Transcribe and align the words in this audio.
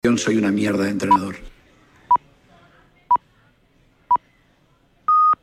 Soy 0.00 0.36
una 0.36 0.52
mierda 0.52 0.84
de 0.84 0.90
entrenador. 0.90 1.34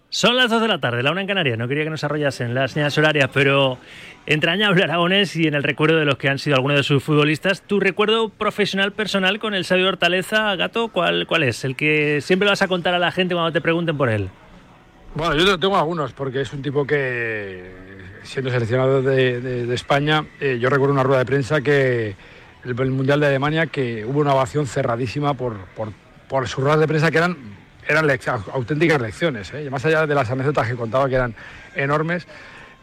Son 0.10 0.38
las 0.38 0.50
2 0.50 0.62
de 0.62 0.68
la 0.70 0.80
tarde, 0.80 1.04
la 1.04 1.12
una 1.12 1.20
en 1.20 1.28
Canarias. 1.28 1.58
No 1.58 1.68
quería 1.68 1.84
que 1.84 1.90
nos 1.90 2.06
arrollasen 2.06 2.56
las 2.56 2.72
señales 2.72 2.98
horarias, 2.98 3.30
pero 3.34 3.78
entrañable 4.26 4.82
Aragonés 4.82 5.36
y 5.36 5.48
en 5.48 5.56
el 5.56 5.64
recuerdo 5.64 5.98
de 5.98 6.06
los 6.06 6.18
que 6.18 6.30
han 6.30 6.40
sido 6.40 6.56
algunos 6.56 6.78
de 6.78 6.84
sus 6.84 7.04
futbolistas. 7.04 7.64
¿Tu 7.64 7.82
recuerdo 7.82 8.30
profesional 8.30 8.94
personal 8.94 9.40
con 9.40 9.56
el 9.56 9.66
sabio 9.66 9.90
Hortaleza, 9.90 10.56
Gato, 10.56 10.88
cuál, 10.88 11.28
cuál 11.28 11.44
es? 11.44 11.66
El 11.66 11.76
que 11.76 12.22
siempre 12.22 12.48
vas 12.48 12.62
a 12.62 12.70
contar 12.70 12.94
a 12.94 13.00
la 13.00 13.12
gente 13.12 13.36
cuando 13.36 13.52
te 13.52 13.60
pregunten 13.60 13.98
por 13.98 14.08
él. 14.08 14.30
Bueno, 15.16 15.36
yo 15.36 15.60
tengo 15.60 15.76
algunos, 15.76 16.14
porque 16.14 16.40
es 16.40 16.54
un 16.54 16.62
tipo 16.62 16.88
que, 16.88 17.72
siendo 18.24 18.50
seleccionado 18.50 19.02
de, 19.02 19.74
España, 19.74 20.26
eh, 20.40 20.60
yo 20.62 20.70
recuerdo 20.70 20.94
una 20.94 21.04
rueda 21.04 21.20
de 21.20 21.26
prensa 21.26 21.60
que 21.60 22.16
el, 22.66 22.92
Mundial 22.92 23.20
de 23.20 23.28
Alemania, 23.28 23.68
que 23.68 24.06
hubo 24.06 24.20
una 24.20 24.34
ovación 24.34 24.68
cerradísima 24.68 25.34
por, 25.34 25.58
por, 25.76 25.94
por 26.28 26.48
sus 26.48 26.64
ruedas 26.64 26.80
de 26.80 26.88
prensa 26.88 27.12
que 27.12 27.18
eran 27.18 27.56
eran 27.88 28.10
auténticas 28.52 29.00
lecciones, 29.02 29.54
¿eh? 29.54 29.70
más 29.70 29.86
allá 29.86 30.08
de 30.08 30.16
las 30.16 30.30
anécdotas 30.30 30.68
que 30.68 30.76
contaba 30.76 31.08
que 31.08 31.16
eran 31.16 31.36
enormes, 31.76 32.28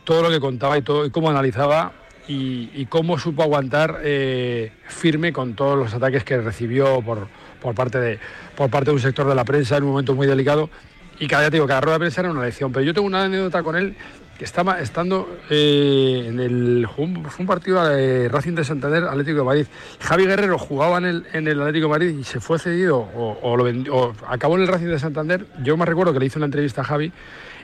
todo 0.05 0.23
lo 0.23 0.31
que 0.31 0.41
contaba 0.41 0.79
y, 0.79 0.83
todo, 0.83 1.05
y 1.07 1.11
cómo 1.11 1.31
analizaba 1.31 1.93
y, 2.29 2.87
cómo 2.87 3.19
supo 3.19 3.43
aguantar 3.43 4.01
eh, 4.05 4.73
firme 4.87 5.33
con 5.33 5.55
todos 5.55 5.77
los 5.77 5.93
ataques 5.93 6.25
que 6.25 6.41
recibió 6.41 7.03
por, 7.03 7.27
por, 7.61 7.75
parte 7.75 7.99
de, 7.99 8.19
por 8.57 8.71
parte 8.71 8.91
de 8.91 8.95
un 8.95 9.01
sector 9.01 9.27
de 9.27 9.35
la 9.35 9.45
prensa 9.45 9.77
en 9.77 9.83
un 9.83 9.91
momento 9.91 10.15
muy 10.15 10.27
delicado. 10.27 10.71
Y 11.19 11.27
cada 11.27 11.43
día 11.43 11.51
digo, 11.51 11.67
cada 11.67 11.81
rueda 11.81 11.97
de 11.97 12.01
prensa 12.01 12.21
era 12.21 12.31
una 12.31 12.45
lección. 12.45 12.73
Pero 12.73 12.85
yo 12.85 12.95
tengo 12.95 13.07
una 13.07 13.25
anécdota 13.25 13.63
con 13.63 13.77
él 13.77 13.97
que 14.39 14.45
estaba 14.45 14.81
estando 14.81 15.39
eh, 15.51 16.25
en 16.27 16.41
el 16.41 16.89
fue 16.95 17.05
un, 17.05 17.47
partido 17.47 17.85
de 17.87 18.29
Racing 18.29 18.55
de 18.55 18.65
Santander 18.65 19.05
Atlético 19.05 19.39
de 19.39 19.45
Madrid. 19.45 19.67
Javi 20.01 20.27
Guerrero 20.27 20.59
jugaba 20.59 20.99
en 20.99 21.05
el, 21.05 21.27
en 21.33 21.49
el 21.49 21.61
Atlético 21.61 21.87
de 21.87 21.91
Madrid 21.91 22.19
y 22.19 22.25
se 22.25 22.41
fue 22.41 22.59
cedido 22.59 22.99
o, 22.99 23.57
lo 23.57 23.65
vendió, 23.65 24.15
acabó 24.27 24.57
en 24.57 24.63
el 24.63 24.69
Racing 24.69 24.87
de 24.87 24.99
Santander. 24.99 25.47
Yo 25.63 25.77
me 25.77 25.85
recuerdo 25.85 26.13
que 26.13 26.21
le 26.21 26.27
hice 26.27 26.39
una 26.39 26.47
entrevista 26.47 26.81
a 26.81 26.85
Javi 26.85 27.13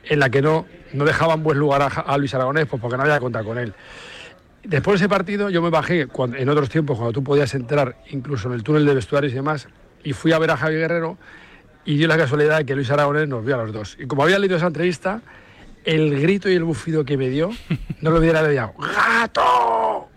en 0.04 0.20
la 0.20 0.30
que 0.30 0.42
no, 0.42 0.66
no 0.92 1.04
dejaban 1.04 1.42
buen 1.42 1.58
lugar 1.58 1.90
a, 2.06 2.18
Luis 2.18 2.34
Aragonés 2.34 2.66
pues 2.66 2.80
porque 2.80 2.96
no 2.96 3.02
había 3.02 3.18
contar 3.18 3.44
con 3.44 3.58
él. 3.58 3.74
Después 4.62 5.00
de 5.00 5.06
ese 5.06 5.08
partido 5.08 5.50
yo 5.50 5.62
me 5.62 5.70
bajé 5.70 6.06
en 6.16 6.48
otros 6.48 6.68
tiempos 6.68 6.96
cuando 6.96 7.12
tú 7.12 7.24
podías 7.24 7.54
entrar 7.54 7.96
incluso 8.10 8.48
en 8.48 8.54
el 8.54 8.62
túnel 8.62 8.84
de 8.84 8.94
vestuarios 8.94 9.32
y 9.32 9.36
demás 9.36 9.68
y 10.04 10.12
fui 10.12 10.32
a 10.32 10.38
ver 10.38 10.50
a 10.50 10.56
Javi 10.56 10.76
Guerrero 10.76 11.16
y 11.84 11.96
dio 11.96 12.06
la 12.06 12.18
casualidad 12.18 12.58
de 12.58 12.66
que 12.66 12.74
Luis 12.74 12.90
Aragonés 12.90 13.28
nos 13.28 13.44
vio 13.44 13.54
a 13.54 13.58
los 13.58 13.72
dos. 13.72 13.96
Y 13.98 14.06
como 14.06 14.22
había 14.22 14.38
leído 14.38 14.56
esa 14.56 14.66
entrevista 14.66 15.22
el 15.88 16.20
grito 16.20 16.50
y 16.50 16.54
el 16.54 16.64
bufido 16.64 17.02
que 17.06 17.16
me 17.16 17.30
dio, 17.30 17.50
no 18.02 18.10
lo 18.10 18.18
hubiera 18.18 18.42
leído. 18.42 18.74
¡Gato! 18.78 20.08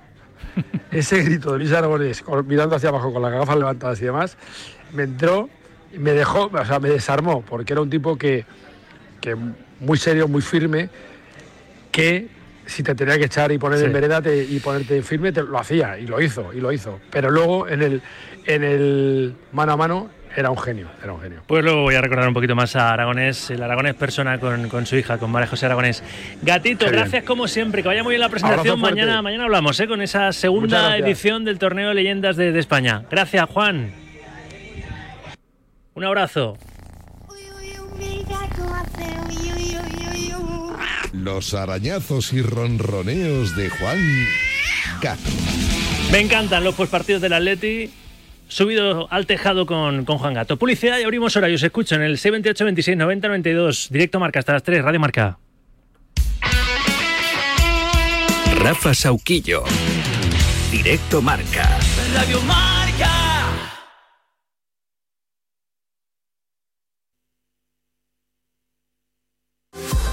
Ese 0.92 1.24
grito 1.24 1.54
de 1.54 1.60
Luis 1.60 1.72
Aragonés, 1.72 2.26
mirando 2.46 2.76
hacia 2.76 2.90
abajo 2.90 3.14
con 3.14 3.22
las 3.22 3.32
gafas 3.32 3.56
levantadas 3.56 4.02
y 4.02 4.06
demás, 4.06 4.38
me 4.92 5.04
entró, 5.04 5.50
me 5.98 6.12
dejó, 6.12 6.52
o 6.52 6.66
sea, 6.66 6.82
me 6.82 6.90
desarmó, 6.90 7.42
porque 7.42 7.72
era 7.72 7.82
un 7.82 7.90
tipo 7.90 8.18
que, 8.18 8.46
que 9.22 9.34
muy 9.80 9.98
serio, 9.98 10.28
muy 10.28 10.42
firme, 10.42 10.90
que 11.90 12.28
si 12.66 12.84
te 12.84 12.94
tenía 12.94 13.18
que 13.18 13.26
echar 13.26 13.54
y 13.54 13.58
poner 13.58 13.82
en 13.82 13.94
vereda 13.94 14.22
y 14.30 14.60
ponerte 14.60 15.02
firme, 15.04 15.32
te, 15.32 15.42
lo 15.42 15.58
hacía 15.58 15.98
y 15.98 16.06
lo 16.06 16.20
hizo, 16.20 16.52
y 16.54 16.60
lo 16.60 16.74
hizo. 16.74 17.00
Pero 17.10 17.32
luego 17.32 17.70
en 17.70 17.82
el, 17.82 18.02
en 18.46 18.64
el 18.66 19.36
mano 19.54 19.72
a 19.72 19.78
mano 19.78 20.10
era 20.36 20.50
un 20.50 20.58
genio, 20.58 20.88
era 21.04 21.14
un 21.14 21.22
genio. 21.22 21.42
Pues 21.46 21.64
luego 21.64 21.82
voy 21.82 21.96
a 21.96 22.02
recordar 22.02 22.28
un 22.28 22.34
poquito 22.34 22.56
más 22.56 22.76
a 22.76 22.92
Aragonés, 22.94 23.50
el 23.50 23.62
Aragonés 23.62 23.96
persona 23.96 24.40
con, 24.40 24.86
su 24.86 24.96
hija, 24.96 25.18
con 25.18 25.32
María 25.32 25.48
José 25.48 25.66
Aragonés. 25.66 26.04
Gatito, 26.42 26.86
gracias 26.88 27.24
como 27.24 27.48
siempre, 27.48 27.82
que 27.82 27.90
vaya 27.90 28.04
muy 28.04 28.12
bien 28.12 28.22
la 28.22 28.30
presentación. 28.30 28.80
Mañana, 28.80 29.22
mañana 29.22 29.44
hablamos 29.46 29.80
¿eh? 29.80 29.88
con 29.88 30.02
esa 30.02 30.32
segunda 30.32 30.98
edición 30.98 31.44
del 31.44 31.60
torneo 31.60 31.90
de 31.90 31.96
leyendas 31.96 32.38
de, 32.38 32.58
España. 32.58 33.04
Gracias, 33.10 33.50
Juan. 33.50 33.92
Un 35.94 36.04
abrazo. 36.04 36.58
Los 41.14 41.54
arañazos 41.54 42.32
y 42.34 42.42
ronroneos 42.42 43.56
de 43.56 43.70
Juan 43.70 44.00
Gato. 45.02 45.22
Me 46.12 46.20
encantan 46.20 46.64
los 46.64 46.76
postpartidos 46.76 47.22
del 47.22 47.34
Atleti 47.34 47.92
subido 48.52 49.08
al 49.12 49.26
tejado 49.26 49.66
con, 49.66 50.06
con 50.06 50.18
Juan 50.18 50.34
Gato. 50.34 50.58
Publicidad 50.58 51.00
y 51.00 51.04
abrimos 51.04 51.36
horarios. 51.38 51.64
Escucho 51.64 51.96
en 51.96 52.02
el 52.02 52.18
628 52.18 52.66
26 52.66 52.98
90 52.98 53.28
92. 53.28 53.88
Directo 53.90 54.20
Marca 54.20 54.40
hasta 54.40 54.54
las 54.54 54.64
3. 54.64 54.84
Radio 54.84 55.00
Marca. 55.00 55.40
Rafa 58.58 58.94
Sauquillo. 58.94 59.64
Directo 60.70 61.22
Marca. 61.22 61.80
Radio 62.14 62.42
Marca. 62.42 63.10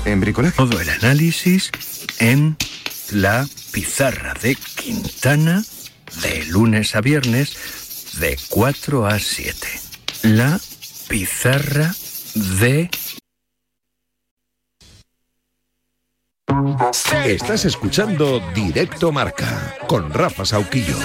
En 0.05 0.21
bricolaje. 0.21 0.57
Todo 0.57 0.81
el 0.81 0.89
análisis 0.89 1.71
en 2.21 2.57
la 3.11 3.47
pizarra 3.73 4.35
de 4.41 4.55
Quintana 4.55 5.63
de 6.23 6.45
lunes 6.47 6.95
a 6.95 7.01
viernes 7.01 7.88
de 8.21 8.37
4 8.49 9.07
a 9.07 9.19
7. 9.19 9.67
La 10.23 10.59
pizarra 11.09 11.95
de... 12.59 12.91
Estás 17.25 17.65
escuchando 17.65 18.41
Directo 18.55 19.13
Marca 19.13 19.77
con 19.87 20.13
Rafa 20.13 20.45
Sauquillo. 20.45 20.97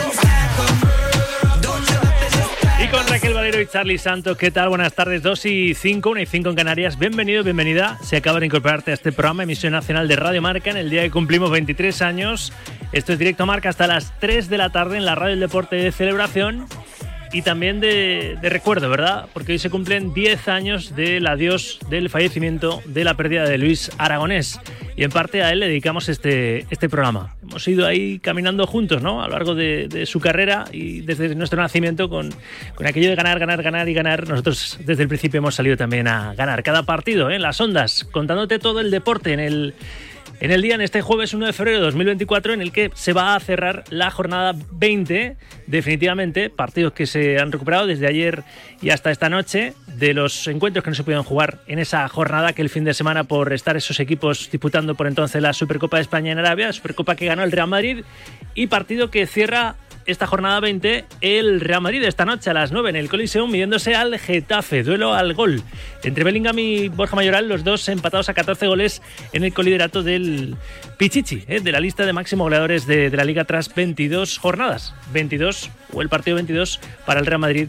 Y 2.84 2.88
con 2.88 3.08
Raquel 3.08 3.34
Valero 3.34 3.62
y 3.62 3.68
Charlie 3.68 3.98
Santos, 3.98 4.36
¿qué 4.38 4.50
tal? 4.50 4.70
Buenas 4.70 4.94
tardes, 4.94 5.22
2 5.22 5.46
y 5.46 5.74
5, 5.76 6.10
1 6.10 6.22
y 6.22 6.26
5 6.26 6.50
en 6.50 6.56
Canarias. 6.56 6.98
Bienvenido, 6.98 7.44
bienvenida. 7.44 8.00
Se 8.04 8.18
acaba 8.18 8.40
de 8.40 8.48
incorporarte 8.48 8.92
a 8.92 8.94
este 8.96 9.12
programa, 9.12 9.44
emisión 9.44 9.74
nacional 9.74 10.08
de 10.08 10.16
Radio 10.16 10.42
Marca, 10.42 10.72
en 10.72 10.78
el 10.78 10.90
día 10.90 11.04
que 11.04 11.12
cumplimos 11.12 11.52
23 11.52 12.02
años. 12.02 12.54
Esto 12.92 13.14
es 13.14 13.20
Directo 13.20 13.46
Marca 13.46 13.70
hasta 13.70 13.86
las 13.86 14.20
3 14.20 14.50
de 14.50 14.58
la 14.58 14.72
tarde 14.72 14.98
en 14.98 15.06
la 15.06 15.16
Radio 15.16 15.32
del 15.32 15.42
Deporte 15.42 15.76
de 15.76 15.92
Celebración 15.92 16.68
y 17.34 17.42
también 17.42 17.80
de, 17.80 18.38
recuerdo, 18.44 18.90
¿verdad? 18.90 19.26
Porque 19.34 19.54
hoy 19.54 19.60
se 19.60 19.72
cumplen 19.72 20.14
10 20.14 20.48
años 20.48 20.96
del 20.96 21.26
adiós, 21.26 21.80
del 21.90 22.10
fallecimiento, 22.12 22.82
de 22.86 23.04
la 23.04 23.16
pérdida 23.16 23.44
de 23.44 23.58
Luis 23.58 23.92
Aragonés. 23.98 24.60
Y 24.96 25.04
en 25.04 25.10
parte 25.10 25.42
a 25.42 25.52
él 25.52 25.60
le 25.60 25.68
dedicamos 25.68 26.08
este, 26.10 26.68
este 26.70 26.88
programa. 26.88 27.36
Hemos 27.42 27.68
ido 27.68 27.88
ahí 27.88 28.20
caminando 28.20 28.68
juntos, 28.68 29.02
¿no? 29.02 29.24
A 29.24 29.28
lo 29.28 29.34
largo 29.34 29.56
de, 29.56 30.06
su 30.06 30.20
carrera 30.20 30.66
y 30.72 31.02
desde 31.02 31.34
nuestro 31.34 31.60
nacimiento 31.60 32.08
con, 32.08 32.30
con, 32.76 32.86
aquello 32.86 33.10
de 33.10 33.16
ganar, 33.16 33.40
ganar, 33.40 33.64
ganar 33.64 33.90
y 33.90 33.94
ganar. 33.96 34.30
Nosotros 34.30 34.78
desde 34.86 35.02
el 35.02 35.10
principio 35.10 35.40
hemos 35.40 35.56
salido 35.56 35.76
también 35.76 36.08
a 36.08 36.36
ganar 36.36 36.62
cada 36.62 36.84
partido, 36.84 37.32
¿eh? 37.32 37.36
en 37.38 37.42
las 37.42 37.60
ondas, 37.60 38.08
contándote 38.12 38.60
todo 38.60 38.80
el 38.80 38.92
deporte 38.92 39.34
en 39.34 39.40
el 39.40 39.74
en 40.44 40.52
el 40.52 40.62
día, 40.62 40.76
en 40.76 40.82
este 40.82 41.02
jueves 41.02 41.34
1 41.34 41.46
de 41.46 41.54
febrero 41.54 41.78
de 41.78 41.86
2024, 41.86 42.52
en 42.52 42.62
el 42.62 42.74
que 42.74 42.92
se 42.96 43.14
va 43.14 43.34
a 43.34 43.40
cerrar 43.40 43.86
la 43.90 44.12
jornada 44.12 44.54
20, 44.74 45.38
definitivamente, 45.68 46.50
partidos 46.50 46.92
que 46.92 47.06
se 47.06 47.40
han 47.40 47.50
recuperado 47.50 47.88
desde 47.88 48.08
ayer 48.08 48.44
y 48.82 48.90
hasta 48.90 49.10
esta 49.10 49.30
noche, 49.30 49.72
de 49.96 50.14
los 50.14 50.46
encuentros 50.50 50.84
que 50.84 50.90
no 50.90 50.96
se 50.98 51.04
pudieron 51.06 51.24
jugar 51.24 51.60
en 51.66 51.80
esa 51.80 52.06
jornada 52.10 52.52
que 52.52 52.62
el 52.62 52.70
fin 52.70 52.84
de 52.84 52.94
semana 52.94 53.24
por 53.24 53.54
estar 53.54 53.78
esos 53.78 54.02
equipos 54.02 54.52
disputando 54.52 54.96
por 54.96 55.08
entonces 55.08 55.42
la 55.42 55.54
Supercopa 55.54 55.96
de 55.96 56.02
España 56.02 56.34
en 56.34 56.40
Arabia, 56.40 56.74
Supercopa 56.74 57.16
que 57.16 57.26
ganó 57.26 57.46
el 57.46 57.52
Real 57.54 57.70
Madrid, 57.70 58.04
y 58.54 58.68
partido 58.68 59.10
que 59.10 59.26
cierra 59.28 59.78
esta 60.06 60.28
jornada 60.28 60.60
20 60.60 61.06
el 61.22 61.62
Real 61.62 61.82
Madrid 61.82 62.04
esta 62.04 62.26
noche 62.26 62.50
a 62.50 62.54
las 62.54 62.72
9 62.72 62.90
en 62.90 62.96
el 62.96 63.10
Coliseum 63.10 63.50
midiéndose 63.50 63.96
al 63.96 64.18
Getafe, 64.20 64.84
duelo 64.84 65.14
al 65.14 65.34
gol. 65.34 65.62
Entre 66.04 66.24
Bellingham 66.24 66.58
y 66.60 66.90
Borja 66.90 67.16
Mayoral, 67.16 67.48
los 67.48 67.64
dos 67.64 67.88
empatados 67.90 68.30
a 68.30 68.34
14 68.34 68.68
goles 68.68 69.02
en 69.32 69.44
el 69.44 69.54
coliderato 69.54 70.04
del 70.04 70.33
Pichichi, 70.98 71.44
eh, 71.48 71.60
de 71.60 71.72
la 71.72 71.80
lista 71.80 72.06
de 72.06 72.14
máximos 72.14 72.46
goleadores 72.46 72.86
de, 72.86 73.10
de 73.10 73.18
la 73.18 73.24
liga 73.24 73.46
tras 73.46 73.74
22 73.74 74.38
jornadas, 74.38 74.94
22 75.12 75.70
o 75.94 76.02
el 76.02 76.10
partido 76.10 76.36
22 76.36 76.80
para 77.06 77.20
el 77.20 77.26
Real 77.26 77.40
Madrid 77.40 77.68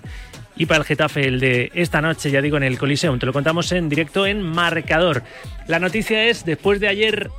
y 0.56 0.66
para 0.66 0.78
el 0.78 0.84
Getafe 0.84 1.27
el 1.27 1.41
de 1.41 1.71
esta 1.74 2.00
noche, 2.00 2.30
ya 2.30 2.41
digo, 2.41 2.56
en 2.56 2.62
el 2.62 2.78
Coliseum. 2.78 3.18
Te 3.18 3.27
lo 3.27 3.33
contamos 3.33 3.72
en 3.72 3.89
directo 3.89 4.27
en 4.27 4.42
marcador. 4.42 5.22
La 5.66 5.78
noticia 5.78 6.24
es, 6.24 6.44
después 6.44 6.80
de 6.80 6.89
ayer 6.89 7.30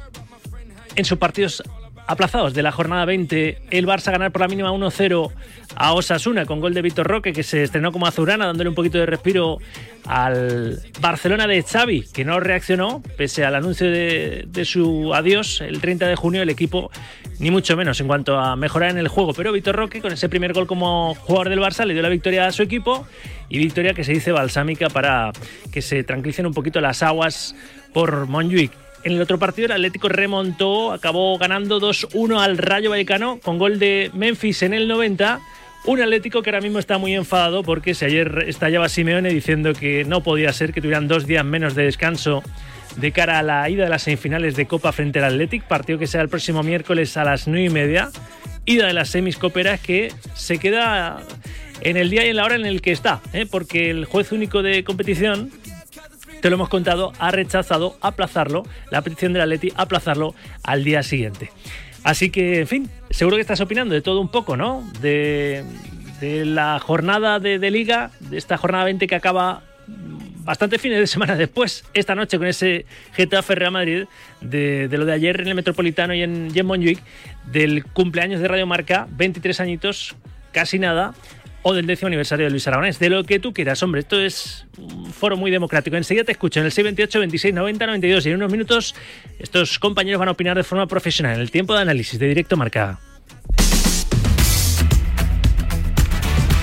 en 0.96 1.06
sus 1.06 1.18
partidos 1.18 1.64
aplazados 2.08 2.54
de 2.54 2.64
la 2.64 2.72
jornada 2.72 3.06
20, 3.06 3.62
el 3.72 3.88
Barça 3.88 4.12
ganar 4.12 4.32
por 4.32 4.42
la 4.42 4.48
mínima 4.48 4.72
1-0 4.72 5.32
a 5.76 5.94
Osasuna 5.94 6.46
con 6.46 6.60
gol 6.60 6.74
de 6.74 6.82
Víctor 6.82 7.08
Roque, 7.08 7.34
que 7.34 7.44
se 7.44 7.64
estrenó 7.64 7.92
como 7.92 8.08
azurana, 8.08 8.46
dándole 8.46 8.70
un 8.70 8.76
poquito 8.76 8.98
de 8.98 9.06
respiro 9.06 9.58
al 10.06 10.80
Barcelona 11.00 11.48
de 11.48 11.64
Xavi, 11.64 12.06
que 12.14 12.24
no 12.24 12.40
reaccionó, 12.40 13.02
pese 13.18 13.44
al 13.44 13.56
anuncio 13.56 13.90
de, 13.90 14.66
su 14.66 15.14
adiós 15.14 15.62
el 15.62 15.82
30 15.82 16.08
de 16.08 16.16
junio, 16.16 16.42
el 16.42 16.50
equipo 16.50 16.92
ni 17.40 17.52
mucho 17.52 17.76
menos 17.76 18.00
en 18.00 18.08
cuanto 18.08 18.40
a 18.40 18.56
mejorar 18.56 18.92
en 18.92 18.98
el 18.98 19.08
juego. 19.08 19.34
Pero 19.34 19.52
Víctor 19.52 19.76
Roque, 19.76 20.02
con 20.02 20.14
ese 20.14 20.30
primer 20.30 20.54
gol 20.54 20.68
como 20.68 21.16
jugador 21.16 21.50
del 21.50 21.60
Barça, 21.60 21.86
le 21.86 21.94
dio 21.94 22.04
la 22.04 22.10
victoria 22.10 22.48
a 22.48 22.52
su 22.52 22.62
equipo 22.62 23.06
y 23.50 23.58
victoria 23.58 23.94
que 23.94 24.04
se 24.04 24.14
dice 24.14 24.32
balsámica 24.32 24.90
para 24.90 25.32
que 25.72 25.82
se 25.82 26.04
tranquilicen 26.04 26.46
un 26.46 26.54
poquito 26.54 26.80
las 26.82 27.04
aguas 27.04 27.56
por 27.94 28.28
Montjuic. 28.28 28.85
En 29.06 29.12
el 29.12 29.22
otro 29.22 29.38
partido, 29.38 29.68
el 29.68 29.72
Atlético 29.74 30.10
remontó, 30.10 30.92
acabó 30.92 31.38
ganando 31.38 31.80
2-1 31.80 32.40
al 32.40 32.58
Rayo 32.58 32.90
Vallecano 32.90 33.40
con 33.40 33.60
gol 33.60 33.78
de 33.78 34.10
Memphis 34.16 34.64
en 34.64 34.74
el 34.74 34.88
90. 34.88 35.42
Un 35.86 36.02
Atlético 36.02 36.42
que 36.42 36.50
ahora 36.50 36.62
mismo 36.62 36.80
está 36.80 36.98
muy 36.98 37.14
enfadado 37.14 37.62
porque 37.62 37.94
si 37.94 38.04
ayer 38.04 38.46
estallaba 38.48 38.90
Simeone 38.90 39.30
diciendo 39.30 39.74
que 39.74 40.06
no 40.06 40.24
podía 40.24 40.52
ser 40.54 40.74
que 40.74 40.82
tuvieran 40.82 41.08
dos 41.08 41.28
días 41.28 41.46
menos 41.46 41.76
de 41.76 41.84
descanso 41.84 42.42
de 42.96 43.12
cara 43.12 43.38
a 43.38 43.44
la 43.44 43.70
ida 43.70 43.84
de 43.84 43.92
las 43.92 44.02
semifinales 44.02 44.56
de 44.56 44.66
Copa 44.66 44.92
frente 44.92 45.20
al 45.20 45.26
Athletic, 45.26 45.66
partido 45.66 46.00
que 46.00 46.08
será 46.08 46.24
el 46.24 46.30
próximo 46.30 46.64
miércoles 46.64 47.16
a 47.16 47.24
las 47.24 47.48
9 47.48 47.64
y 47.64 47.70
media. 47.70 48.10
Ida 48.66 48.88
de 48.88 48.94
las 48.94 49.10
semis 49.10 49.38
coperas 49.38 49.80
que 49.80 50.12
se 50.34 50.58
queda 50.58 51.22
en 51.82 51.98
el 51.98 52.10
día 52.10 52.26
y 52.26 52.30
en 52.30 52.38
la 52.38 52.46
hora 52.46 52.56
en 52.56 52.66
el 52.66 52.82
que 52.82 52.92
está, 52.92 53.22
¿eh? 53.34 53.46
porque 53.46 53.92
el 53.92 54.06
juez 54.06 54.32
único 54.32 54.64
de 54.64 54.84
competición, 54.84 55.52
te 56.46 56.52
lo 56.52 56.58
hemos 56.58 56.70
contado, 56.70 57.12
ha 57.18 57.32
rechazado 57.32 57.98
aplazarlo, 58.02 58.68
la 58.92 59.02
petición 59.02 59.34
del 59.34 59.42
Atleti, 59.42 59.74
aplazarlo 59.76 60.36
al 60.62 60.84
día 60.84 61.02
siguiente. 61.02 61.50
Así 62.04 62.30
que, 62.30 62.60
en 62.60 62.68
fin, 62.68 62.90
seguro 63.10 63.38
que 63.38 63.42
estás 63.42 63.62
opinando 63.62 63.96
de 63.96 64.02
todo 64.04 64.22
un 64.22 64.30
poco, 64.30 64.56
¿no? 64.56 64.88
De, 65.02 65.66
la 66.22 66.80
jornada 66.80 67.40
de, 67.40 67.58
liga, 67.72 68.12
de 68.20 68.38
esta 68.38 68.58
jornada 68.58 68.84
20 68.84 69.08
que 69.08 69.16
acaba 69.16 69.64
bastante 70.44 70.78
fines 70.78 71.00
de 71.00 71.08
semana 71.08 71.36
después, 71.36 71.84
esta 71.96 72.14
noche 72.14 72.38
con 72.38 72.46
ese 72.46 72.86
Getafe 73.14 73.56
Real 73.56 73.72
Madrid, 73.72 74.06
de, 74.40 74.88
lo 74.92 75.06
de 75.06 75.14
ayer 75.14 75.42
en 75.42 75.48
el 75.48 75.56
Metropolitano 75.56 76.14
y 76.14 76.22
en, 76.22 76.52
y 76.56 76.98
del 77.52 77.86
cumpleaños 77.86 78.40
de 78.40 78.48
Radio 78.48 78.68
Marca, 78.68 79.08
23 79.10 79.62
añitos, 79.62 80.16
casi 80.52 80.78
nada, 80.78 81.16
o 81.68 81.74
del 81.74 81.88
décimo 81.88 82.08
aniversario 82.08 82.46
de 82.46 82.52
Luis 82.52 82.68
Aragonés, 82.68 83.00
de 83.00 83.10
lo 83.10 83.24
que 83.24 83.40
tú 83.40 83.52
quieras, 83.52 83.82
hombre, 83.82 84.02
esto 84.02 84.22
es 84.22 84.68
un 84.78 85.12
foro 85.12 85.36
muy 85.36 85.50
democrático. 85.50 85.98
Enseguida 85.98 86.24
te 86.24 86.32
escucho 86.32 86.60
en 86.60 86.68
el 86.68 86.72
628 86.72 87.20
26 87.22 87.56
90 87.56 87.88
92 87.88 88.26
y 88.26 88.30
en 88.30 88.36
unos 88.36 88.52
minutos 88.52 88.94
estos 89.40 89.80
compañeros 89.80 90.20
van 90.20 90.28
a 90.28 90.34
opinar 90.34 90.56
de 90.56 90.64
forma 90.64 90.86
profesional 90.86 91.34
en 91.34 91.42
el 91.42 91.50
tiempo 91.50 91.74
de 91.74 91.82
análisis 91.82 92.20
de 92.20 92.28
Directo 92.28 92.56
Marca. 92.56 93.00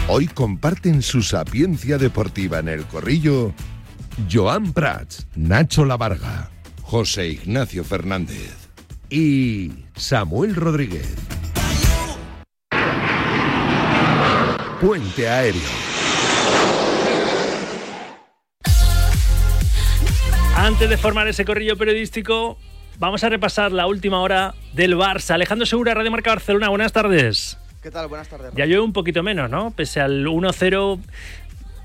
Hoy 0.06 0.28
comparten 0.28 1.02
su 1.02 1.22
sapiencia 1.22 1.98
deportiva 1.98 2.60
en 2.60 2.68
el 2.68 2.84
corrillo 2.84 3.52
Joan 4.32 4.72
Prats, 4.72 5.26
Nacho 5.34 5.84
Lavarga, 5.84 6.48
José 6.80 7.26
Ignacio 7.26 7.82
Fernández 7.82 8.68
y 9.10 9.72
Samuel 9.96 10.54
Rodríguez. 10.54 11.41
Puente 14.82 15.28
Aéreo. 15.28 15.62
Antes 20.56 20.90
de 20.90 20.96
formar 20.96 21.28
ese 21.28 21.44
corrillo 21.44 21.76
periodístico, 21.76 22.58
vamos 22.98 23.22
a 23.22 23.28
repasar 23.28 23.70
la 23.70 23.86
última 23.86 24.20
hora 24.20 24.54
del 24.72 24.96
Barça. 24.96 25.34
Alejandro 25.34 25.66
Segura, 25.66 25.94
Radio 25.94 26.10
Marca 26.10 26.30
Barcelona, 26.30 26.68
buenas 26.68 26.92
tardes. 26.92 27.58
¿Qué 27.80 27.92
tal? 27.92 28.08
Buenas 28.08 28.26
tardes. 28.26 28.54
Ya 28.56 28.66
llueve 28.66 28.80
un 28.80 28.92
poquito 28.92 29.22
menos, 29.22 29.48
¿no? 29.48 29.70
Pese 29.70 30.00
al 30.00 30.26
1-0 30.26 30.98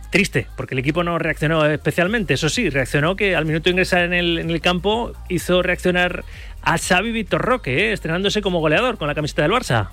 triste, 0.09 0.47
porque 0.57 0.73
el 0.73 0.79
equipo 0.79 1.03
no 1.03 1.19
reaccionó 1.19 1.67
especialmente. 1.67 2.33
Eso 2.33 2.49
sí, 2.49 2.71
reaccionó 2.71 3.15
que 3.15 3.35
al 3.35 3.45
minuto 3.45 3.65
de 3.65 3.71
ingresar 3.71 4.11
en 4.11 4.13
el, 4.13 4.61
campo 4.61 5.13
hizo 5.29 5.61
reaccionar 5.61 6.23
a 6.63 6.79
Xavi 6.79 7.11
Víctor 7.11 7.43
Roque, 7.43 7.89
¿eh? 7.89 7.93
estrenándose 7.93 8.41
como 8.41 8.59
goleador 8.59 8.97
con 8.97 9.07
la 9.07 9.13
camiseta 9.13 9.43
del 9.43 9.51
Barça. 9.51 9.89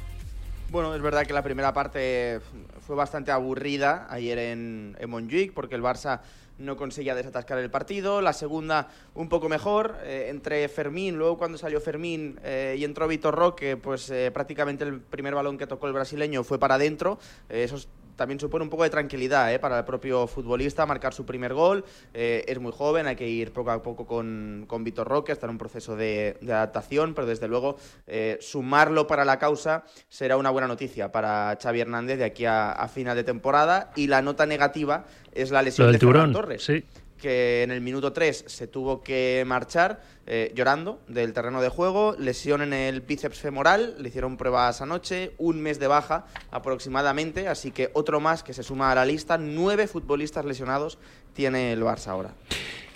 Bueno, 0.74 0.92
es 0.92 1.02
verdad 1.02 1.24
que 1.24 1.32
la 1.32 1.42
primera 1.42 1.72
parte 1.72 2.40
fue 2.86 2.96
bastante 2.96 3.30
aburrida 3.30 4.06
ayer 4.10 4.38
en, 4.38 4.96
en 4.98 5.10
Montjuic, 5.10 5.52
porque 5.52 5.74
el 5.74 5.82
Barça 5.82 6.20
no 6.58 6.76
conseguía 6.76 7.14
desatascar 7.14 7.58
el 7.58 7.70
partido. 7.70 8.20
La 8.20 8.32
segunda, 8.32 8.88
un 9.14 9.28
poco 9.28 9.48
mejor. 9.48 9.96
Eh, 10.04 10.26
entre 10.28 10.68
Fermín, 10.68 11.16
luego 11.16 11.38
cuando 11.38 11.58
salió 11.58 11.80
Fermín 11.80 12.38
eh, 12.44 12.76
y 12.78 12.84
entró 12.84 13.08
Vitor 13.08 13.34
Roque, 13.34 13.76
pues 13.76 14.10
eh, 14.10 14.30
prácticamente 14.32 14.84
el 14.84 15.00
primer 15.00 15.34
balón 15.34 15.58
que 15.58 15.66
tocó 15.66 15.86
el 15.86 15.92
brasileño 15.92 16.44
fue 16.44 16.58
para 16.58 16.76
adentro. 16.76 17.18
esos 17.48 17.88
también 18.16 18.40
supone 18.40 18.64
un 18.64 18.70
poco 18.70 18.84
de 18.84 18.90
tranquilidad 18.90 19.52
¿eh? 19.52 19.58
para 19.58 19.78
el 19.78 19.84
propio 19.84 20.26
futbolista 20.26 20.86
marcar 20.86 21.14
su 21.14 21.24
primer 21.24 21.54
gol. 21.54 21.84
Eh, 22.12 22.44
es 22.46 22.58
muy 22.58 22.72
joven, 22.72 23.06
hay 23.06 23.16
que 23.16 23.28
ir 23.28 23.52
poco 23.52 23.70
a 23.70 23.82
poco 23.82 24.06
con, 24.06 24.64
con 24.66 24.84
Vitor 24.84 25.06
Roque, 25.06 25.32
está 25.32 25.46
en 25.46 25.50
un 25.50 25.58
proceso 25.58 25.96
de, 25.96 26.36
adaptación, 26.42 27.14
pero 27.14 27.26
desde 27.26 27.48
luego 27.48 27.76
eh, 28.06 28.38
sumarlo 28.40 29.06
para 29.06 29.24
la 29.24 29.38
causa 29.38 29.84
será 30.08 30.36
una 30.36 30.50
buena 30.50 30.68
noticia 30.68 31.10
para 31.10 31.58
Xavi 31.60 31.80
Hernández 31.80 32.18
de 32.18 32.24
aquí 32.24 32.44
a, 32.46 32.88
final 32.92 33.16
de 33.16 33.24
temporada. 33.24 33.90
Y 33.96 34.06
la 34.06 34.22
nota 34.22 34.46
negativa 34.46 35.06
es 35.32 35.50
la 35.50 35.62
lesión 35.62 35.90
de 35.90 35.98
Ferran 35.98 36.32
Torres. 36.32 36.64
Sí 36.64 36.84
que 37.24 37.62
en 37.62 37.70
el 37.70 37.80
minuto 37.80 38.12
3 38.12 38.44
se 38.46 38.66
tuvo 38.66 39.02
que 39.02 39.44
marchar 39.46 40.02
eh, 40.26 40.52
llorando 40.54 41.00
del 41.08 41.32
terreno 41.32 41.62
de 41.62 41.70
juego, 41.70 42.14
lesión 42.18 42.60
en 42.60 42.74
el 42.74 43.00
bíceps 43.00 43.38
femoral, 43.38 43.96
le 43.98 44.10
hicieron 44.10 44.36
pruebas 44.36 44.82
anoche, 44.82 45.32
un 45.38 45.62
mes 45.62 45.80
de 45.80 45.86
baja 45.86 46.26
aproximadamente, 46.50 47.48
así 47.48 47.70
que 47.70 47.88
otro 47.94 48.20
más 48.20 48.42
que 48.42 48.52
se 48.52 48.62
suma 48.62 48.92
a 48.92 48.94
la 48.94 49.06
lista, 49.06 49.38
nueve 49.38 49.86
futbolistas 49.86 50.44
lesionados 50.44 50.98
tiene 51.32 51.72
el 51.72 51.82
Barça 51.82 52.08
ahora. 52.08 52.34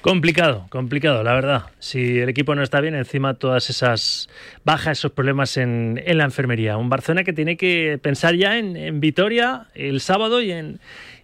Complicado, 0.03 0.67
complicado, 0.69 1.23
la 1.25 1.33
verdad. 1.33 1.63
Si 1.79 2.19
el 2.19 2.29
equipo 2.29 2.55
no 2.55 2.63
está 2.63 2.83
bien, 2.83 2.95
encima 2.95 3.35
todas 3.35 3.71
esas 3.71 4.29
bajas, 4.63 4.99
esos 4.99 5.13
problemas 5.13 5.57
en, 5.57 6.01
la 6.07 6.25
enfermería. 6.25 6.77
Un 6.77 6.91
Barcelona 6.91 7.25
que 7.25 7.33
tiene 7.33 7.57
que 7.57 7.99
pensar 8.01 8.35
ya 8.37 8.59
en, 8.59 8.77
en 8.77 9.01
Vitoria 9.01 9.69
el 9.75 10.01
sábado 10.01 10.41
y 10.41 10.53
en, 10.53 10.81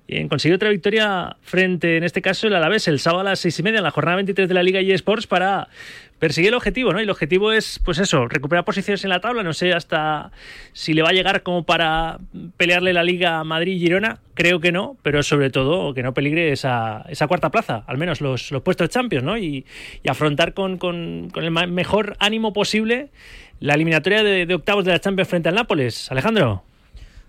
y 0.06 0.28
conseguir 0.28 0.56
otra 0.56 0.68
victoria 0.68 1.36
frente, 1.40 1.96
en 1.96 2.04
este 2.04 2.20
caso, 2.20 2.46
el 2.46 2.54
Alavés, 2.54 2.88
el 2.88 2.98
sábado 2.98 3.20
a 3.20 3.24
las 3.24 3.40
seis 3.40 3.58
y 3.58 3.62
media, 3.62 3.78
en 3.78 3.84
la 3.84 3.90
jornada 3.90 4.16
23 4.16 4.48
de 4.48 4.54
la 4.54 4.62
Liga 4.62 4.80
eSports, 4.80 5.26
para 5.26 5.68
perseguir 6.18 6.48
el 6.48 6.54
objetivo, 6.54 6.92
¿no? 6.92 7.00
Y 7.00 7.04
el 7.04 7.10
objetivo 7.10 7.52
es, 7.52 7.80
pues 7.82 7.98
eso, 7.98 8.28
recuperar 8.28 8.64
posiciones 8.64 9.02
en 9.04 9.10
la 9.10 9.20
tabla, 9.20 9.42
no 9.42 9.54
sé 9.54 9.72
hasta 9.72 10.30
si 10.74 10.92
le 10.92 11.02
va 11.02 11.08
a 11.08 11.12
llegar 11.12 11.42
como 11.42 11.64
para 11.64 12.18
pelearle 12.58 12.92
la 12.92 13.02
Liga 13.02 13.42
Madrid-Girona, 13.44 14.18
creo 14.34 14.60
que 14.60 14.72
no, 14.72 14.96
pero 15.02 15.22
sobre 15.22 15.50
todo 15.50 15.94
que 15.94 16.02
no 16.02 16.12
peligre 16.12 16.52
esa, 16.52 17.04
esa 17.08 17.26
cuarta 17.26 17.50
plaza, 17.50 17.84
al 17.86 17.96
menos 17.96 18.20
los, 18.20 18.52
puestos 18.62 18.90
Champions, 18.90 19.24
¿no? 19.24 19.38
Y, 19.38 19.64
afrontar 20.06 20.52
con, 20.52 21.30
el 21.34 21.50
mejor 21.50 22.16
ánimo 22.18 22.52
posible 22.52 23.08
la 23.60 23.74
eliminatoria 23.74 24.22
de, 24.22 24.44
de 24.44 24.54
octavos 24.54 24.84
de 24.84 24.92
la 24.92 25.00
Champions 25.00 25.28
frente 25.28 25.48
al 25.48 25.54
Nápoles. 25.54 26.10
Alejandro. 26.10 26.62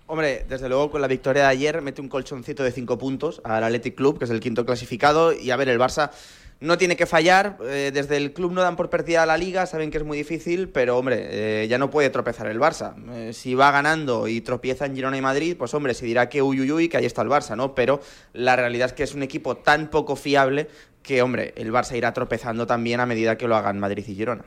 Hombre, 0.08 0.44
desde 0.48 0.68
luego 0.68 0.88
con 0.90 1.00
la 1.00 1.08
victoria 1.08 1.42
de 1.42 1.48
ayer 1.48 1.82
mete 1.82 2.00
un 2.00 2.08
colchoncito 2.08 2.62
de 2.62 2.70
cinco 2.70 2.96
puntos 2.96 3.40
al 3.42 3.64
Athletic 3.64 3.96
Club, 3.96 4.18
que 4.18 4.24
es 4.24 4.30
el 4.30 4.38
quinto 4.38 4.64
clasificado, 4.64 5.32
y 5.32 5.50
a 5.50 5.56
ver, 5.56 5.68
el 5.68 5.80
Barça 5.80 6.12
no 6.60 6.78
tiene 6.78 6.96
que 6.96 7.06
fallar. 7.06 7.58
Eh, 7.64 7.90
desde 7.92 8.16
el 8.16 8.32
club 8.32 8.52
no 8.52 8.62
dan 8.62 8.76
por 8.76 8.88
perdida 8.88 9.26
la 9.26 9.36
liga, 9.36 9.66
saben 9.66 9.90
que 9.90 9.98
es 9.98 10.04
muy 10.04 10.16
difícil, 10.16 10.68
pero 10.68 10.96
hombre, 10.96 11.26
eh, 11.64 11.68
ya 11.68 11.78
no 11.78 11.90
puede 11.90 12.10
tropezar 12.10 12.46
el 12.46 12.60
Barça. 12.60 12.94
Eh, 13.14 13.32
si 13.32 13.56
va 13.56 13.72
ganando 13.72 14.28
y 14.28 14.40
tropieza 14.42 14.86
en 14.86 14.94
Girona 14.94 15.16
y 15.16 15.22
Madrid, 15.22 15.56
pues 15.58 15.74
hombre, 15.74 15.92
se 15.92 16.06
dirá 16.06 16.28
que 16.28 16.40
uy, 16.40 16.60
uy, 16.60 16.70
uy, 16.70 16.88
que 16.88 16.98
ahí 16.98 17.04
está 17.04 17.22
el 17.22 17.28
Barça, 17.28 17.56
¿no? 17.56 17.74
Pero 17.74 18.00
la 18.32 18.54
realidad 18.54 18.86
es 18.86 18.92
que 18.92 19.02
es 19.02 19.14
un 19.14 19.24
equipo 19.24 19.56
tan 19.56 19.90
poco 19.90 20.14
fiable 20.14 20.68
que, 21.06 21.22
hombre, 21.22 21.54
el 21.56 21.72
Barça 21.72 21.96
irá 21.96 22.12
tropezando 22.12 22.66
también 22.66 23.00
a 23.00 23.06
medida 23.06 23.38
que 23.38 23.46
lo 23.46 23.56
hagan 23.56 23.78
Madrid 23.78 24.04
y 24.06 24.14
Girona. 24.14 24.44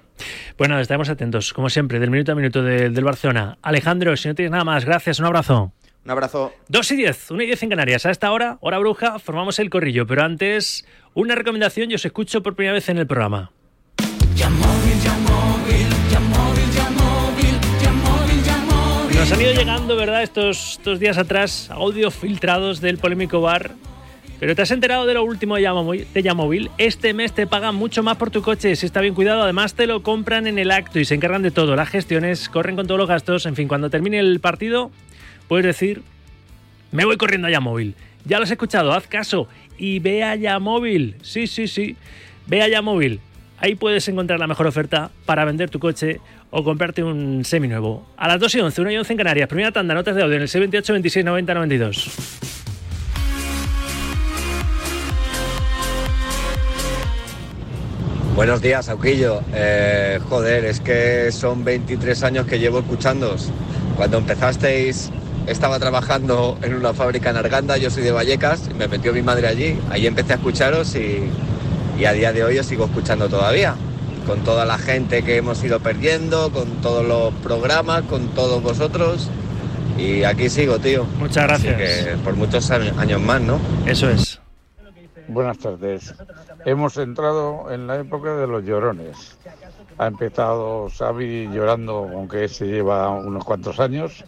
Bueno, 0.57 0.77
estaremos 0.79 1.09
atentos, 1.09 1.53
como 1.53 1.69
siempre, 1.69 1.99
del 1.99 2.11
minuto 2.11 2.33
a 2.33 2.35
minuto 2.35 2.61
del 2.61 3.03
Barcelona. 3.03 3.57
Alejandro, 3.61 4.15
si 4.17 4.27
no 4.27 4.35
tienes 4.35 4.51
nada 4.51 4.65
más, 4.65 4.85
gracias, 4.85 5.19
un 5.19 5.25
abrazo. 5.25 5.71
Un 6.03 6.11
abrazo. 6.11 6.53
2 6.67 6.91
y 6.91 6.95
10, 6.97 7.31
1 7.31 7.43
y 7.43 7.45
10 7.47 7.63
en 7.63 7.69
Canarias. 7.69 8.05
A 8.05 8.11
esta 8.11 8.31
hora, 8.31 8.57
hora 8.61 8.77
bruja, 8.77 9.19
formamos 9.19 9.59
el 9.59 9.69
corrillo. 9.69 10.05
Pero 10.05 10.23
antes, 10.23 10.85
una 11.13 11.35
recomendación, 11.35 11.89
yo 11.89 11.95
os 11.95 12.05
escucho 12.05 12.43
por 12.43 12.55
primera 12.55 12.73
vez 12.73 12.89
en 12.89 12.97
el 12.97 13.07
programa. 13.07 13.51
Nos 19.15 19.31
han 19.31 19.41
ido 19.41 19.53
llegando, 19.53 19.95
¿verdad?, 19.95 20.23
estos, 20.23 20.71
estos 20.73 20.99
días 20.99 21.17
atrás, 21.17 21.69
audios 21.71 22.15
filtrados 22.15 22.81
del 22.81 22.97
polémico 22.97 23.41
bar 23.41 23.75
pero 24.39 24.55
te 24.55 24.62
has 24.62 24.72
enterado 24.72 25.05
de 25.05 25.13
lo 25.13 25.24
último 25.24 25.55
de 25.55 26.24
Yamóvil. 26.24 26.72
Este 26.77 27.13
mes 27.13 27.34
te 27.34 27.46
pagan 27.46 27.75
mucho 27.75 28.03
más 28.03 28.17
por 28.17 28.31
tu 28.31 28.41
coche 28.41 28.75
si 28.75 28.86
está 28.86 29.01
bien 29.01 29.13
cuidado. 29.13 29.43
Además, 29.43 29.74
te 29.74 29.86
lo 29.86 30.01
compran 30.01 30.48
en 30.48 30.58
el 30.58 30.72
acto 30.72 31.00
y 31.00 31.05
se 31.05 31.15
encargan 31.15 31.41
de 31.41 31.51
todo. 31.51 31.75
Las 31.75 31.89
gestiones, 31.89 32.48
corren 32.48 32.75
con 32.75 32.88
todos 32.88 32.98
los 32.98 33.10
gastos. 33.10 33.46
En 33.46 33.55
fin, 33.55 33.67
cuando 33.67 33.89
termine 33.89 34.19
el 34.19 34.39
partido, 34.39 34.91
puedes 35.48 35.65
decir: 35.65 36.03
Me 36.91 37.05
voy 37.05 37.17
corriendo 37.17 37.48
a 37.48 37.51
Yamóvil. 37.51 37.96
Ya 38.25 38.38
lo 38.38 38.43
has 38.43 38.51
escuchado, 38.51 38.93
haz 38.93 39.08
caso 39.08 39.48
y 39.77 40.00
ve 40.00 40.24
a 40.24 40.36
Yamóvil. 40.36 41.15
Sí, 41.22 41.48
sí, 41.48 41.67
sí. 41.67 41.96
Ve 42.48 42.62
a 42.62 42.67
Yamóvil. 42.67 43.19
Ahí 43.58 43.75
puedes 43.75 44.08
encontrar 44.08 44.39
la 44.39 44.48
mejor 44.48 44.67
oferta 44.67 45.12
para 45.25 45.43
vender 45.43 45.69
tu 45.69 45.79
coche 45.79 46.22
o 46.50 46.63
comprarte 46.63 47.03
un 47.03 47.43
seminuevo. 47.43 48.08
A 48.15 48.27
las 48.27 48.39
2 48.39 48.55
y 48.55 48.60
11, 48.62 48.81
1 48.81 48.91
y 48.91 48.98
11 48.98 49.13
en 49.13 49.17
Canarias. 49.17 49.50
Primera 49.50 49.72
tanda, 49.72 49.93
notas 49.93 50.15
de 50.15 50.24
audio 50.24 50.36
en 50.36 50.43
el 50.43 50.48
78 50.48 50.93
26 50.93 51.25
90 51.25 51.53
92. 51.53 52.58
Buenos 58.39 58.62
días, 58.62 58.88
Auquillo. 58.88 59.41
Eh, 59.53 60.17
joder, 60.29 60.63
es 60.63 60.79
que 60.79 61.29
son 61.29 61.65
23 61.65 62.24
años 62.24 62.46
que 62.48 62.58
llevo 62.58 62.79
escuchándos. 62.79 63.51
Cuando 63.98 64.17
empezasteis 64.17 65.12
estaba 65.46 65.77
trabajando 65.77 66.58
en 66.62 66.74
una 66.74 66.93
fábrica 66.93 67.31
en 67.31 67.36
Arganda, 67.36 67.75
yo 67.75 67.89
soy 67.89 68.03
de 68.03 68.13
Vallecas, 68.13 68.74
me 68.75 68.88
metió 68.88 69.12
mi 69.12 69.22
madre 69.22 69.46
allí, 69.46 69.77
ahí 69.89 70.08
empecé 70.08 70.31
a 70.31 70.36
escucharos 70.38 70.96
y, 70.96 71.29
y 72.00 72.05
a 72.05 72.13
día 72.13 72.31
de 72.31 72.46
hoy 72.46 72.58
os 72.58 72.65
sigo 72.65 72.86
escuchando 72.86 73.27
todavía, 73.27 73.75
con 74.25 74.39
toda 74.46 74.63
la 74.63 74.77
gente 74.77 75.22
que 75.22 75.36
hemos 75.36 75.62
ido 75.62 75.81
perdiendo, 75.81 76.50
con 76.50 76.81
todos 76.81 77.05
los 77.05 77.34
programas, 77.43 78.03
con 78.03 78.29
todos 78.29 78.63
vosotros 78.63 79.29
Y 79.98 80.24
aquí 80.24 80.48
sigo, 80.48 80.79
tío. 80.79 81.03
Muchas 81.19 81.43
gracias. 81.43 81.75
Así 81.75 82.05
que 82.05 82.15
por 82.24 82.38
muchos 82.38 82.72
años 82.72 83.19
más, 83.19 83.41
¿no? 83.41 83.60
Eso 83.86 84.10
es. 84.10 84.39
Buenas 85.27 85.58
tardes. 85.58 86.15
Hemos 86.65 86.97
entrado 86.97 87.71
en 87.71 87.87
la 87.87 87.99
época 87.99 88.35
de 88.35 88.47
los 88.47 88.63
llorones. 88.63 89.37
Ha 89.97 90.07
empezado 90.07 90.89
Xavi 90.89 91.49
llorando, 91.51 92.09
aunque 92.13 92.47
se 92.47 92.67
lleva 92.67 93.09
unos 93.09 93.43
cuantos 93.43 93.79
años, 93.79 94.23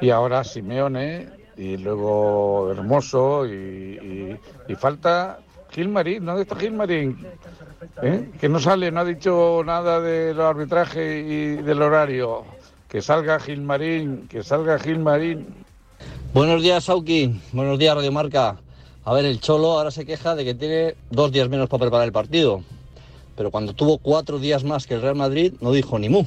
y 0.00 0.10
ahora 0.10 0.44
Simeone, 0.44 1.28
y 1.56 1.76
luego 1.76 2.70
Hermoso, 2.70 3.46
y, 3.46 4.38
falta 4.78 5.38
Gilmarín. 5.70 6.24
¿Dónde 6.24 6.42
está 6.42 6.56
Gilmarín? 6.56 7.26
¿Eh? 8.02 8.30
Que 8.40 8.48
no 8.48 8.58
sale, 8.58 8.90
no 8.90 9.00
ha 9.00 9.04
dicho 9.04 9.62
nada 9.64 10.00
del 10.00 10.40
arbitraje 10.40 11.20
y 11.20 11.56
del 11.56 11.82
horario. 11.82 12.44
Que 12.88 13.02
salga 13.02 13.38
Gilmarín, 13.40 14.28
que 14.28 14.42
salga 14.42 14.78
Gilmarín. 14.78 15.46
Buenos 16.32 16.62
días, 16.62 16.84
Sauki. 16.84 17.40
Buenos 17.52 17.78
días, 17.78 17.94
Radio 17.94 18.12
Marca. 18.12 18.56
A 19.06 19.12
ver, 19.12 19.24
el 19.24 19.38
Cholo 19.38 19.78
ahora 19.78 19.92
se 19.92 20.04
queja 20.04 20.34
de 20.34 20.44
que 20.44 20.52
tiene 20.52 20.96
dos 21.10 21.30
días 21.30 21.48
menos 21.48 21.68
para 21.68 21.82
preparar 21.82 22.06
el 22.06 22.12
partido. 22.12 22.64
Pero 23.36 23.52
cuando 23.52 23.72
tuvo 23.72 23.98
cuatro 23.98 24.40
días 24.40 24.64
más 24.64 24.88
que 24.88 24.94
el 24.94 25.00
Real 25.00 25.14
Madrid, 25.14 25.52
no 25.60 25.70
dijo 25.70 25.96
ni 26.00 26.08
mu. 26.08 26.24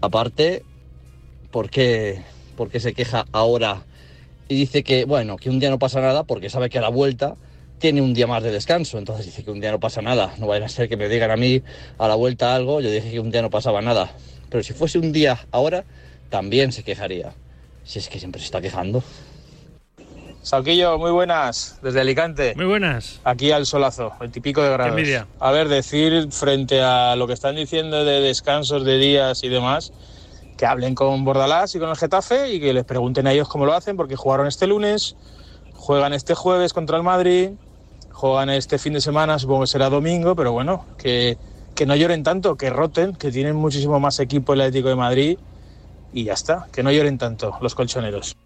Aparte, 0.00 0.64
¿por 1.52 1.70
qué, 1.70 2.20
por 2.56 2.68
qué 2.68 2.80
se 2.80 2.94
queja 2.94 3.26
ahora 3.30 3.84
y 4.48 4.56
dice 4.56 4.82
que, 4.82 5.04
bueno, 5.04 5.36
que 5.36 5.50
un 5.50 5.60
día 5.60 5.70
no 5.70 5.78
pasa 5.78 6.00
nada 6.00 6.24
porque 6.24 6.50
sabe 6.50 6.68
que 6.68 6.78
a 6.78 6.82
la 6.82 6.88
vuelta 6.88 7.36
tiene 7.78 8.02
un 8.02 8.12
día 8.12 8.26
más 8.26 8.42
de 8.42 8.50
descanso? 8.50 8.98
Entonces 8.98 9.24
dice 9.24 9.44
que 9.44 9.52
un 9.52 9.60
día 9.60 9.70
no 9.70 9.78
pasa 9.78 10.02
nada. 10.02 10.34
No 10.38 10.48
vaya 10.48 10.66
a 10.66 10.68
ser 10.68 10.88
que 10.88 10.96
me 10.96 11.08
digan 11.08 11.30
a 11.30 11.36
mí 11.36 11.62
a 11.96 12.08
la 12.08 12.16
vuelta 12.16 12.56
algo, 12.56 12.80
yo 12.80 12.90
dije 12.90 13.12
que 13.12 13.20
un 13.20 13.30
día 13.30 13.40
no 13.40 13.50
pasaba 13.50 13.80
nada. 13.80 14.10
Pero 14.50 14.64
si 14.64 14.72
fuese 14.72 14.98
un 14.98 15.12
día 15.12 15.46
ahora, 15.52 15.84
también 16.28 16.72
se 16.72 16.82
quejaría. 16.82 17.34
Si 17.84 18.00
es 18.00 18.08
que 18.08 18.18
siempre 18.18 18.40
se 18.40 18.46
está 18.46 18.60
quejando. 18.60 19.04
Salquillo, 20.44 20.98
muy 20.98 21.10
buenas, 21.10 21.78
desde 21.80 22.02
Alicante. 22.02 22.52
Muy 22.54 22.66
buenas. 22.66 23.18
Aquí 23.24 23.50
al 23.50 23.64
solazo, 23.64 24.12
el 24.20 24.30
típico 24.30 24.60
de 24.60 24.68
grados. 24.68 24.90
Envidia. 24.90 25.26
A 25.40 25.50
ver, 25.52 25.68
decir 25.68 26.30
frente 26.32 26.82
a 26.82 27.16
lo 27.16 27.26
que 27.26 27.32
están 27.32 27.56
diciendo 27.56 28.04
de 28.04 28.20
descansos 28.20 28.84
de 28.84 28.98
días 28.98 29.42
y 29.42 29.48
demás, 29.48 29.94
que 30.58 30.66
hablen 30.66 30.94
con 30.94 31.24
Bordalás 31.24 31.74
y 31.74 31.78
con 31.78 31.88
el 31.88 31.96
Getafe 31.96 32.52
y 32.52 32.60
que 32.60 32.74
les 32.74 32.84
pregunten 32.84 33.26
a 33.26 33.32
ellos 33.32 33.48
cómo 33.48 33.64
lo 33.64 33.72
hacen, 33.72 33.96
porque 33.96 34.16
jugaron 34.16 34.46
este 34.46 34.66
lunes, 34.66 35.16
juegan 35.72 36.12
este 36.12 36.34
jueves 36.34 36.74
contra 36.74 36.98
el 36.98 37.04
Madrid, 37.04 37.52
juegan 38.12 38.50
este 38.50 38.76
fin 38.76 38.92
de 38.92 39.00
semana, 39.00 39.38
supongo 39.38 39.62
que 39.62 39.68
será 39.68 39.88
domingo, 39.88 40.36
pero 40.36 40.52
bueno, 40.52 40.84
que, 40.98 41.38
que 41.74 41.86
no 41.86 41.96
lloren 41.96 42.22
tanto, 42.22 42.56
que 42.56 42.68
roten, 42.68 43.14
que 43.14 43.30
tienen 43.30 43.56
muchísimo 43.56 43.98
más 43.98 44.20
equipo 44.20 44.52
el 44.52 44.60
Atlético 44.60 44.90
de 44.90 44.96
Madrid 44.96 45.38
y 46.12 46.24
ya 46.24 46.34
está, 46.34 46.66
que 46.70 46.82
no 46.82 46.92
lloren 46.92 47.16
tanto 47.16 47.56
los 47.62 47.74
colchoneros. 47.74 48.36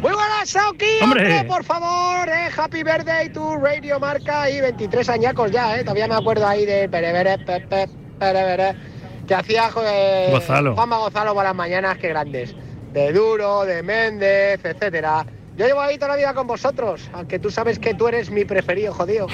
Muy 0.00 0.12
buenas, 0.12 0.50
Sauki. 0.50 1.00
¡Hombre! 1.02 1.44
por 1.44 1.64
favor, 1.64 2.28
eh, 2.28 2.50
Happy 2.54 2.82
Birthday 2.82 3.30
to 3.30 3.56
Radio 3.56 3.98
Marca 3.98 4.50
y 4.50 4.60
23 4.60 5.08
añacos 5.08 5.50
ya, 5.50 5.78
eh. 5.78 5.80
Todavía 5.80 6.08
me 6.08 6.14
acuerdo 6.14 6.46
ahí 6.46 6.66
de 6.66 6.88
Perebere, 6.88 7.38
Pepe, 7.38 7.88
que 9.26 9.34
hacía 9.34 9.70
eh, 9.82 10.28
Gonzalo. 10.30 10.74
Juanma 10.74 10.98
Gonzalo 10.98 11.34
por 11.34 11.44
las 11.44 11.54
mañanas, 11.54 11.96
qué 11.98 12.08
grandes. 12.08 12.54
De 12.92 13.12
Duro, 13.12 13.64
de 13.64 13.82
Méndez, 13.82 14.60
etcétera. 14.64 15.24
Yo 15.56 15.66
llevo 15.66 15.80
ahí 15.80 15.96
toda 15.96 16.08
la 16.08 16.16
vida 16.16 16.34
con 16.34 16.46
vosotros, 16.46 17.08
aunque 17.12 17.38
tú 17.38 17.50
sabes 17.50 17.78
que 17.78 17.94
tú 17.94 18.08
eres 18.08 18.30
mi 18.30 18.44
preferido, 18.44 18.92
jodido. 18.92 19.26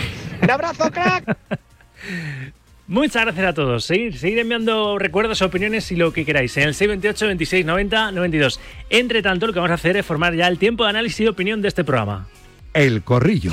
Un 0.43 0.51
abrazo, 0.51 0.91
crack. 0.91 1.37
Muchas 2.91 3.23
gracias 3.23 3.47
a 3.47 3.55
todos. 3.55 3.85
Seguir, 3.85 4.19
seguir 4.19 4.41
enviando 4.41 4.99
recuerdos, 4.99 5.43
opiniones 5.43 5.93
y 5.93 5.97
lo 5.97 6.13
que 6.13 6.25
queráis. 6.25 6.57
En 6.57 6.65
el 6.65 6.75
628 6.75 7.27
26 7.29 7.65
90 7.65 8.11
92. 8.11 8.61
Entre 8.91 9.23
tanto, 9.23 9.47
lo 9.47 9.53
que 9.53 9.61
vamos 9.61 9.71
a 9.71 9.75
hacer 9.75 9.97
es 9.97 10.05
formar 10.05 10.35
ya 10.35 10.49
el 10.49 10.59
tiempo 10.59 10.83
de 10.83 10.91
análisis 10.91 11.21
y 11.21 11.29
opinión 11.29 11.63
de 11.63 11.69
este 11.69 11.85
programa. 11.85 12.27
El 12.75 13.05
Corrillo. 13.05 13.53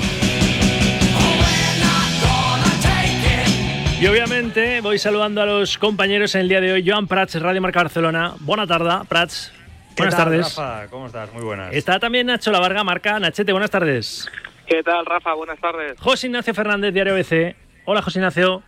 Y 4.00 4.06
obviamente 4.08 4.80
voy 4.80 4.98
saludando 4.98 5.40
a 5.40 5.46
los 5.46 5.78
compañeros 5.78 6.34
en 6.34 6.40
el 6.40 6.48
día 6.48 6.60
de 6.60 6.72
hoy. 6.72 6.84
Joan 6.84 7.06
Prats, 7.06 7.40
Radio 7.40 7.62
Marca 7.62 7.84
Barcelona. 7.84 8.34
Buena 8.40 8.66
tarde, 8.66 9.06
Prats. 9.08 9.52
Buenas 9.96 10.16
tardes. 10.16 10.56
Rafa? 10.56 10.88
¿Cómo 10.90 11.06
estás? 11.06 11.32
Muy 11.32 11.44
buenas. 11.44 11.72
Está 11.72 12.00
también 12.00 12.26
Nacho 12.26 12.50
La 12.50 12.58
Varga, 12.58 12.82
Marca. 12.82 13.20
Nachete, 13.20 13.52
buenas 13.52 13.70
tardes. 13.70 14.28
¿Qué 14.66 14.82
tal, 14.82 15.06
Rafa? 15.06 15.32
Buenas 15.34 15.60
tardes. 15.60 15.92
José 16.00 16.26
Ignacio 16.26 16.52
Fernández, 16.54 16.92
Diario 16.92 17.14
BC. 17.14 17.54
Hola, 17.84 18.02
José 18.02 18.18
Ignacio. 18.18 18.64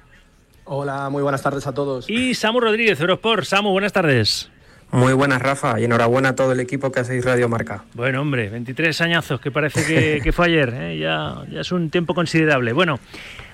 Hola, 0.64 1.08
muy 1.10 1.22
buenas 1.22 1.42
tardes 1.42 1.66
a 1.66 1.74
todos. 1.74 2.08
Y 2.08 2.34
Samu 2.34 2.60
Rodríguez, 2.60 3.00
Eurosport. 3.00 3.44
Samu, 3.44 3.70
buenas 3.70 3.92
tardes. 3.92 4.50
Muy 4.92 5.12
buenas, 5.12 5.40
Rafa, 5.40 5.78
y 5.80 5.84
enhorabuena 5.84 6.30
a 6.30 6.34
todo 6.34 6.52
el 6.52 6.60
equipo 6.60 6.90
que 6.90 7.00
hacéis 7.00 7.24
Radio 7.24 7.48
Marca. 7.48 7.84
Bueno, 7.94 8.20
hombre, 8.20 8.48
23 8.48 9.00
añazos, 9.02 9.40
que 9.40 9.52
parece 9.52 9.86
que, 9.86 10.20
que 10.24 10.32
fue 10.32 10.46
ayer. 10.46 10.74
¿eh? 10.76 10.98
Ya, 10.98 11.44
ya 11.50 11.60
es 11.60 11.70
un 11.70 11.90
tiempo 11.90 12.14
considerable. 12.14 12.72
Bueno, 12.72 12.98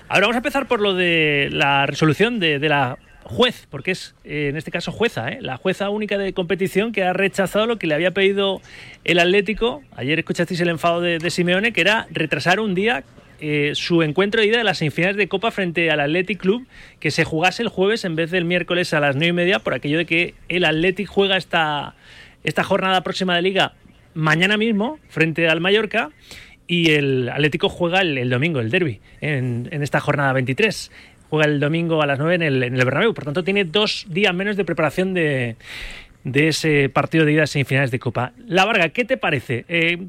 ahora 0.09 0.21
vamos 0.21 0.35
a 0.35 0.39
empezar 0.39 0.67
por 0.67 0.81
lo 0.81 0.95
de 0.95 1.49
la 1.51 1.85
resolución 1.85 2.39
de, 2.39 2.57
de 2.57 2.69
la 2.69 2.97
juez, 3.23 3.67
porque 3.69 3.91
es 3.91 4.15
eh, 4.23 4.47
en 4.49 4.57
este 4.57 4.71
caso 4.71 4.91
jueza, 4.91 5.29
¿eh? 5.29 5.39
la 5.41 5.57
jueza 5.57 5.89
única 5.89 6.17
de 6.17 6.33
competición 6.33 6.91
que 6.91 7.03
ha 7.03 7.13
rechazado 7.13 7.67
lo 7.67 7.77
que 7.77 7.85
le 7.85 7.93
había 7.93 8.11
pedido 8.11 8.61
el 9.03 9.19
Atlético. 9.19 9.83
Ayer 9.95 10.17
escuchasteis 10.17 10.59
el 10.61 10.69
enfado 10.69 11.01
de, 11.01 11.19
de 11.19 11.29
Simeone, 11.29 11.71
que 11.71 11.81
era 11.81 12.07
retrasar 12.09 12.59
un 12.59 12.73
día 12.73 13.03
eh, 13.39 13.71
su 13.75 14.03
encuentro 14.03 14.41
de 14.41 14.47
ida 14.47 14.57
de 14.57 14.63
las 14.63 14.79
semifinales 14.79 15.17
de 15.17 15.27
Copa 15.27 15.51
frente 15.51 15.89
al 15.91 15.99
Athletic 15.99 16.39
Club, 16.39 16.67
que 16.99 17.11
se 17.11 17.23
jugase 17.23 17.63
el 17.63 17.69
jueves 17.69 18.05
en 18.05 18.15
vez 18.15 18.31
del 18.31 18.45
miércoles 18.45 18.93
a 18.93 18.99
las 18.99 19.15
nueve 19.15 19.29
y 19.29 19.33
media, 19.33 19.59
por 19.59 19.73
aquello 19.73 19.97
de 19.97 20.05
que 20.05 20.33
el 20.49 20.65
Athletic 20.65 21.07
juega 21.07 21.37
esta, 21.37 21.95
esta 22.43 22.63
jornada 22.63 23.01
próxima 23.01 23.35
de 23.35 23.41
Liga 23.41 23.73
mañana 24.13 24.57
mismo 24.57 24.99
frente 25.09 25.47
al 25.47 25.61
Mallorca 25.61 26.09
y 26.65 26.91
el 26.91 27.29
Atlético 27.29 27.69
juega 27.69 28.01
el, 28.01 28.29
domingo, 28.29 28.59
el 28.59 28.71
derby, 28.71 28.99
en, 29.21 29.69
en 29.71 29.83
esta 29.83 29.99
jornada 29.99 30.33
23 30.33 30.91
juega 31.29 31.45
el 31.45 31.59
domingo 31.59 32.01
a 32.01 32.05
las 32.05 32.19
9 32.19 32.35
en 32.35 32.41
el, 32.41 32.63
en 32.63 32.75
el 32.75 32.85
Bernabéu. 32.85 33.13
Por 33.13 33.25
tanto, 33.25 33.43
tiene 33.43 33.65
dos 33.65 34.05
días 34.09 34.33
menos 34.33 34.55
de 34.57 34.65
preparación 34.65 35.13
de, 35.13 35.55
de 36.23 36.49
ese 36.49 36.89
partido 36.89 37.25
de 37.25 37.33
ida 37.33 37.43
a 37.43 37.47
semifinales 37.47 37.91
de 37.91 37.99
Copa. 37.99 38.33
La 38.47 38.65
Varga, 38.65 38.89
¿qué 38.89 39.05
te 39.05 39.17
parece? 39.17 39.65
Eh, 39.67 40.07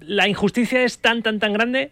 ¿La 0.00 0.28
injusticia 0.28 0.82
es 0.82 0.98
tan, 0.98 1.22
tan, 1.22 1.38
tan 1.38 1.52
grande? 1.52 1.90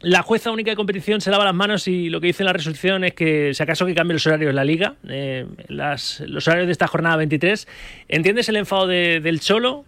La 0.00 0.22
jueza 0.22 0.52
única 0.52 0.70
de 0.70 0.76
competición 0.76 1.20
se 1.20 1.30
lava 1.30 1.44
las 1.44 1.54
manos 1.54 1.88
y 1.88 2.08
lo 2.08 2.20
que 2.20 2.28
dice 2.28 2.44
la 2.44 2.52
resolución 2.52 3.02
es 3.02 3.14
que 3.14 3.52
si 3.52 3.62
acaso 3.62 3.84
que 3.84 3.94
cambie 3.96 4.12
los 4.14 4.24
horarios 4.28 4.50
en 4.50 4.56
la 4.56 4.64
liga, 4.64 4.94
eh, 5.08 5.44
las, 5.66 6.20
los 6.20 6.46
horarios 6.46 6.66
de 6.68 6.72
esta 6.72 6.86
jornada 6.86 7.16
23. 7.16 7.66
¿Entiendes 8.08 8.48
el 8.48 8.56
enfado 8.56 8.86
de- 8.86 9.18
del 9.20 9.40
Cholo? 9.40 9.84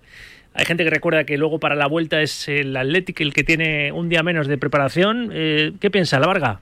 Hay 0.55 0.65
gente 0.65 0.83
que 0.83 0.91
recuerda 0.91 1.23
que 1.23 1.39
luego 1.39 1.61
para 1.61 1.77
la 1.77 1.87
vuelta 1.87 2.21
es 2.23 2.49
el 2.49 2.77
Athletic 2.77 3.21
el 3.21 3.33
que 3.33 3.45
tiene 3.45 3.93
un 3.93 4.09
día 4.09 4.25
menos 4.25 4.49
de 4.49 4.59
preparación. 4.59 5.31
Eh, 5.33 5.73
¿Qué 5.81 5.93
piensa 5.93 6.19
la 6.19 6.27
Varga? 6.27 6.61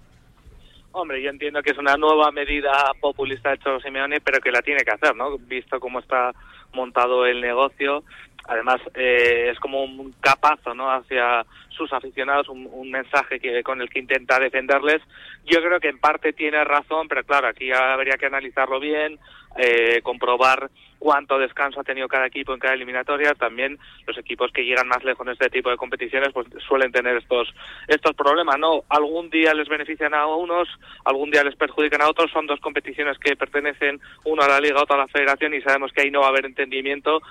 Hombre, 0.93 1.23
yo 1.23 1.31
entiendo 1.31 1.63
que 1.63 1.71
es 1.71 1.79
una 1.79 1.97
nueva 1.97 2.31
medida 2.33 2.73
populista 3.01 3.51
de 3.51 3.59
Cholo 3.59 3.81
Simeone, 3.81 4.21
pero 4.21 4.41
que 4.41 4.51
la 4.51 4.61
tiene 4.61 4.83
que 4.85 4.91
hacer, 4.91 5.17
¿no? 5.17 5.39
Visto 5.39 5.81
cómo 5.81 6.01
está 6.01 6.33
montado 6.75 7.25
el 7.25 7.41
negocio, 7.41 8.05
además 8.49 8.81
eh, 8.95 9.51
es 9.53 9.61
como 9.61 9.85
un 9.85 10.13
capazo, 10.21 10.75
¿no? 10.75 10.91
Hacia 10.91 11.45
sus 11.69 11.93
aficionados, 11.93 12.49
un, 12.49 12.69
un 12.73 12.91
mensaje 12.91 13.39
que 13.39 13.63
con 13.63 13.81
el 13.81 13.89
que 13.89 14.01
intenta 14.01 14.41
defenderles. 14.41 15.01
Yo 15.45 15.63
creo 15.63 15.79
que 15.79 15.89
en 15.89 16.01
parte 16.01 16.33
tiene 16.33 16.65
razón, 16.65 17.07
pero 17.09 17.23
claro, 17.25 17.49
aquí 17.49 17.71
habría 17.71 18.17
que 18.17 18.27
analizarlo 18.27 18.81
bien, 18.81 19.19
eh, 19.57 20.01
comprobar 20.03 20.71
cuánto 20.99 21.39
descanso 21.39 21.81
ha 21.81 21.85
tenido 21.85 22.09
cada 22.09 22.27
equipo 22.27 22.53
en 22.53 22.59
cada 22.59 22.75
eliminatoria. 22.75 23.35
También 23.35 23.79
los 24.07 24.19
equipos 24.19 24.51
que 24.53 24.65
llegan 24.65 24.89
más 24.89 25.05
lejos 25.05 25.27
en 25.27 25.33
este 25.33 25.51
tipo 25.51 25.71
de 25.71 25.77
competiciones 25.77 26.33
pues 26.33 26.47
suelen 26.67 26.93
tener 26.93 27.17
estos 27.17 27.55
estos 27.87 28.15
problemas, 28.15 28.59
¿no? 28.59 28.83
Algún 28.89 29.31
día 29.31 29.55
les 29.55 29.69
benefician 29.69 30.15
a 30.15 30.27
unos, 30.27 30.69
algún 31.05 31.31
día 31.31 31.45
les 31.45 31.57
perjudican 31.57 32.03
a 32.03 32.09
otros. 32.09 32.31
Son 32.33 32.47
dos 32.47 32.61
competiciones 32.61 33.19
que 33.19 33.37
pertenecen 33.37 34.01
uno 34.25 34.43
a 34.43 34.49
la 34.49 34.61
liga, 34.61 34.83
otro 34.83 34.97
a 34.97 34.99
la 34.99 35.09
federación 35.09 35.55
y 35.55 35.63
sabemos 35.63 35.93
que 35.93 36.03
ahí 36.03 36.11
no 36.11 36.21
va 36.21 36.27
a 36.27 36.31
haber 36.31 36.47
entendimiento. 36.47 37.23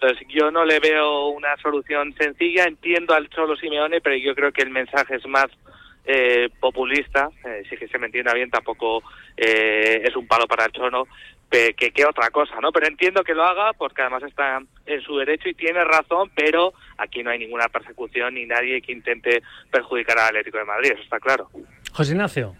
Entonces 0.00 0.26
yo 0.30 0.50
no 0.50 0.64
le 0.64 0.80
veo 0.80 1.28
una 1.28 1.54
solución 1.58 2.14
sencilla. 2.18 2.64
Entiendo 2.64 3.14
al 3.14 3.28
Cholo 3.28 3.54
Simeone, 3.56 4.00
pero 4.00 4.16
yo 4.16 4.34
creo 4.34 4.50
que 4.50 4.62
el 4.62 4.70
mensaje 4.70 5.16
es 5.16 5.26
más 5.26 5.48
eh, 6.06 6.48
populista. 6.58 7.28
Eh, 7.44 7.64
que 7.68 7.86
se 7.86 7.98
me 7.98 8.06
entienda 8.06 8.32
bien, 8.32 8.50
tampoco 8.50 9.02
eh, 9.36 10.02
es 10.02 10.16
un 10.16 10.26
palo 10.26 10.46
para 10.46 10.64
el 10.64 10.72
Cholo 10.72 11.06
que, 11.50 11.74
que 11.74 12.06
otra 12.06 12.30
cosa, 12.30 12.60
¿no? 12.62 12.72
Pero 12.72 12.86
entiendo 12.86 13.22
que 13.22 13.34
lo 13.34 13.44
haga 13.44 13.72
porque 13.74 14.00
además 14.00 14.22
está 14.22 14.62
en 14.86 15.02
su 15.02 15.18
derecho 15.18 15.48
y 15.48 15.54
tiene 15.54 15.84
razón, 15.84 16.30
pero 16.34 16.72
aquí 16.96 17.22
no 17.22 17.30
hay 17.30 17.38
ninguna 17.38 17.68
persecución 17.68 18.34
ni 18.34 18.46
nadie 18.46 18.80
que 18.80 18.92
intente 18.92 19.42
perjudicar 19.70 20.18
al 20.18 20.28
Atlético 20.28 20.58
de 20.58 20.64
Madrid, 20.64 20.92
eso 20.92 21.02
está 21.02 21.18
claro. 21.18 21.50
José 21.92 22.12
Ignacio. 22.12 22.54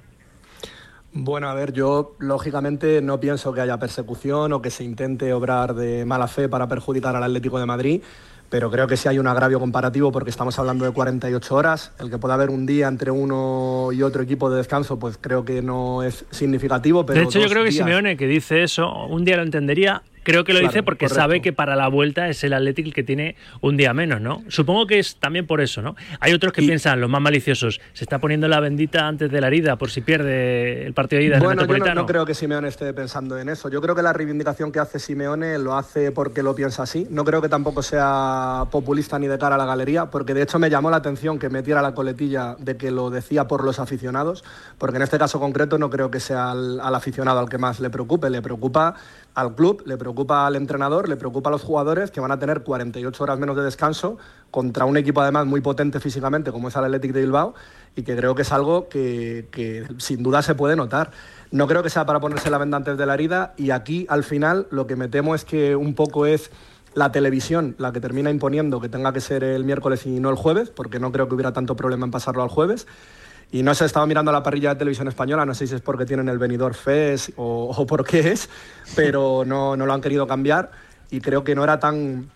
Bueno, 1.12 1.49
a 1.49 1.55
ver, 1.55 1.73
yo 1.73 2.14
lógicamente 2.19 3.02
no 3.02 3.19
pienso 3.19 3.52
que 3.52 3.61
haya 3.61 3.79
persecución 3.79 4.52
o 4.52 4.62
que 4.62 4.71
se 4.71 4.85
intente 4.85 5.33
obrar 5.33 5.75
de 5.75 6.05
mala 6.05 6.29
fe 6.29 6.49
para 6.49 6.69
perjudicar 6.69 7.17
al 7.17 7.25
Atlético 7.25 7.59
de 7.59 7.67
Madrid, 7.67 8.02
pero 8.49 8.71
creo 8.71 8.87
que 8.87 8.97
sí 8.97 9.09
hay 9.09 9.19
un 9.19 9.26
agravio 9.26 9.59
comparativo 9.59 10.12
porque 10.12 10.31
estamos 10.31 10.59
hablando 10.59 10.85
de 10.85 10.93
48 10.93 11.55
horas. 11.55 11.93
El 11.99 12.11
que 12.11 12.19
pueda 12.19 12.35
haber 12.35 12.50
un 12.50 12.64
día 12.64 12.87
entre 12.87 13.11
uno 13.11 13.90
y 13.93 14.02
otro 14.02 14.23
equipo 14.23 14.50
de 14.50 14.59
descanso, 14.59 14.99
pues 14.99 15.19
creo 15.21 15.45
que 15.45 15.62
no 15.62 16.02
es 16.02 16.25
significativo. 16.31 17.05
Pero 17.07 17.21
de 17.21 17.26
hecho, 17.26 17.40
yo 17.40 17.49
creo 17.49 17.64
que 17.64 17.73
Simeone, 17.73 18.17
que 18.17 18.26
dice 18.26 18.62
eso, 18.62 19.07
un 19.07 19.25
día 19.25 19.37
lo 19.37 19.43
entendería, 19.43 20.02
Creo 20.23 20.45
que 20.45 20.53
lo 20.53 20.59
Claro, 20.61 20.73
dice 20.73 20.83
porque 20.83 21.07
correcto. 21.07 21.21
sabe 21.21 21.41
que 21.43 21.53
para 21.53 21.77
la 21.77 21.89
vuelta 21.89 22.29
es 22.29 22.45
el 22.45 22.53
Athletic 22.53 22.87
el 22.87 22.95
que 22.95 23.03
tiene 23.03 23.37
un 23.61 23.77
día 23.77 23.95
menos, 23.95 24.21
¿no? 24.21 24.43
Supongo 24.49 24.87
que 24.87 24.99
es 24.99 25.17
también 25.17 25.47
por 25.47 25.61
eso, 25.61 25.81
¿no? 25.83 25.97
Hay 26.21 26.33
otros 26.33 26.53
que 26.53 26.61
piensan, 26.62 27.00
los 27.00 27.09
más 27.09 27.21
maliciosos, 27.21 27.81
se 27.93 28.05
está 28.05 28.19
poniendo 28.19 28.47
la 28.49 28.61
bendita 28.61 29.07
antes 29.07 29.31
de 29.31 29.41
la 29.41 29.47
herida 29.47 29.77
por 29.77 29.91
si 29.91 30.00
pierde 30.03 30.87
el 30.87 30.93
partido 30.93 31.21
de 31.21 31.27
ida 31.27 31.39
Bueno, 31.39 31.65
yo 31.67 31.79
no, 31.79 31.95
no 31.95 32.07
creo 32.07 32.27
que 32.27 32.35
Simeone 32.35 32.69
esté 32.69 32.93
pensando 32.93 33.39
en 33.39 33.49
eso. 33.49 33.69
Yo 33.69 33.81
creo 33.81 33.95
que 33.95 34.03
la 34.03 34.12
reivindicación 34.12 34.73
que 34.73 34.79
hace 34.79 34.99
Simeone 34.99 35.59
lo 35.59 35.77
hace 35.77 36.12
porque 36.12 36.43
lo 36.43 36.55
piensa 36.55 36.83
así. 36.83 37.07
No 37.11 37.25
creo 37.25 37.41
que 37.41 37.49
tampoco 37.49 37.83
sea 37.83 38.65
populista 38.71 39.19
ni 39.19 39.27
de 39.27 39.39
cara 39.39 39.55
a 39.55 39.59
la 39.59 39.65
galería, 39.65 40.07
porque 40.07 40.35
de 40.35 40.43
hecho 40.43 40.59
me 40.59 40.71
llamó 40.71 40.91
la 40.91 40.99
atención 40.99 41.39
que 41.39 41.49
metiera 41.49 41.83
la 41.83 41.95
coletilla 41.95 42.57
de 42.59 42.77
que 42.77 42.91
lo 42.91 43.11
decía 43.11 43.47
por 43.49 43.65
los 43.65 43.79
aficionados, 43.79 44.45
porque 44.79 44.97
en 44.97 45.03
este 45.03 45.19
caso 45.19 45.41
concreto 45.41 45.79
no 45.79 45.91
creo 45.91 46.11
que 46.11 46.21
sea 46.21 46.50
al, 46.50 46.81
al 46.81 46.95
aficionado 46.95 47.41
al 47.41 47.49
que 47.49 47.59
más 47.59 47.81
le 47.81 47.91
preocupe. 47.91 48.29
Le 48.31 48.43
preocupa 48.43 48.95
al 49.35 49.55
club, 49.55 49.83
le 49.87 49.97
preocupa 49.97 50.47
al 50.47 50.57
entrenador, 50.57 51.09
le 51.09 51.17
preocupa 51.17 51.51
a 51.51 51.53
los 51.53 51.63
jugadores 51.63 52.11
que 52.11 52.21
van 52.21 52.33
a 52.33 52.39
tener 52.39 52.63
48 52.63 53.23
horas 53.23 53.39
menos 53.39 53.57
de 53.57 53.63
descanso 53.63 54.19
contra 54.51 54.85
un 54.85 54.97
equipo 54.97 55.21
además 55.21 55.47
muy 55.47 55.61
potente 55.61 56.01
físicamente 56.01 56.51
como 56.51 56.69
es 56.69 56.77
el 56.77 56.85
Athletic 56.85 57.13
de 57.13 57.21
Bilbao 57.21 57.55
y 57.95 58.03
que 58.03 58.17
creo 58.17 58.35
que 58.35 58.43
es 58.43 58.53
algo 58.53 58.89
que, 58.89 59.87
sin 59.99 60.23
duda 60.23 60.43
se 60.43 60.55
puede 60.55 60.77
notar. 60.77 61.11
No 61.51 61.67
creo 61.67 61.83
que 61.83 61.91
sea 61.91 62.07
para 62.07 62.21
ponerse 62.21 62.51
la 62.51 62.59
venda 62.59 62.77
antes 62.77 62.99
de 62.99 63.07
la 63.07 63.15
herida 63.15 63.55
y 63.57 63.71
aquí 63.71 64.07
al 64.09 64.25
final 64.25 64.67
lo 64.71 64.87
que 64.87 64.97
me 64.97 65.09
temo 65.09 65.35
es 65.35 65.45
que 65.45 65.77
un 65.77 65.95
poco 65.95 66.27
es 66.27 66.51
la 66.95 67.13
televisión 67.13 67.77
la 67.79 67.93
que 67.93 68.01
termina 68.01 68.31
imponiendo 68.31 68.81
que 68.81 68.89
tenga 68.89 69.13
que 69.13 69.21
ser 69.21 69.45
el 69.45 69.65
miércoles 69.65 70.07
y 70.07 70.19
no 70.19 70.31
el 70.31 70.37
jueves, 70.37 70.71
porque 70.71 70.99
no 70.99 71.13
creo 71.13 71.29
que 71.29 71.35
hubiera 71.35 71.53
tanto 71.53 71.77
problema 71.77 72.05
en 72.05 72.11
pasarlo 72.11 72.43
al 72.43 72.49
jueves. 72.49 72.87
Y 73.52 73.62
no 73.62 73.75
sé, 73.75 73.85
estaba 73.85 74.07
mirando 74.07 74.30
la 74.30 74.42
parrilla 74.42 74.71
de 74.71 74.76
televisión 74.76 75.09
española, 75.09 75.45
no 75.45 75.54
sé 75.54 75.66
si 75.66 75.75
es 75.75 75.80
porque 75.80 76.07
tienen 76.07 76.28
el 76.28 76.38
venidor 76.38 76.75
Fest 76.75 77.30
o, 77.37 77.75
o 77.76 77.87
por 77.87 78.04
qué 78.04 78.30
es, 78.30 78.49
pero 78.95 79.45
no, 79.45 79.76
no 79.76 79.87
lo 79.87 79.92
han 79.92 80.00
querido 80.00 80.26
cambiar 80.26 80.71
y 81.11 81.21
creo 81.21 81.42
que 81.42 81.54
no 81.57 81.64
era 81.64 81.80
tan, 81.80 82.30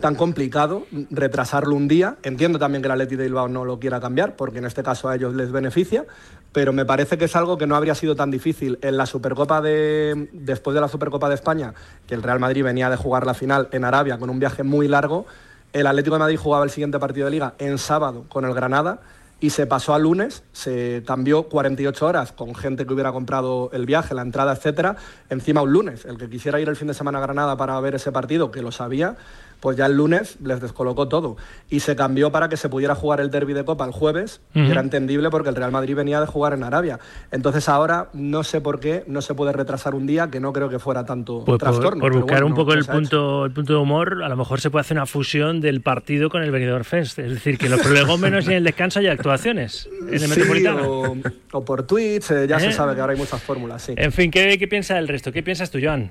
tan 0.00 0.14
complicado 0.14 0.86
retrasarlo 1.10 1.74
un 1.74 1.88
día. 1.88 2.16
Entiendo 2.22 2.58
también 2.58 2.82
que 2.82 2.86
el 2.86 2.92
Atleti 2.92 3.16
de 3.16 3.24
Bilbao 3.24 3.48
no 3.48 3.64
lo 3.64 3.78
quiera 3.78 4.00
cambiar, 4.00 4.36
porque 4.36 4.58
en 4.58 4.66
este 4.66 4.82
caso 4.82 5.08
a 5.08 5.16
ellos 5.16 5.34
les 5.34 5.50
beneficia, 5.50 6.04
pero 6.52 6.72
me 6.72 6.84
parece 6.84 7.18
que 7.18 7.24
es 7.24 7.36
algo 7.36 7.56
que 7.58 7.66
no 7.66 7.76
habría 7.76 7.94
sido 7.94 8.14
tan 8.14 8.30
difícil. 8.30 8.78
En 8.82 8.96
la 8.96 9.06
Supercopa 9.06 9.60
de 9.60 10.28
después 10.32 10.74
de 10.74 10.80
la 10.80 10.88
Supercopa 10.88 11.28
de 11.28 11.34
España, 11.34 11.74
que 12.06 12.14
el 12.14 12.22
Real 12.22 12.38
Madrid 12.38 12.64
venía 12.64 12.90
de 12.90 12.96
jugar 12.96 13.26
la 13.26 13.34
final 13.34 13.68
en 13.72 13.84
Arabia 13.84 14.18
con 14.18 14.30
un 14.30 14.38
viaje 14.38 14.62
muy 14.62 14.88
largo, 14.88 15.26
el 15.72 15.86
Atlético 15.86 16.16
de 16.16 16.20
Madrid 16.20 16.36
jugaba 16.36 16.64
el 16.64 16.70
siguiente 16.70 16.98
partido 16.98 17.26
de 17.26 17.30
liga 17.30 17.54
en 17.58 17.78
sábado 17.78 18.24
con 18.28 18.44
el 18.44 18.52
Granada 18.52 19.00
y 19.40 19.50
se 19.50 19.66
pasó 19.66 19.94
a 19.94 19.98
lunes, 19.98 20.44
se 20.52 21.02
cambió 21.06 21.44
48 21.44 22.06
horas 22.06 22.32
con 22.32 22.54
gente 22.54 22.86
que 22.86 22.92
hubiera 22.92 23.10
comprado 23.10 23.70
el 23.72 23.86
viaje, 23.86 24.14
la 24.14 24.22
entrada, 24.22 24.52
etcétera, 24.52 24.96
encima 25.30 25.62
un 25.62 25.72
lunes. 25.72 26.04
El 26.04 26.18
que 26.18 26.28
quisiera 26.28 26.60
ir 26.60 26.68
el 26.68 26.76
fin 26.76 26.88
de 26.88 26.94
semana 26.94 27.18
a 27.18 27.22
Granada 27.22 27.56
para 27.56 27.80
ver 27.80 27.94
ese 27.94 28.12
partido, 28.12 28.50
que 28.50 28.60
lo 28.60 28.70
sabía, 28.70 29.16
pues 29.60 29.76
ya 29.76 29.86
el 29.86 29.94
lunes 29.96 30.36
les 30.42 30.60
descolocó 30.60 31.08
todo. 31.08 31.36
Y 31.68 31.80
se 31.80 31.94
cambió 31.96 32.32
para 32.32 32.48
que 32.48 32.56
se 32.56 32.68
pudiera 32.68 32.94
jugar 32.94 33.20
el 33.20 33.30
derby 33.30 33.52
de 33.52 33.64
Copa 33.64 33.84
el 33.84 33.92
jueves, 33.92 34.40
y 34.54 34.70
era 34.70 34.80
entendible 34.80 35.30
porque 35.30 35.48
el 35.50 35.54
Real 35.56 35.70
Madrid 35.70 35.94
venía 35.94 36.20
de 36.20 36.26
jugar 36.26 36.52
en 36.54 36.62
Arabia. 36.62 36.98
Entonces 37.30 37.68
ahora 37.68 38.08
no 38.12 38.42
sé 38.42 38.60
por 38.60 38.80
qué 38.80 39.04
no 39.06 39.20
se 39.22 39.34
puede 39.34 39.52
retrasar 39.52 39.94
un 39.94 40.06
día, 40.06 40.28
que 40.30 40.40
no 40.40 40.52
creo 40.52 40.68
que 40.68 40.78
fuera 40.78 41.04
tanto 41.04 41.44
Pues 41.44 41.58
trastorno. 41.58 42.00
por 42.00 42.12
buscar 42.12 42.40
bueno, 42.42 42.46
un 42.46 42.54
poco 42.54 42.72
no 42.74 42.78
el 42.80 42.86
punto, 42.86 43.44
el 43.46 43.52
punto 43.52 43.72
de 43.74 43.78
humor, 43.78 44.22
a 44.24 44.28
lo 44.28 44.36
mejor 44.36 44.60
se 44.60 44.70
puede 44.70 44.80
hacer 44.80 44.96
una 44.96 45.06
fusión 45.06 45.60
del 45.60 45.80
partido 45.82 46.30
con 46.30 46.42
el 46.42 46.50
Benidorm 46.50 46.84
Fest. 46.84 47.18
Es 47.18 47.30
decir, 47.30 47.58
que 47.58 47.68
los 47.68 47.80
prolegómenos 47.82 48.44
y 48.46 48.48
en 48.50 48.54
el 48.56 48.64
descanso 48.64 48.98
hay 49.00 49.08
actuaciones 49.08 49.88
en 50.08 50.14
el 50.14 50.20
Sí, 50.20 50.28
Metropolitano. 50.28 50.88
o, 50.90 51.16
o 51.52 51.64
por 51.64 51.86
Twitch, 51.86 52.30
eh, 52.30 52.46
ya 52.48 52.56
¿Eh? 52.56 52.60
se 52.60 52.72
sabe 52.72 52.94
que 52.94 53.00
ahora 53.00 53.12
hay 53.12 53.18
muchas 53.18 53.42
fórmulas, 53.42 53.82
sí. 53.82 53.94
En 53.96 54.12
fin, 54.12 54.30
¿qué, 54.30 54.56
qué 54.58 54.68
piensa 54.68 54.98
el 54.98 55.06
resto? 55.08 55.32
¿Qué 55.32 55.42
piensas 55.42 55.70
tú, 55.70 55.78
Joan? 55.82 56.10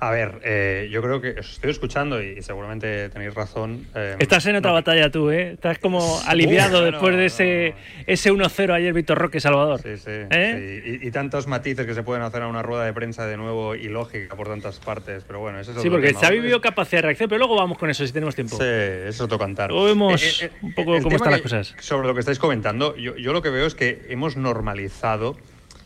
A 0.00 0.10
ver, 0.10 0.40
eh, 0.44 0.88
yo 0.90 1.02
creo 1.02 1.20
que 1.20 1.40
os 1.40 1.52
estoy 1.52 1.70
escuchando 1.70 2.22
y, 2.22 2.40
seguramente 2.42 3.08
tenéis 3.10 3.34
razón. 3.34 3.86
eh, 3.94 4.16
Estás 4.18 4.46
en 4.46 4.56
otra 4.56 4.70
no- 4.70 4.74
batalla 4.76 5.10
tú, 5.10 5.30
¿eh? 5.30 5.52
Estás 5.52 5.78
como 5.78 6.20
aliviado 6.26 6.82
después 6.84 7.16
de 7.16 7.26
ese, 7.26 7.74
ese 8.06 8.32
1-0 8.32 8.72
ayer 8.72 8.92
Víctor 8.94 9.18
Roque 9.18 9.40
Salvador. 9.40 9.80
Sí, 9.82 9.96
sí, 9.98 10.10
¿Eh? 10.10 10.82
sí. 10.84 10.90
Y, 11.04 11.08
y 11.08 11.10
tantos 11.10 11.46
matices 11.46 11.84
que 11.86 11.94
se 11.94 12.02
pueden 12.02 12.22
hacer 12.22 12.42
a 12.42 12.46
una 12.48 12.62
rueda 12.62 12.84
de 12.84 12.92
prensa 12.92 13.26
de 13.26 13.36
nuevo 13.36 13.74
y 13.74 13.88
lógica 13.88 14.34
por 14.36 14.48
tantas 14.48 14.78
partes, 14.78 15.24
pero 15.26 15.40
bueno, 15.40 15.60
eso 15.60 15.72
es 15.72 15.82
Sí, 15.82 15.90
porque 15.90 16.08
tema. 16.08 16.20
se 16.20 16.26
ha 16.26 16.30
vivido 16.30 16.60
capacidad 16.60 16.98
de 16.98 17.08
reacción, 17.08 17.28
pero 17.28 17.38
luego 17.38 17.56
vamos 17.56 17.76
con 17.78 17.90
eso 17.90 18.06
si 18.06 18.12
tenemos 18.12 18.34
tiempo. 18.34 18.56
Sí, 18.56 18.64
es 18.64 19.20
otro 19.20 19.38
cantar. 19.38 19.70
Luego 19.70 19.84
vemos 19.86 20.42
un 20.62 20.74
poco 20.74 20.98
cómo 21.02 21.16
están 21.16 21.32
las 21.32 21.42
cosas. 21.42 21.74
Sobre 21.80 22.06
lo 22.08 22.14
que 22.14 22.20
estáis 22.20 22.38
comentando, 22.38 22.96
yo, 22.96 23.16
yo 23.16 23.32
lo 23.32 23.42
que 23.42 23.50
veo 23.50 23.66
es 23.66 23.74
que 23.74 24.06
hemos 24.08 24.36
normalizado 24.36 25.36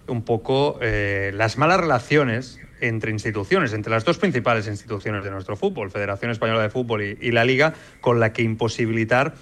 un 0.07 0.23
poco 0.25 0.79
eh, 0.83 1.33
las 1.35 1.57
malas 1.59 1.81
relaciones 1.81 2.61
entre 2.88 3.11
instituciones, 3.11 3.73
entre 3.73 3.90
las 3.90 4.05
dos 4.05 4.18
principales 4.18 4.66
instituciones 4.66 5.25
de 5.25 5.31
nuestro 5.31 5.57
fútbol, 5.57 5.90
Federación 5.90 6.31
Española 6.31 6.62
de 6.62 6.70
Fútbol 6.70 7.03
y, 7.03 7.18
y 7.20 7.31
la 7.33 7.44
Liga, 7.44 7.75
con 8.01 8.20
la 8.20 8.33
que 8.33 8.42
imposibilitar 8.42 9.35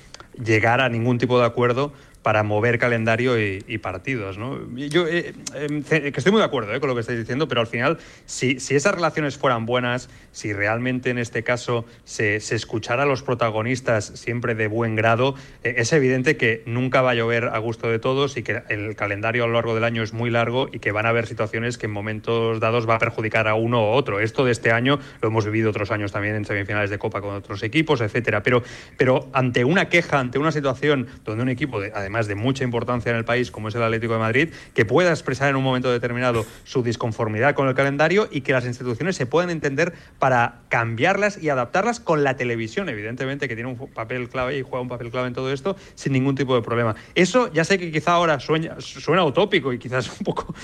llegar 0.43 0.81
a 0.81 0.89
ningún 0.89 1.19
tipo 1.19 1.39
de 1.39 1.47
acuerdo 1.47 1.93
para 2.23 2.43
mover 2.45 2.79
calendario 2.79 3.41
y, 3.41 3.65
y 3.67 3.79
partidos. 3.79 4.39
¿no? 4.39 4.61
Yo 4.77 5.07
eh, 5.09 5.35
eh, 5.55 5.81
que 6.13 6.13
estoy 6.17 6.31
muy 6.33 6.39
de 6.41 6.45
acuerdo 6.47 6.73
eh, 6.75 6.81
con 6.81 6.89
lo 6.89 6.95
que 6.95 7.01
estáis 7.01 7.19
diciendo, 7.19 7.49
pero 7.49 7.61
al 7.61 7.67
final, 7.67 7.99
si, 8.27 8.61
si 8.61 8.75
esas 8.77 8.95
relaciones 8.95 9.37
fueran 9.37 9.67
buenas, 9.67 10.09
si 10.31 10.53
realmente 10.53 11.11
en 11.11 11.19
este 11.19 11.43
caso 11.43 11.85
se, 12.05 12.39
se 12.41 12.55
escuchara 12.55 13.03
a 13.03 13.07
los 13.07 13.23
protagonistas 13.23 14.05
siempre 14.05 14.55
de 14.55 14.69
buen 14.69 14.95
grado, 14.95 15.35
eh, 15.65 15.75
es 15.79 15.93
evidente 15.93 16.37
que 16.37 16.63
nunca 16.67 17.03
va 17.03 17.11
a 17.11 17.15
llover 17.15 17.47
a 17.47 17.59
gusto 17.59 17.89
de 17.91 17.99
todos 17.99 18.37
y 18.37 18.43
que 18.45 18.63
el 18.69 18.95
calendario 18.95 19.45
a 19.45 19.47
lo 19.49 19.55
largo 19.55 19.75
del 19.75 19.83
año 19.85 20.03
es 20.05 20.13
muy 20.13 20.31
largo 20.31 20.69
y 20.73 20.79
que 20.79 20.93
van 20.93 21.07
a 21.07 21.09
haber 21.09 21.27
situaciones 21.27 21.77
que 21.77 21.87
en 21.87 21.93
momentos 21.93 22.61
dados 22.61 22.89
va 22.89 22.95
a 22.95 22.99
perjudicar 23.01 23.49
a 23.49 23.55
uno 23.55 23.83
o 23.83 23.93
otro. 23.97 24.21
Esto 24.21 24.45
de 24.45 24.53
este 24.53 24.71
año 24.71 25.01
lo 25.21 25.29
hemos 25.29 25.45
vivido 25.45 25.71
otros 25.71 25.91
años 25.91 26.13
también 26.13 26.37
en 26.37 26.45
semifinales 26.45 26.91
de 26.91 26.99
Copa 26.99 27.21
con 27.21 27.35
otros 27.35 27.63
equipos, 27.65 28.01
etcétera. 28.01 28.43
Pero, 28.45 28.63
pero 28.97 29.29
ante 29.33 29.65
una 29.65 29.89
queja, 29.89 30.21
ante 30.21 30.39
una 30.39 30.53
situación 30.53 31.09
donde 31.25 31.43
un 31.43 31.49
equipo, 31.49 31.81
de- 31.81 31.91
además 31.93 32.12
de 32.13 32.35
mucha 32.35 32.65
importancia 32.65 33.11
en 33.11 33.17
el 33.17 33.25
país, 33.25 33.51
como 33.51 33.69
es 33.69 33.75
el 33.75 33.83
Atlético 33.83 34.13
de 34.13 34.19
Madrid, 34.19 34.49
que 34.75 34.85
pueda 34.85 35.11
expresar 35.11 35.49
en 35.49 35.57
un 35.57 35.63
momento 35.65 35.91
determinado 35.91 36.45
su 36.65 36.83
disconformidad 36.83 37.55
con 37.55 37.69
el 37.69 37.75
calendario 37.75 38.29
y 38.31 38.43
que 38.43 38.53
las 38.53 38.65
instituciones 38.67 39.17
se 39.17 39.27
puedan 39.27 39.51
entender 39.51 39.95
para 40.19 40.61
cambiarlas 40.69 41.43
y 41.43 41.49
adaptarlas 41.49 42.01
con 42.01 42.23
la 42.25 42.37
televisión, 42.37 42.89
evidentemente, 42.89 43.49
que 43.49 43.55
tiene 43.55 43.71
un 43.71 43.89
papel 43.89 44.29
clave 44.29 44.59
y 44.59 44.63
juega 44.63 44.81
un 44.81 44.89
papel 44.89 45.11
clave 45.11 45.29
en 45.29 45.35
todo 45.35 45.53
esto, 45.53 45.77
sin 45.95 46.13
ningún 46.13 46.35
tipo 46.35 46.55
de 46.55 46.63
problema. 46.63 46.95
Eso 47.15 47.53
ya 47.53 47.65
sé 47.65 47.79
que 47.79 47.91
quizá 47.91 48.13
ahora 48.13 48.39
sueña- 48.41 48.77
suena 48.81 49.25
utópico 49.25 49.73
y 49.73 49.79
quizás 49.79 50.09
un 50.21 50.25
poco 50.25 50.55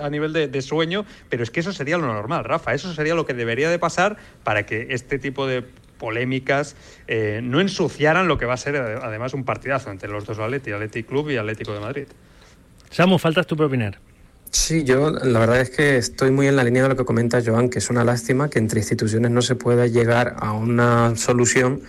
a 0.00 0.10
nivel 0.10 0.32
de 0.32 0.62
sueño, 0.62 1.04
pero 1.28 1.42
es 1.42 1.50
que 1.50 1.60
eso 1.60 1.72
sería 1.72 1.98
lo 1.98 2.06
normal, 2.06 2.44
Rafa. 2.44 2.74
Eso 2.74 2.92
sería 2.94 3.14
lo 3.14 3.26
que 3.26 3.34
debería 3.34 3.68
de 3.70 3.78
pasar 3.78 4.16
para 4.42 4.64
que 4.66 4.86
este 4.90 5.18
tipo 5.18 5.46
de 5.46 5.64
polémicas 6.04 6.76
eh, 7.08 7.40
no 7.42 7.62
ensuciaran 7.62 8.28
lo 8.28 8.36
que 8.36 8.44
va 8.44 8.52
a 8.52 8.58
ser 8.58 8.76
además 8.76 9.32
un 9.32 9.44
partidazo 9.44 9.90
entre 9.90 10.10
los 10.10 10.26
dos 10.26 10.38
Atleti, 10.38 10.70
Athletic 10.70 11.06
Club 11.06 11.30
y 11.30 11.38
Atlético 11.38 11.72
de 11.72 11.80
Madrid. 11.80 12.06
Samu, 12.90 13.16
faltas 13.16 13.46
tú 13.46 13.56
por 13.56 13.64
opinar. 13.66 13.98
Sí, 14.50 14.84
yo 14.84 15.10
la 15.10 15.38
verdad 15.38 15.62
es 15.62 15.70
que 15.70 15.96
estoy 15.96 16.30
muy 16.30 16.46
en 16.46 16.56
la 16.56 16.62
línea 16.62 16.82
de 16.82 16.90
lo 16.90 16.96
que 16.96 17.06
comenta 17.06 17.42
Joan, 17.42 17.70
que 17.70 17.78
es 17.78 17.88
una 17.88 18.04
lástima 18.04 18.50
que 18.50 18.58
entre 18.58 18.80
instituciones 18.80 19.30
no 19.30 19.40
se 19.40 19.54
pueda 19.54 19.86
llegar 19.86 20.36
a 20.40 20.52
una 20.52 21.16
solución 21.16 21.80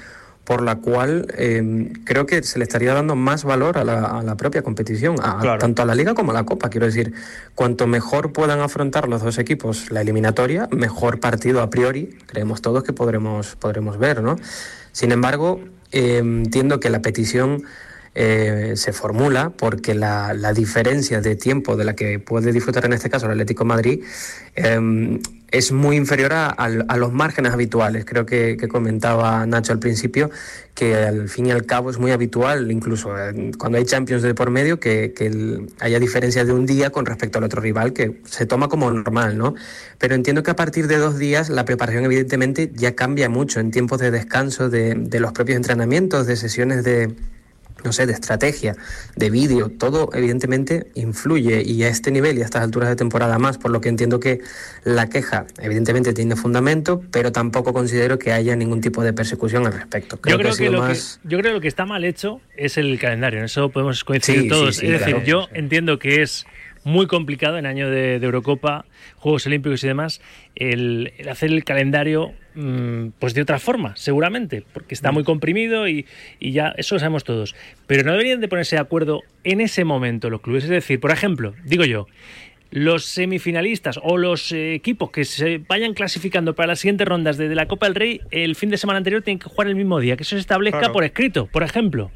por 0.45 0.61
la 0.61 0.75
cual 0.77 1.27
eh, 1.37 1.91
creo 2.05 2.25
que 2.27 2.41
se 2.43 2.59
le 2.59 2.63
estaría 2.63 2.93
dando 2.93 3.15
más 3.15 3.43
valor 3.43 3.77
a 3.79 3.83
la, 3.83 4.05
a 4.19 4.23
la 4.23 4.37
propia 4.37 4.61
competición, 4.61 5.15
a- 5.21 5.39
Claro. 5.41 5.57
tanto 5.59 5.81
a 5.81 5.85
la 5.85 5.95
liga 5.95 6.13
como 6.13 6.31
a 6.31 6.33
la 6.35 6.43
copa. 6.45 6.69
Quiero 6.69 6.85
decir, 6.85 7.13
cuanto 7.55 7.87
mejor 7.87 8.31
puedan 8.31 8.59
afrontar 8.61 9.09
los 9.09 9.21
dos 9.23 9.37
equipos 9.39 9.89
la 9.91 10.01
eliminatoria, 10.01 10.69
mejor 10.71 11.19
partido 11.19 11.61
a 11.61 11.69
priori 11.69 12.17
creemos 12.27 12.61
todos 12.61 12.83
que 12.83 12.93
podremos, 12.93 13.55
podremos 13.55 13.97
ver, 13.97 14.21
¿no? 14.21 14.35
Sin 14.91 15.11
embargo, 15.11 15.59
eh, 15.91 16.17
entiendo 16.19 16.79
que 16.79 16.89
la 16.89 17.01
petición 17.01 17.63
eh, 18.15 18.73
se 18.75 18.93
formula 18.93 19.51
porque 19.55 19.93
la, 19.93 20.33
la 20.33 20.53
diferencia 20.53 21.21
de 21.21 21.35
tiempo 21.35 21.75
de 21.75 21.85
la 21.85 21.95
que 21.95 22.17
puede 22.19 22.51
disfrutar 22.51 22.85
en 22.85 22.93
este 22.93 23.09
caso 23.09 23.25
el 23.25 23.33
Atlético 23.33 23.65
Madrid 23.65 24.03
eh, 24.55 25.19
es 25.51 25.71
muy 25.71 25.95
inferior 25.95 26.33
a, 26.33 26.69
los 26.97 27.13
márgenes 27.13 27.53
habituales. 27.53 28.03
Creo 28.05 28.25
que, 28.25 28.57
comentaba 28.67 29.45
Nacho 29.45 29.71
al 29.71 29.79
principio 29.79 30.29
que 30.73 30.95
al 30.95 31.29
fin 31.29 31.45
y 31.45 31.51
al 31.51 31.65
cabo 31.65 31.89
es 31.89 31.97
muy 31.97 32.11
habitual, 32.11 32.69
incluso 32.69 33.13
cuando 33.57 33.77
hay 33.77 33.85
Champions 33.85 34.21
de 34.23 34.33
por 34.33 34.49
medio, 34.49 34.79
que, 34.79 35.13
haya 35.79 35.99
diferencia 35.99 36.43
de 36.43 36.51
un 36.51 36.65
día 36.65 36.89
con 36.89 37.05
respecto 37.05 37.37
al 37.37 37.45
otro 37.45 37.61
rival, 37.61 37.93
que 37.93 38.19
se 38.25 38.45
toma 38.45 38.67
como 38.67 38.91
normal, 38.91 39.37
¿no? 39.37 39.55
Pero 39.97 40.15
entiendo 40.15 40.43
que 40.43 40.51
a 40.51 40.55
partir 40.57 40.87
de 40.87 40.97
dos 40.97 41.17
días 41.17 41.49
la 41.49 41.63
preparación 41.63 42.03
evidentemente 42.03 42.71
ya 42.73 42.93
cambia 42.93 43.29
mucho 43.29 43.61
en 43.61 43.71
tiempos 43.71 43.99
de 43.99 44.11
descanso 44.11 44.69
de, 44.69 44.95
de 44.95 45.19
los 45.21 45.31
propios 45.31 45.55
entrenamientos, 45.55 46.27
de 46.27 46.35
sesiones 46.35 46.83
de, 46.83 47.15
no 47.83 47.93
sé, 47.93 48.05
de 48.05 48.13
estrategia, 48.13 48.75
de 49.15 49.29
vídeo, 49.29 49.69
todo 49.69 50.09
evidentemente 50.13 50.87
influye 50.95 51.61
y 51.63 51.83
a 51.83 51.87
este 51.87 52.09
nivel 52.11 52.37
y 52.37 52.41
a 52.41 52.45
estas 52.45 52.63
alturas 52.63 52.89
de 52.89 52.95
temporada 52.95 53.37
más, 53.37 53.57
por 53.57 53.71
lo 53.71 53.81
que 53.81 53.89
entiendo 53.89 54.19
que 54.19 54.41
la 54.83 55.07
queja 55.07 55.45
evidentemente 55.59 56.13
tiene 56.13 56.35
fundamento, 56.35 57.03
pero 57.11 57.31
tampoco 57.31 57.73
considero 57.73 58.17
que 58.17 58.31
haya 58.31 58.55
ningún 58.55 58.81
tipo 58.81 59.03
de 59.03 59.13
persecución 59.13 59.67
al 59.67 59.73
respecto. 59.73 60.17
Creo, 60.19 60.37
yo, 60.37 60.43
creo 60.43 60.55
que 60.55 60.69
lo 60.69 60.79
más... 60.79 61.19
que, 61.21 61.29
yo 61.29 61.37
creo 61.37 61.51
que 61.51 61.55
lo 61.55 61.61
que 61.61 61.67
está 61.67 61.85
mal 61.85 62.03
hecho 62.03 62.41
es 62.57 62.77
el 62.77 62.97
calendario. 62.99 63.39
En 63.39 63.45
eso 63.45 63.69
podemos 63.69 64.03
coincidir 64.03 64.43
Sí, 64.43 64.47
todos. 64.47 64.75
sí, 64.75 64.87
sí, 64.87 64.93
es 64.93 64.99
decir, 64.99 65.23
yo 65.23 65.47
entiendo 65.53 65.99
que 65.99 66.21
es 66.21 66.45
muy 66.85 67.07
complicado 67.07 67.57
en 67.57 67.65
año 67.65 67.89
de, 67.89 68.15
Eurocopa, 68.15 68.85
Juegos 69.17 69.45
Olímpicos 69.47 69.83
y 69.83 69.87
demás, 69.87 70.21
el, 70.55 71.11
hacer 71.29 71.51
el 71.51 71.65
calendario 71.65 72.31
mm, 72.53 73.07
pues 73.19 73.33
de 73.33 73.41
otra 73.41 73.59
forma, 73.59 73.95
seguramente, 73.97 74.63
porque 74.71 74.93
está 74.93 75.11
muy 75.11 75.25
comprimido 75.25 75.89
y, 75.89 76.05
y, 76.39 76.51
ya 76.51 76.73
eso 76.77 76.95
lo 76.95 76.99
sabemos 76.99 77.23
todos. 77.23 77.55
Pero 77.87 78.03
no 78.03 78.11
deberían 78.13 78.39
de 78.39 78.47
ponerse 78.47 78.77
de 78.77 78.81
acuerdo 78.81 79.23
en 79.43 79.59
ese 79.59 79.83
momento 79.83 80.29
los 80.29 80.41
clubes. 80.41 80.63
Es 80.63 80.69
decir, 80.69 80.99
por 80.99 81.11
ejemplo, 81.11 81.55
digo 81.65 81.83
yo, 81.83 82.07
los 82.71 83.05
semifinalistas 83.05 83.99
o 84.03 84.17
los 84.17 84.51
eh, 84.51 84.73
equipos 84.73 85.09
que 85.09 85.23
se 85.25 85.59
vayan 85.59 85.93
clasificando 85.93 86.55
para 86.55 86.67
las 86.67 86.79
siguientes 86.79 87.07
rondas 87.07 87.37
de, 87.37 87.53
la 87.55 87.67
Copa 87.67 87.85
del 87.85 87.95
Rey 87.95 88.21
el 88.31 88.55
fin 88.55 88.69
de 88.69 88.77
semana 88.77 88.97
anterior 88.97 89.21
tienen 89.21 89.39
que 89.39 89.49
jugar 89.49 89.67
el 89.67 89.75
mismo 89.75 89.99
día, 89.99 90.17
que 90.17 90.23
eso 90.23 90.35
se 90.35 90.41
establezca 90.41 90.91
por 90.91 91.03
escrito, 91.03 91.47
por 91.47 91.63
ejemplo. 91.63 92.11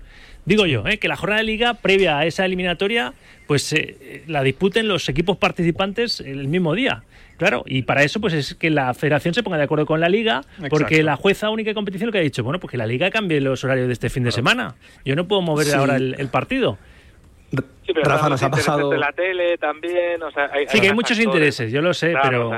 Digo 0.45 0.65
yo, 0.65 0.86
eh, 0.88 0.97
que 0.97 1.08
la 1.08 1.15
jornada 1.15 1.39
de 1.39 1.45
liga 1.45 1.75
previa 1.75 2.17
a 2.17 2.25
esa 2.25 2.45
eliminatoria, 2.45 3.13
pues 3.49 3.73
eh, 3.73 4.23
la 4.27 4.43
disputen 4.43 4.88
los 4.88 5.09
equipos 5.09 5.35
participantes 5.35 6.21
el 6.21 6.47
mismo 6.47 6.75
día. 6.75 7.01
Claro, 7.38 7.63
y 7.65 7.81
para 7.81 8.03
eso 8.03 8.21
pues 8.21 8.33
es 8.33 8.53
que 8.53 8.69
la 8.69 8.93
federación 8.93 9.33
se 9.33 9.41
ponga 9.41 9.57
de 9.57 9.63
acuerdo 9.63 9.88
con 9.88 9.99
la 9.99 10.07
liga, 10.07 10.43
porque 10.69 11.01
la 11.01 11.15
jueza 11.15 11.49
única 11.49 11.71
de 11.71 11.73
competición 11.73 12.09
lo 12.09 12.12
que 12.12 12.19
ha 12.19 12.21
dicho, 12.21 12.43
bueno, 12.43 12.59
pues 12.59 12.69
que 12.69 12.77
la 12.77 12.85
liga 12.85 13.09
cambie 13.09 13.41
los 13.41 13.63
horarios 13.63 13.88
de 13.88 13.93
este 13.93 14.12
fin 14.12 14.23
de 14.23 14.31
semana. 14.31 14.75
Yo 15.03 15.15
no 15.15 15.27
puedo 15.27 15.41
mover 15.41 15.73
ahora 15.73 15.95
el 15.95 16.27
partido. 16.31 16.77
Sí, 17.51 17.93
pero 17.93 18.03
Rafa 18.03 18.29
nos 18.29 18.43
ha 18.43 18.51
pasado. 18.51 18.89
De 18.89 18.97
la 18.97 19.12
tele 19.12 19.57
también, 19.57 20.21
o 20.21 20.31
sea, 20.31 20.49
hay, 20.53 20.67
sí, 20.67 20.79
que 20.79 20.88
hay 20.88 20.93
muchos 20.93 21.19
intereses, 21.19 21.71
yo 21.71 21.81
lo 21.81 21.93
sé, 21.93 22.13
pero. 22.21 22.51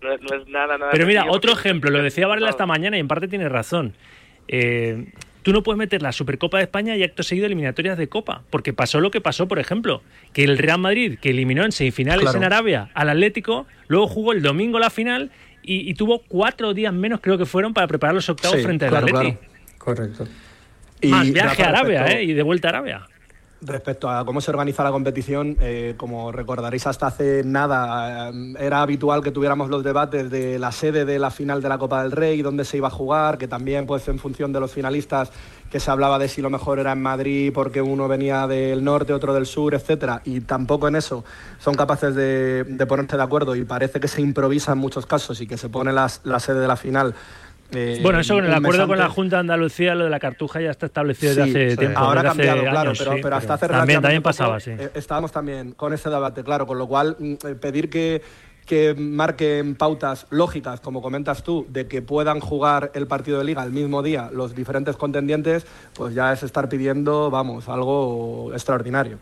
no, 0.00 0.10
es 0.12 0.46
nada, 0.46 0.78
nada 0.78 0.92
pero 0.92 1.06
mira, 1.06 1.24
otro 1.28 1.52
ejemplo, 1.52 1.90
lo 1.90 2.02
decía 2.02 2.28
Varela 2.28 2.50
esta 2.50 2.66
mañana 2.66 2.96
y 2.96 3.00
en 3.00 3.08
parte 3.08 3.26
tiene 3.26 3.48
razón. 3.48 3.94
Eh, 4.46 5.06
tú 5.42 5.52
no 5.52 5.62
puedes 5.62 5.78
meter 5.78 6.02
la 6.02 6.12
Supercopa 6.12 6.58
de 6.58 6.64
España 6.64 6.96
y 6.96 7.02
acto 7.02 7.22
seguido 7.22 7.46
eliminatorias 7.46 7.98
de 7.98 8.08
Copa, 8.08 8.42
porque 8.50 8.72
pasó 8.72 9.00
lo 9.00 9.10
que 9.10 9.20
pasó, 9.20 9.48
por 9.48 9.58
ejemplo, 9.58 10.02
que 10.32 10.44
el 10.44 10.58
Real 10.58 10.78
Madrid, 10.78 11.18
que 11.20 11.30
eliminó 11.30 11.64
en 11.64 11.72
semifinales 11.72 12.34
en 12.34 12.44
Arabia 12.44 12.90
al 12.94 13.08
Atlético, 13.08 13.66
luego 13.88 14.06
jugó 14.08 14.32
el 14.32 14.42
domingo 14.42 14.78
la 14.78 14.90
final 14.90 15.30
y, 15.62 15.92
tuvo 15.94 16.22
cuatro 16.26 16.72
días 16.72 16.94
menos, 16.94 17.20
creo 17.20 17.36
que 17.36 17.44
fueron, 17.44 17.74
para 17.74 17.86
preparar 17.86 18.14
los 18.14 18.28
octavos 18.30 18.62
frente 18.62 18.86
al 18.86 18.96
Atlético. 18.96 19.38
Correcto. 19.76 20.26
Más 21.02 21.30
viaje 21.30 21.62
a 21.62 21.68
Arabia, 21.68 22.06
¿eh? 22.06 22.24
Y 22.24 22.32
de 22.32 22.42
vuelta 22.42 22.68
a 22.68 22.70
Arabia. 22.70 23.06
Respecto 23.60 24.08
a 24.08 24.24
cómo 24.24 24.40
se 24.40 24.52
organiza 24.52 24.84
la 24.84 24.92
competición, 24.92 25.56
eh, 25.60 25.94
como 25.96 26.30
recordaréis 26.30 26.86
hasta 26.86 27.08
hace 27.08 27.42
nada, 27.44 28.30
eh, 28.30 28.54
era 28.60 28.82
habitual 28.82 29.20
que 29.20 29.32
tuviéramos 29.32 29.68
los 29.68 29.82
debates 29.82 30.30
de 30.30 30.60
la 30.60 30.70
sede 30.70 31.04
de 31.04 31.18
la 31.18 31.32
final 31.32 31.60
de 31.60 31.68
la 31.68 31.76
Copa 31.76 32.04
del 32.04 32.12
Rey, 32.12 32.40
dónde 32.40 32.64
se 32.64 32.76
iba 32.76 32.86
a 32.86 32.92
jugar, 32.92 33.36
que 33.36 33.48
también 33.48 33.84
pues 33.84 34.06
en 34.06 34.20
función 34.20 34.52
de 34.52 34.60
los 34.60 34.70
finalistas 34.70 35.32
que 35.72 35.80
se 35.80 35.90
hablaba 35.90 36.20
de 36.20 36.28
si 36.28 36.40
lo 36.40 36.50
mejor 36.50 36.78
era 36.78 36.92
en 36.92 37.02
Madrid 37.02 37.50
porque 37.52 37.82
uno 37.82 38.06
venía 38.06 38.46
del 38.46 38.84
norte, 38.84 39.12
otro 39.12 39.34
del 39.34 39.44
sur, 39.44 39.74
etcétera, 39.74 40.22
y 40.24 40.40
tampoco 40.42 40.86
en 40.86 40.94
eso 40.94 41.24
son 41.58 41.74
capaces 41.74 42.14
de, 42.14 42.64
ponerse 42.88 43.16
de 43.16 43.22
acuerdo. 43.24 43.56
Y 43.56 43.64
parece 43.64 43.98
que 43.98 44.06
se 44.06 44.22
improvisa 44.22 44.70
en 44.70 44.78
muchos 44.78 45.04
casos 45.04 45.40
y 45.40 45.48
que 45.48 45.58
se 45.58 45.68
pone 45.68 45.92
la 45.92 46.08
sede 46.08 46.60
de 46.60 46.68
la 46.68 46.76
final 46.76 47.12
eh, 47.72 48.00
bueno, 48.02 48.20
eso 48.20 48.34
con 48.34 48.46
el 48.46 48.54
acuerdo 48.54 48.86
con 48.86 48.98
la 48.98 49.08
Junta 49.08 49.36
de 49.36 49.40
Andalucía, 49.40 49.94
lo 49.94 50.04
de 50.04 50.10
la 50.10 50.18
cartuja 50.18 50.60
ya 50.60 50.70
está 50.70 50.86
establecido 50.86 51.34
desde 51.34 51.42
hace 51.42 51.76
tiempo. 51.76 51.98
Ahora 51.98 52.22
ha 52.22 52.24
cambiado, 52.24 52.62
claro, 52.62 52.92
pero, 52.96 53.36
hasta 53.36 53.54
hace 53.54 53.68
También, 53.68 54.00
también 54.00 54.22
pasaba, 54.22 54.58
sí. 54.58 54.70
Eh, 54.70 54.90
estábamos 54.94 55.32
también 55.32 55.72
con 55.72 55.92
ese 55.92 56.08
debate, 56.08 56.42
claro, 56.42 56.66
con 56.66 56.78
lo 56.78 56.86
cual 56.86 57.16
mm, 57.18 57.32
eh, 57.32 57.54
pedir 57.54 57.90
que 57.90 58.22
que 58.68 58.94
marquen 58.94 59.76
pautas 59.76 60.26
lógicas, 60.28 60.80
como 60.80 61.00
comentas 61.00 61.42
tú, 61.42 61.66
de 61.70 61.88
que 61.88 62.02
puedan 62.02 62.38
jugar 62.38 62.90
el 62.94 63.06
partido 63.06 63.38
de 63.38 63.44
liga 63.44 63.64
el 63.64 63.72
mismo 63.72 64.02
día 64.02 64.28
los 64.30 64.54
diferentes 64.54 64.94
contendientes, 64.94 65.66
pues 65.94 66.14
ya 66.14 66.34
es 66.34 66.42
estar 66.42 66.68
pidiendo, 66.68 67.30
vamos, 67.30 67.66
algo 67.70 68.50
extraordinario. 68.52 69.18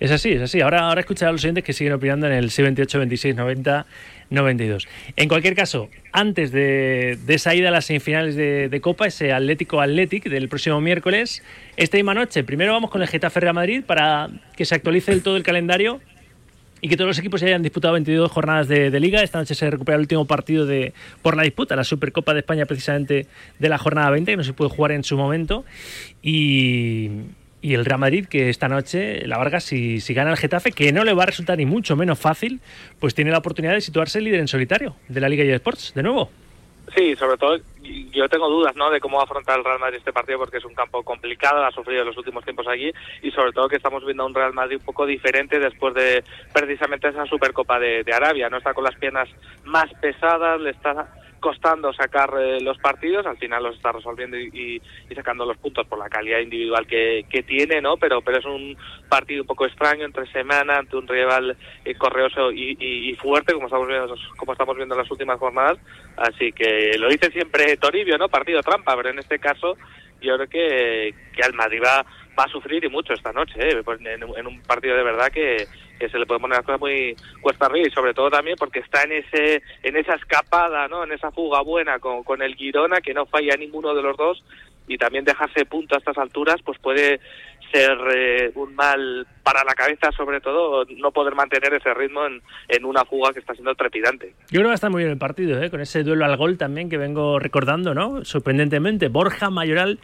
Es 0.00 0.10
así, 0.10 0.32
es 0.32 0.42
así. 0.42 0.60
Ahora, 0.60 0.88
ahora 0.88 1.00
escuchar 1.00 1.28
a 1.28 1.32
los 1.32 1.44
oyentes 1.44 1.62
que 1.62 1.72
siguen 1.72 1.92
opinando 1.92 2.26
en 2.26 2.32
el 2.32 2.50
78 2.50 2.98
26 2.98 3.36
90 3.36 3.86
92. 4.30 4.88
En 5.16 5.28
cualquier 5.28 5.54
caso, 5.54 5.90
antes 6.12 6.52
de, 6.52 7.18
esa 7.28 7.54
ida 7.54 7.68
a 7.68 7.72
las 7.72 7.84
semifinales 7.86 8.36
de, 8.36 8.80
Copa, 8.80 9.06
ese 9.06 9.32
Atlético 9.32 9.80
Athletic 9.80 10.28
del 10.28 10.48
próximo 10.48 10.80
miércoles, 10.80 11.42
esta 11.76 11.96
misma 11.96 12.14
noche, 12.14 12.44
primero 12.44 12.72
vamos 12.72 12.90
con 12.90 13.02
el 13.02 13.08
Getafe 13.08 13.40
Real 13.40 13.54
Madrid 13.54 13.82
para 13.84 14.30
que 14.56 14.64
se 14.64 14.74
actualice 14.74 15.10
del 15.10 15.22
todo 15.22 15.36
el 15.36 15.42
calendario 15.42 16.00
y 16.80 16.88
que 16.88 16.96
todos 16.96 17.08
los 17.08 17.18
equipos 17.18 17.42
hayan 17.42 17.62
disputado 17.62 17.92
22 17.92 18.30
jornadas 18.30 18.68
de, 18.68 18.90
de, 18.90 19.00
liga. 19.00 19.22
Esta 19.22 19.38
noche 19.38 19.54
se 19.54 19.70
recupera 19.70 19.96
el 19.96 20.02
último 20.02 20.24
partido 20.24 20.64
de, 20.64 20.94
por 21.20 21.36
la 21.36 21.42
disputa, 21.42 21.76
la 21.76 21.84
Supercopa 21.84 22.32
de 22.32 22.40
España 22.40 22.64
precisamente 22.64 23.26
de 23.58 23.68
la 23.68 23.76
jornada 23.76 24.10
20, 24.10 24.32
que 24.32 24.36
no 24.36 24.44
se 24.44 24.54
puede 24.54 24.70
jugar 24.70 24.92
en 24.92 25.04
su 25.04 25.16
momento. 25.16 25.64
Y, 26.22 27.10
y 27.62 27.74
el 27.74 27.84
Real 27.84 28.00
Madrid, 28.00 28.26
que 28.26 28.48
esta 28.48 28.68
noche, 28.68 29.26
la 29.26 29.38
Vargas, 29.38 29.64
si, 29.64 30.00
si 30.00 30.14
gana 30.14 30.30
el 30.30 30.36
Getafe, 30.36 30.72
que 30.72 30.92
no 30.92 31.04
le 31.04 31.12
va 31.12 31.24
a 31.24 31.26
resultar 31.26 31.58
ni 31.58 31.66
mucho 31.66 31.96
menos 31.96 32.18
fácil, 32.18 32.60
pues 32.98 33.14
tiene 33.14 33.30
la 33.30 33.38
oportunidad 33.38 33.74
de 33.74 33.80
situarse 33.80 34.20
líder 34.20 34.40
en 34.40 34.48
solitario 34.48 34.96
de 35.08 35.20
la 35.20 35.28
Liga 35.28 35.44
de 35.44 35.54
Sports, 35.54 35.92
de 35.94 36.02
nuevo. 36.02 36.30
Sí, 36.94 37.14
sobre 37.14 37.36
todo 37.36 37.56
yo 38.12 38.28
tengo 38.28 38.48
dudas 38.48 38.74
¿no? 38.74 38.90
de 38.90 39.00
cómo 39.00 39.16
va 39.16 39.22
a 39.22 39.24
afrontar 39.24 39.58
el 39.58 39.64
Real 39.64 39.78
Madrid 39.78 39.98
este 39.98 40.12
partido 40.12 40.38
porque 40.38 40.58
es 40.58 40.64
un 40.64 40.74
campo 40.74 41.02
complicado, 41.02 41.64
ha 41.64 41.70
sufrido 41.70 42.00
en 42.00 42.08
los 42.08 42.16
últimos 42.16 42.44
tiempos 42.44 42.66
allí 42.66 42.92
y 43.22 43.30
sobre 43.30 43.52
todo 43.52 43.68
que 43.68 43.76
estamos 43.76 44.04
viendo 44.04 44.26
un 44.26 44.34
Real 44.34 44.52
Madrid 44.52 44.78
un 44.78 44.84
poco 44.84 45.06
diferente 45.06 45.58
después 45.58 45.94
de 45.94 46.24
precisamente 46.52 47.08
esa 47.08 47.26
Supercopa 47.26 47.78
de, 47.78 48.02
de 48.02 48.12
Arabia. 48.12 48.48
No 48.50 48.58
está 48.58 48.74
con 48.74 48.84
las 48.84 48.96
piernas 48.96 49.28
más 49.64 49.92
pesadas, 50.00 50.60
le 50.60 50.70
está 50.70 51.08
costando 51.40 51.92
sacar 51.92 52.32
eh, 52.38 52.60
los 52.60 52.78
partidos, 52.78 53.26
al 53.26 53.38
final 53.38 53.62
los 53.62 53.76
está 53.76 53.92
resolviendo 53.92 54.38
y, 54.38 54.80
sacando 55.14 55.44
los 55.44 55.56
puntos 55.58 55.86
por 55.86 55.98
la 55.98 56.08
calidad 56.08 56.38
individual 56.38 56.86
que, 56.86 57.44
tiene, 57.46 57.80
¿no? 57.80 57.96
Pero, 57.96 58.22
pero 58.22 58.38
es 58.38 58.44
un 58.44 58.76
partido 59.08 59.42
un 59.42 59.46
poco 59.46 59.66
extraño 59.66 60.04
entre 60.04 60.30
semana 60.30 60.76
ante 60.76 60.96
un 60.96 61.08
rival 61.08 61.56
eh, 61.84 61.94
correoso 61.94 62.52
y, 62.52 63.16
fuerte, 63.20 63.52
como 63.54 63.66
estamos 63.66 63.88
viendo, 63.88 64.14
como 64.36 64.52
estamos 64.52 64.76
viendo 64.76 64.94
en 64.94 65.00
las 65.00 65.10
últimas 65.10 65.38
jornadas. 65.38 65.78
Así 66.16 66.52
que 66.52 66.96
lo 66.98 67.08
dice 67.08 67.30
siempre 67.32 67.76
Toribio, 67.76 68.18
¿no? 68.18 68.28
Partido 68.28 68.62
trampa, 68.62 68.94
pero 68.96 69.10
en 69.10 69.18
este 69.18 69.38
caso 69.38 69.76
yo 70.20 70.36
creo 70.36 70.48
que, 70.48 71.14
que 71.34 71.42
al 71.42 71.54
Madrid 71.54 71.80
va, 71.84 72.04
va 72.38 72.44
a 72.44 72.48
sufrir 72.48 72.84
y 72.84 72.88
mucho 72.88 73.12
esta 73.12 73.32
noche, 73.32 73.54
¿eh? 73.58 73.82
Pues 73.84 74.00
en, 74.00 74.46
un 74.46 74.62
partido 74.62 74.96
de 74.96 75.02
verdad 75.02 75.30
que, 75.32 75.66
se 76.08 76.18
le 76.18 76.26
puede 76.26 76.40
poner 76.40 76.56
las 76.58 76.66
cosas 76.66 76.80
muy 76.80 77.14
cuesta 77.40 77.66
arriba 77.66 77.88
y 77.88 77.90
sobre 77.90 78.14
todo 78.14 78.30
también 78.30 78.56
porque 78.58 78.80
está 78.80 79.02
en 79.02 79.12
ese 79.12 79.62
en 79.82 79.96
esa 79.96 80.14
escapada, 80.14 80.88
¿no? 80.88 81.04
En 81.04 81.12
esa 81.12 81.30
fuga 81.30 81.60
buena 81.62 81.98
con, 81.98 82.22
con 82.24 82.42
el 82.42 82.54
Girona 82.54 83.00
que 83.00 83.14
no 83.14 83.26
falla 83.26 83.56
ninguno 83.56 83.94
de 83.94 84.02
los 84.02 84.16
dos 84.16 84.42
y 84.88 84.98
también 84.98 85.24
dejarse 85.24 85.64
punto 85.66 85.94
a 85.94 85.98
estas 85.98 86.18
alturas 86.18 86.56
pues 86.64 86.78
puede 86.78 87.20
ser 87.72 87.96
eh, 88.14 88.50
un 88.56 88.74
mal 88.74 89.26
para 89.44 89.62
la 89.64 89.74
cabeza, 89.74 90.10
sobre 90.16 90.40
todo 90.40 90.84
no 90.96 91.12
poder 91.12 91.34
mantener 91.34 91.72
ese 91.74 91.94
ritmo 91.94 92.26
en, 92.26 92.42
en, 92.68 92.84
una 92.84 93.04
fuga 93.04 93.32
que 93.32 93.38
está 93.38 93.54
siendo 93.54 93.74
trepidante. 93.76 94.34
Yo 94.50 94.60
creo 94.60 94.74
que 94.74 94.80
va 94.82 94.90
muy 94.90 95.02
bien 95.02 95.12
el 95.12 95.18
partido, 95.18 95.62
¿eh? 95.62 95.70
con 95.70 95.80
ese 95.80 96.02
duelo 96.02 96.24
al 96.24 96.36
gol 96.36 96.58
también 96.58 96.90
que 96.90 96.98
vengo 96.98 97.38
recordando, 97.38 97.94
¿no? 97.94 98.24
Sorprendentemente, 98.24 99.08
Borja 99.08 99.50
Mayoral 99.50 100.00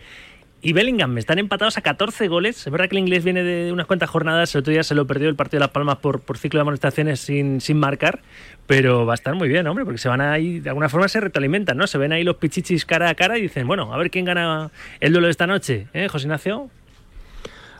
y 0.66 0.72
Bellingham 0.72 1.16
están 1.16 1.38
empatados 1.38 1.78
a 1.78 1.80
14 1.80 2.26
goles. 2.26 2.66
Es 2.66 2.72
verdad 2.72 2.88
que 2.88 2.96
el 2.96 2.98
inglés 2.98 3.22
viene 3.22 3.44
de 3.44 3.72
unas 3.72 3.86
cuantas 3.86 4.10
jornadas, 4.10 4.52
el 4.52 4.62
otro 4.62 4.72
día 4.72 4.82
se 4.82 4.96
lo 4.96 5.06
perdió 5.06 5.28
el 5.28 5.36
partido 5.36 5.60
de 5.60 5.66
Las 5.66 5.70
Palmas 5.70 5.98
por, 5.98 6.22
por 6.22 6.38
ciclo 6.38 6.58
de 6.58 6.62
amonestaciones 6.62 7.20
sin, 7.20 7.60
sin 7.60 7.78
marcar, 7.78 8.18
pero 8.66 9.06
va 9.06 9.12
a 9.12 9.14
estar 9.14 9.36
muy 9.36 9.46
bien, 9.46 9.64
hombre, 9.68 9.84
porque 9.84 9.98
se 9.98 10.08
van 10.08 10.20
ahí, 10.20 10.58
de 10.58 10.68
alguna 10.70 10.88
forma 10.88 11.06
se 11.06 11.20
retroalimentan, 11.20 11.76
¿no? 11.76 11.86
Se 11.86 11.98
ven 11.98 12.10
ahí 12.10 12.24
los 12.24 12.34
pichichis 12.38 12.84
cara 12.84 13.08
a 13.08 13.14
cara 13.14 13.38
y 13.38 13.42
dicen, 13.42 13.68
bueno, 13.68 13.94
a 13.94 13.96
ver 13.96 14.10
quién 14.10 14.24
gana 14.24 14.72
el 14.98 15.12
duelo 15.12 15.28
de 15.28 15.30
esta 15.30 15.46
noche, 15.46 15.86
¿eh, 15.94 16.08
José 16.08 16.24
Ignacio? 16.24 16.68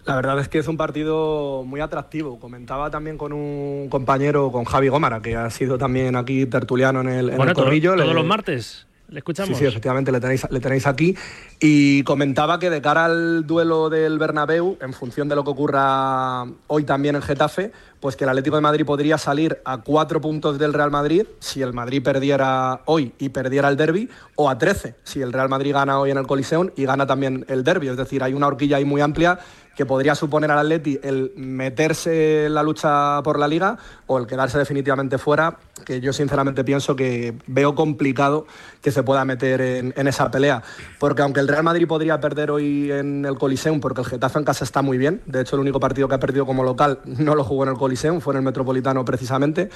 La 0.04 0.14
verdad 0.14 0.38
es 0.38 0.48
que 0.48 0.58
es 0.58 0.68
un 0.68 0.76
partido 0.76 1.64
muy 1.66 1.80
atractivo. 1.80 2.38
Comentaba 2.38 2.92
también 2.92 3.18
con 3.18 3.32
un 3.32 3.88
compañero, 3.90 4.52
con 4.52 4.64
Javi 4.64 4.86
Gómara, 4.86 5.20
que 5.20 5.34
ha 5.34 5.50
sido 5.50 5.76
también 5.76 6.14
aquí 6.14 6.46
tertuliano 6.46 7.00
en 7.00 7.08
el, 7.08 7.30
en 7.30 7.40
el 7.40 7.52
corrillo. 7.52 7.96
todos 7.96 8.14
los 8.14 8.24
martes. 8.24 8.85
¿Le 9.08 9.18
escuchamos? 9.18 9.56
Sí, 9.56 9.62
sí, 9.62 9.66
efectivamente, 9.66 10.10
le 10.10 10.20
tenéis, 10.20 10.46
le 10.50 10.60
tenéis 10.60 10.86
aquí. 10.86 11.16
Y 11.60 12.02
comentaba 12.02 12.58
que 12.58 12.70
de 12.70 12.82
cara 12.82 13.04
al 13.04 13.46
duelo 13.46 13.88
del 13.88 14.18
Bernabéu, 14.18 14.78
en 14.80 14.92
función 14.92 15.28
de 15.28 15.36
lo 15.36 15.44
que 15.44 15.50
ocurra 15.50 16.44
hoy 16.66 16.84
también 16.84 17.14
en 17.14 17.22
Getafe, 17.22 17.70
pues 18.00 18.16
que 18.16 18.24
el 18.24 18.30
Atlético 18.30 18.56
de 18.56 18.62
Madrid 18.62 18.84
podría 18.84 19.18
salir 19.18 19.60
a 19.64 19.78
cuatro 19.78 20.20
puntos 20.20 20.58
del 20.58 20.72
Real 20.72 20.90
Madrid 20.90 21.26
si 21.38 21.62
el 21.62 21.72
Madrid 21.72 22.02
perdiera 22.02 22.82
hoy 22.84 23.12
y 23.18 23.30
perdiera 23.30 23.68
el 23.68 23.76
derby, 23.76 24.08
o 24.34 24.50
a 24.50 24.58
trece 24.58 24.94
si 25.04 25.22
el 25.22 25.32
Real 25.32 25.48
Madrid 25.48 25.72
gana 25.72 25.98
hoy 25.98 26.10
en 26.10 26.18
el 26.18 26.26
Coliseum 26.26 26.70
y 26.76 26.84
gana 26.84 27.06
también 27.06 27.44
el 27.48 27.64
derby. 27.64 27.88
Es 27.88 27.96
decir, 27.96 28.22
hay 28.22 28.34
una 28.34 28.46
horquilla 28.46 28.76
ahí 28.76 28.84
muy 28.84 29.00
amplia 29.00 29.38
que 29.76 29.84
podría 29.84 30.14
suponer 30.14 30.50
al 30.50 30.58
Atleti 30.58 30.98
el 31.02 31.32
meterse 31.36 32.46
en 32.46 32.54
la 32.54 32.62
lucha 32.62 33.22
por 33.22 33.38
la 33.38 33.46
liga 33.46 33.76
o 34.06 34.18
el 34.18 34.26
quedarse 34.26 34.58
definitivamente 34.58 35.18
fuera, 35.18 35.58
que 35.84 36.00
yo 36.00 36.14
sinceramente 36.14 36.64
pienso 36.64 36.96
que 36.96 37.36
veo 37.46 37.74
complicado 37.74 38.46
que 38.80 38.90
se 38.90 39.02
pueda 39.02 39.24
meter 39.26 39.60
en, 39.60 40.08
esa 40.08 40.30
pelea. 40.30 40.62
Porque 40.98 41.20
aunque 41.22 41.40
el 41.40 41.48
Real 41.48 41.62
Madrid 41.62 41.86
podría 41.86 42.18
perder 42.20 42.50
hoy 42.50 42.90
en 42.90 43.26
el 43.26 43.36
Coliseum, 43.36 43.80
porque 43.80 44.00
el 44.00 44.06
Getafe 44.06 44.38
en 44.38 44.44
casa 44.46 44.64
está 44.64 44.80
muy 44.80 44.96
bien, 44.96 45.20
de 45.26 45.42
hecho 45.42 45.56
el 45.56 45.60
único 45.60 45.78
partido 45.78 46.08
que 46.08 46.14
ha 46.14 46.20
perdido 46.20 46.46
como 46.46 46.64
local 46.64 47.00
no 47.04 47.34
lo 47.34 47.44
jugó 47.44 47.64
en 47.64 47.70
el 47.70 47.76
Coliseum, 47.76 47.85
fue 48.20 48.34
en 48.34 48.38
el 48.38 48.42
Metropolitano 48.44 49.04
precisamente, 49.04 49.70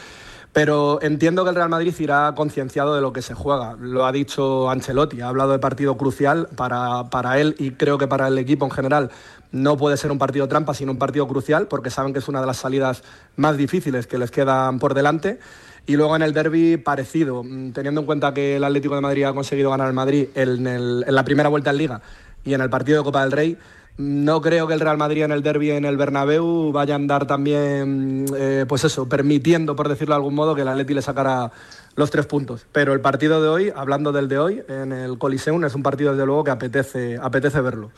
Pero 0.53 1.01
entiendo 1.01 1.45
que 1.45 1.51
el 1.51 1.57
Real 1.57 1.69
Madrid 1.69 1.95
irá 2.01 2.35
concienciado 2.35 2.97
de 2.97 3.01
lo 3.01 3.13
que 3.13 3.23
se 3.23 3.35
juega. 3.35 3.77
Lo 3.79 4.05
ha 4.05 4.11
dicho 4.11 4.69
Ancelotti, 4.69 5.21
ha 5.21 5.29
hablado 5.29 5.53
de 5.53 5.61
partido 5.61 5.97
crucial 5.97 6.49
para, 6.57 7.09
para 7.09 7.39
él 7.39 7.55
y 7.59 7.71
creo 7.73 7.99
que 7.99 8.09
para 8.09 8.27
el 8.27 8.37
equipo 8.37 8.65
en 8.65 8.73
general 8.73 9.11
no 9.53 9.77
puede 9.77 9.97
ser 9.97 10.11
un 10.11 10.19
partido 10.19 10.49
trampa, 10.49 10.75
sino 10.75 10.91
un 10.91 10.99
partido 10.99 11.29
crucial, 11.29 11.69
porque 11.69 11.91
saben 11.91 12.13
que 12.13 12.19
es 12.19 12.27
una 12.27 12.41
de 12.41 12.47
las 12.47 12.57
salidas 12.57 13.05
más 13.37 13.57
difíciles 13.57 14.09
que 14.09 14.19
les 14.19 14.33
quedan 14.33 14.81
por 14.81 14.95
delante. 14.95 15.39
Y 15.87 15.97
luego 15.97 16.17
en 16.17 16.23
el 16.23 16.33
derby 16.33 16.77
parecido, 16.77 17.45
mm, 17.45 17.71
teniendo 17.71 18.01
en 18.01 18.07
cuenta 18.07 18.35
que 18.35 18.57
el 18.57 18.65
Atlético 18.65 18.97
de 18.97 19.01
Madrid 19.03 19.25
ha 19.25 19.33
conseguido 19.33 19.71
ganar 19.71 19.87
al 19.87 19.95
Madrid 19.95 20.29
en, 20.35 20.67
en 20.67 21.15
la 21.15 21.25
primera 21.25 21.49
vuelta 21.49 21.71
en 21.71 21.77
Liga 21.77 22.03
y 22.45 22.55
en 22.55 22.61
el 22.61 22.71
partido 22.71 22.99
de 22.99 23.05
Copa 23.05 23.23
del 23.23 23.33
Rey, 23.33 23.57
no 23.97 24.41
creo 24.41 24.67
que 24.67 24.75
el 24.75 24.81
Real 24.81 24.97
Madrid 24.97 25.25
en 25.25 25.33
el 25.33 25.43
derby 25.43 25.71
en 25.73 25.85
el 25.85 25.97
Bernabéu 25.97 26.73
vaya 26.73 26.95
a 26.95 26.97
andar 26.97 27.27
también, 27.27 28.25
eh, 28.37 28.65
pues 28.69 28.85
eso, 28.85 29.09
permitiendo, 29.09 29.77
por 29.77 29.89
decirlo 29.89 30.15
de 30.15 30.17
algún 30.17 30.35
modo, 30.35 30.55
que 30.55 30.63
el 30.63 30.69
Atleti 30.69 30.95
le 30.95 31.03
sacara 31.03 31.51
los 31.97 32.11
tres 32.11 32.27
puntos. 32.27 32.67
Pero 32.73 32.93
el 32.93 33.01
partido 33.01 33.43
de 33.43 33.49
hoy, 33.49 33.73
hablando 33.75 34.13
del 34.13 34.29
de 34.29 34.39
hoy, 34.39 34.63
en 34.69 34.93
el 34.93 35.19
Coliseum, 35.19 35.65
es 35.65 35.75
un 35.75 35.83
partido 35.83 36.13
desde 36.13 36.27
luego 36.27 36.45
que 36.45 36.51
apetece, 36.51 37.19
apetece 37.21 37.61
verlo. 37.61 37.91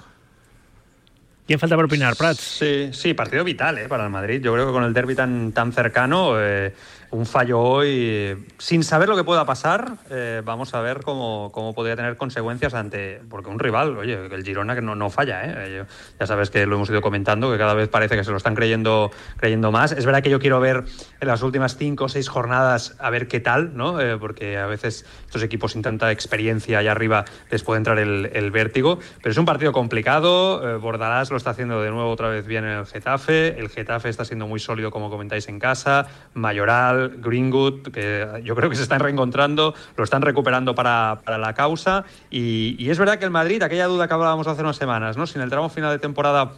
¿Quién 1.46 1.58
falta 1.58 1.76
por 1.76 1.84
opinar, 1.84 2.16
Prats? 2.16 2.40
Sí, 2.40 2.90
sí, 2.92 3.14
partido 3.14 3.44
vital 3.44 3.78
eh, 3.78 3.88
para 3.88 4.04
el 4.04 4.10
Madrid. 4.10 4.40
Yo 4.40 4.52
creo 4.52 4.66
que 4.66 4.72
con 4.72 4.84
el 4.84 4.92
derby 4.92 5.14
tan, 5.14 5.52
tan 5.52 5.72
cercano, 5.72 6.40
eh, 6.40 6.72
un 7.12 7.26
fallo 7.26 7.60
hoy, 7.60 7.88
eh, 7.90 8.36
sin 8.58 8.82
saber 8.82 9.08
lo 9.08 9.16
que 9.16 9.22
pueda 9.22 9.44
pasar, 9.44 9.98
eh, 10.10 10.40
vamos 10.44 10.72
a 10.72 10.80
ver 10.80 11.02
cómo, 11.02 11.52
podría 11.74 11.94
tener 11.94 12.16
consecuencias 12.16 12.72
ante. 12.72 13.20
Porque 13.28 13.50
un 13.50 13.58
rival, 13.58 13.96
oye, 13.98 14.26
el 14.30 14.42
Girona 14.42 14.74
que 14.74 14.80
no, 14.80 14.94
no 14.94 15.10
falla, 15.10 15.42
¿eh? 15.44 15.76
Yo- 15.76 15.84
ya 16.18 16.26
sabes 16.26 16.48
que 16.50 16.64
lo 16.64 16.76
hemos 16.76 16.88
ido 16.88 17.02
comentando, 17.02 17.52
que 17.52 17.58
cada 17.58 17.74
vez 17.74 17.88
parece 17.90 18.16
que 18.16 18.24
se 18.24 18.30
lo 18.30 18.38
están 18.38 18.54
creyendo, 18.54 19.10
creyendo 19.36 19.70
más. 19.70 19.92
Es 19.92 20.06
verdad 20.06 20.22
que 20.22 20.30
yo 20.30 20.40
quiero 20.40 20.58
ver 20.58 20.84
en 21.20 21.28
las 21.28 21.42
últimas 21.42 21.76
cinco 21.76 22.04
o 22.04 22.08
seis 22.08 22.28
jornadas 22.30 22.96
a 22.98 23.10
ver 23.10 23.28
qué 23.28 23.40
tal, 23.40 23.76
¿no? 23.76 24.00
Eh, 24.00 24.16
porque 24.18 24.56
a 24.56 24.66
veces 24.66 25.04
estos 25.26 25.42
equipos 25.42 25.72
sin 25.72 25.82
tanta 25.82 26.10
experiencia 26.12 26.78
allá 26.78 26.92
arriba 26.92 27.26
les 27.50 27.62
puede 27.62 27.76
entrar 27.76 27.98
el, 27.98 28.30
el 28.32 28.50
vértigo. 28.50 28.98
Pero 29.18 29.32
es 29.32 29.36
un 29.38 29.44
partido 29.44 29.72
complicado. 29.72 30.66
eh, 30.66 30.76
Bordalás 30.78 31.30
lo 31.30 31.36
está 31.36 31.50
haciendo 31.50 31.82
de 31.82 31.90
nuevo 31.90 32.10
otra 32.10 32.28
vez 32.28 32.46
bien 32.46 32.64
en 32.64 32.70
el 32.78 32.86
Getafe. 32.86 33.58
El 33.60 33.68
Getafe 33.68 34.08
está 34.08 34.24
siendo 34.24 34.46
muy 34.46 34.60
sólido, 34.60 34.90
como 34.90 35.10
comentáis 35.10 35.46
en 35.48 35.58
casa. 35.58 36.06
Mayoral, 36.32 37.01
Greenwood, 37.08 37.82
que 37.92 38.42
yo 38.44 38.54
creo 38.54 38.70
que 38.70 38.76
se 38.76 38.82
están 38.82 39.00
reencontrando, 39.00 39.74
lo 39.96 40.04
están 40.04 40.22
recuperando 40.22 40.74
para, 40.74 41.20
para 41.24 41.38
la 41.38 41.54
causa. 41.54 42.04
Y, 42.30 42.90
es 42.90 42.98
verdad 42.98 43.18
que 43.18 43.24
el 43.24 43.30
Madrid, 43.30 43.62
aquella 43.62 43.86
duda 43.86 44.08
que 44.08 44.14
hablábamos 44.14 44.46
hace 44.46 44.62
unas 44.62 44.76
semanas, 44.76 45.16
¿no? 45.16 45.26
Si 45.26 45.38
en 45.38 45.42
el 45.42 45.50
tramo 45.50 45.68
final 45.68 45.90
de 45.92 45.98
temporada 45.98 46.52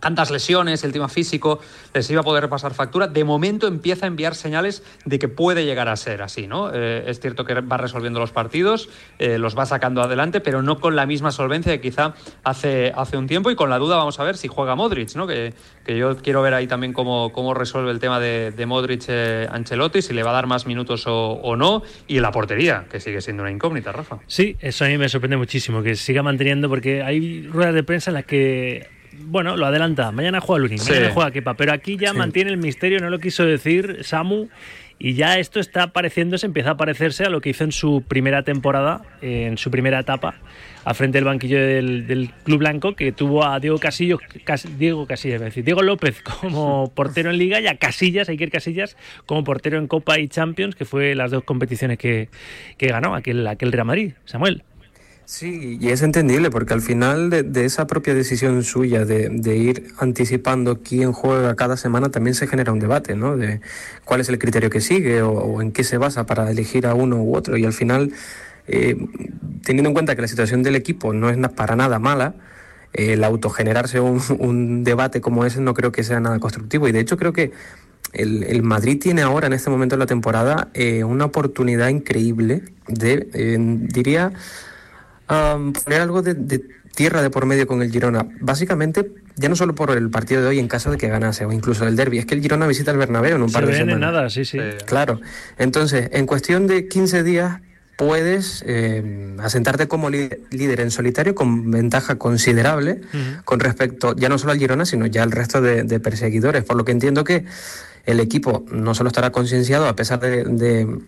tantas 0.00 0.30
lesiones, 0.30 0.84
el 0.84 0.92
tema 0.92 1.08
físico, 1.08 1.60
les 1.94 2.10
iba 2.10 2.20
a 2.20 2.24
poder 2.24 2.48
pasar 2.48 2.74
factura. 2.74 3.08
De 3.08 3.24
momento 3.24 3.66
empieza 3.66 4.06
a 4.06 4.08
enviar 4.08 4.34
señales 4.34 4.82
de 5.04 5.18
que 5.18 5.28
puede 5.28 5.64
llegar 5.64 5.88
a 5.88 5.96
ser 5.96 6.22
así, 6.22 6.46
¿no? 6.46 6.70
Eh, 6.72 7.04
es 7.06 7.20
cierto 7.20 7.44
que 7.44 7.54
va 7.60 7.76
resolviendo 7.76 8.20
los 8.20 8.32
partidos, 8.32 8.88
eh, 9.18 9.38
los 9.38 9.56
va 9.56 9.66
sacando 9.66 10.02
adelante, 10.02 10.40
pero 10.40 10.62
no 10.62 10.80
con 10.80 10.96
la 10.96 11.06
misma 11.06 11.30
solvencia 11.30 11.72
que 11.72 11.80
quizá 11.80 12.14
hace, 12.44 12.92
hace 12.94 13.16
un 13.16 13.26
tiempo. 13.26 13.50
Y 13.50 13.56
con 13.56 13.70
la 13.70 13.78
duda 13.78 13.96
vamos 13.96 14.18
a 14.20 14.24
ver 14.24 14.36
si 14.36 14.48
juega 14.48 14.74
Modric, 14.74 15.14
¿no? 15.14 15.26
Que, 15.26 15.54
que 15.84 15.96
yo 15.96 16.16
quiero 16.16 16.42
ver 16.42 16.54
ahí 16.54 16.66
también 16.66 16.92
cómo, 16.92 17.32
cómo 17.32 17.54
resuelve 17.54 17.90
el 17.90 17.98
tema 17.98 18.20
de, 18.20 18.50
de 18.50 18.66
Modric 18.66 19.04
eh, 19.08 19.48
Ancelotti, 19.50 20.02
si 20.02 20.12
le 20.12 20.22
va 20.22 20.30
a 20.30 20.34
dar 20.34 20.46
más 20.46 20.66
minutos 20.66 21.06
o, 21.06 21.32
o 21.32 21.56
no. 21.56 21.82
Y 22.06 22.20
la 22.20 22.30
portería, 22.32 22.86
que 22.90 23.00
sigue 23.00 23.20
siendo 23.20 23.42
una 23.42 23.52
incógnita, 23.52 23.92
Rafa. 23.92 24.18
Sí, 24.26 24.56
eso 24.60 24.84
a 24.84 24.88
mí 24.88 24.98
me 24.98 25.08
sorprende 25.08 25.36
muchísimo, 25.36 25.82
que 25.82 25.94
siga 25.96 26.22
manteniendo, 26.22 26.68
porque 26.68 27.02
hay 27.02 27.46
ruedas 27.46 27.74
de 27.74 27.82
prensa 27.82 28.10
en 28.10 28.14
las 28.14 28.24
que, 28.24 28.88
bueno, 29.20 29.56
lo 29.56 29.66
adelanta. 29.66 30.10
Mañana 30.12 30.40
juega 30.40 30.62
Lunin, 30.62 30.78
Sí. 30.78 30.90
mañana 30.92 31.10
juega 31.12 31.30
Kepa, 31.30 31.54
pero 31.54 31.72
aquí 31.72 31.96
ya 31.96 32.12
Sí. 32.12 32.16
mantiene 32.18 32.50
el 32.50 32.56
misterio, 32.58 32.98
no 33.00 33.10
lo 33.10 33.18
quiso 33.18 33.44
decir 33.44 33.98
Samu. 34.02 34.48
Y 34.98 35.12
ya 35.12 35.38
esto 35.38 35.60
está 35.60 35.88
pareciéndose, 35.88 36.46
empieza 36.46 36.70
a 36.70 36.76
parecerse 36.78 37.24
a 37.24 37.28
lo 37.28 37.42
que 37.42 37.50
hizo 37.50 37.64
en 37.64 37.72
su 37.72 38.02
primera 38.08 38.44
temporada, 38.44 39.02
en 39.20 39.58
su 39.58 39.70
primera 39.70 39.98
etapa, 39.98 40.36
al 40.86 40.94
frente 40.94 41.18
del 41.18 41.24
banquillo 41.26 41.58
del, 41.60 42.06
del 42.06 42.30
Club 42.44 42.60
Blanco, 42.60 42.94
que 42.94 43.12
tuvo 43.12 43.44
a 43.44 43.60
Diego 43.60 43.76
Casillo, 43.78 44.18
Cas- 44.44 44.78
Diego 44.78 45.06
Casillas, 45.06 45.42
decir, 45.42 45.64
Diego 45.64 45.82
López 45.82 46.22
como 46.22 46.90
portero 46.94 47.28
en 47.28 47.36
Liga 47.36 47.60
y 47.60 47.66
a 47.66 47.76
Casillas, 47.76 48.30
Iker 48.30 48.50
Casillas, 48.50 48.96
como 49.26 49.44
portero 49.44 49.76
en 49.76 49.86
Copa 49.86 50.18
y 50.18 50.28
Champions, 50.28 50.74
que 50.74 50.86
fue 50.86 51.14
las 51.14 51.30
dos 51.30 51.44
competiciones 51.44 51.98
que, 51.98 52.30
que 52.78 52.86
ganó 52.86 53.14
aquel, 53.14 53.46
aquel 53.46 53.72
Real 53.72 53.84
Madrid. 53.84 54.14
Samuel. 54.24 54.62
Sí, 55.28 55.76
y 55.80 55.88
es 55.88 56.02
entendible 56.02 56.50
porque 56.50 56.72
al 56.72 56.80
final 56.80 57.30
de, 57.30 57.64
esa 57.64 57.88
propia 57.88 58.14
decisión 58.14 58.62
suya 58.62 59.04
de, 59.04 59.28
de 59.28 59.56
ir 59.56 59.92
anticipando 59.98 60.82
quién 60.82 61.12
juega 61.12 61.56
cada 61.56 61.76
semana 61.76 62.10
también 62.10 62.34
se 62.34 62.46
genera 62.46 62.72
un 62.72 62.78
debate, 62.78 63.16
¿no? 63.16 63.36
De 63.36 63.60
cuál 64.04 64.20
es 64.20 64.28
el 64.28 64.38
criterio 64.38 64.70
que 64.70 64.80
sigue 64.80 65.22
o, 65.22 65.60
en 65.60 65.72
qué 65.72 65.82
se 65.82 65.98
basa 65.98 66.26
para 66.26 66.48
elegir 66.48 66.86
a 66.86 66.94
uno 66.94 67.16
u 67.16 67.34
otro. 67.34 67.56
Y 67.56 67.64
al 67.64 67.72
final, 67.72 68.12
eh, 68.68 68.96
teniendo 69.64 69.90
en 69.90 69.94
cuenta 69.94 70.14
que 70.14 70.22
la 70.22 70.28
situación 70.28 70.62
del 70.62 70.76
equipo 70.76 71.12
no 71.12 71.28
es 71.28 71.36
para 71.50 71.74
nada 71.74 71.98
mala, 71.98 72.36
eh, 72.92 73.14
el 73.14 73.24
autogenerarse 73.24 73.98
un, 73.98 74.22
un 74.38 74.84
debate 74.84 75.20
como 75.20 75.44
ese 75.44 75.60
no 75.60 75.74
creo 75.74 75.90
que 75.90 76.04
sea 76.04 76.20
nada 76.20 76.38
constructivo. 76.38 76.86
Y 76.86 76.92
de 76.92 77.00
hecho 77.00 77.16
creo 77.16 77.32
que 77.32 77.50
el, 78.12 78.44
el 78.44 78.62
Madrid 78.62 78.98
tiene 79.00 79.22
ahora, 79.22 79.48
en 79.48 79.52
este 79.52 79.70
momento 79.70 79.96
de 79.96 80.00
la 80.00 80.06
temporada, 80.06 80.68
eh, 80.74 81.04
una 81.04 81.24
oportunidad 81.24 81.88
increíble 81.88 82.62
de, 82.88 83.28
eh, 83.34 83.56
diría, 83.58 84.32
poner 85.26 86.00
algo 86.00 86.22
de, 86.22 86.34
de 86.34 86.62
tierra 86.94 87.20
de 87.22 87.30
por 87.30 87.46
medio 87.46 87.66
con 87.66 87.82
el 87.82 87.90
Girona. 87.90 88.26
Básicamente, 88.40 89.10
ya 89.36 89.48
no 89.48 89.56
solo 89.56 89.74
por 89.74 89.90
el 89.90 90.08
partido 90.10 90.40
de 90.42 90.48
hoy 90.48 90.58
en 90.58 90.68
caso 90.68 90.90
de 90.90 90.96
que 90.96 91.08
ganase, 91.08 91.44
o 91.44 91.52
incluso 91.52 91.86
el 91.86 91.94
derby, 91.96 92.18
es 92.18 92.26
que 92.26 92.34
el 92.34 92.40
Girona 92.42 92.66
visita 92.66 92.90
el 92.90 92.96
Bernabéu 92.96 93.36
en 93.36 93.42
un 93.42 93.48
Se 93.48 93.54
par 93.54 93.66
de 93.66 93.76
semanas. 93.76 94.00
nada, 94.00 94.30
sí, 94.30 94.44
sí. 94.44 94.58
Claro. 94.86 95.20
Entonces, 95.58 96.08
en 96.12 96.26
cuestión 96.26 96.66
de 96.66 96.88
15 96.88 97.22
días 97.22 97.60
puedes 97.98 98.62
eh, 98.66 99.34
asentarte 99.38 99.88
como 99.88 100.10
líder 100.10 100.80
en 100.80 100.90
solitario 100.90 101.34
con 101.34 101.70
ventaja 101.70 102.16
considerable 102.16 103.00
con 103.46 103.58
respecto 103.58 104.14
ya 104.14 104.28
no 104.28 104.36
solo 104.38 104.52
al 104.52 104.58
Girona, 104.58 104.84
sino 104.84 105.06
ya 105.06 105.22
al 105.22 105.32
resto 105.32 105.60
de, 105.62 105.82
de 105.82 105.98
perseguidores. 106.00 106.62
Por 106.64 106.76
lo 106.76 106.84
que 106.84 106.92
entiendo 106.92 107.24
que 107.24 107.44
el 108.04 108.20
equipo 108.20 108.64
no 108.70 108.94
solo 108.94 109.08
estará 109.08 109.32
concienciado, 109.32 109.88
a 109.88 109.96
pesar 109.96 110.20
de, 110.20 110.44
de- 110.44 110.98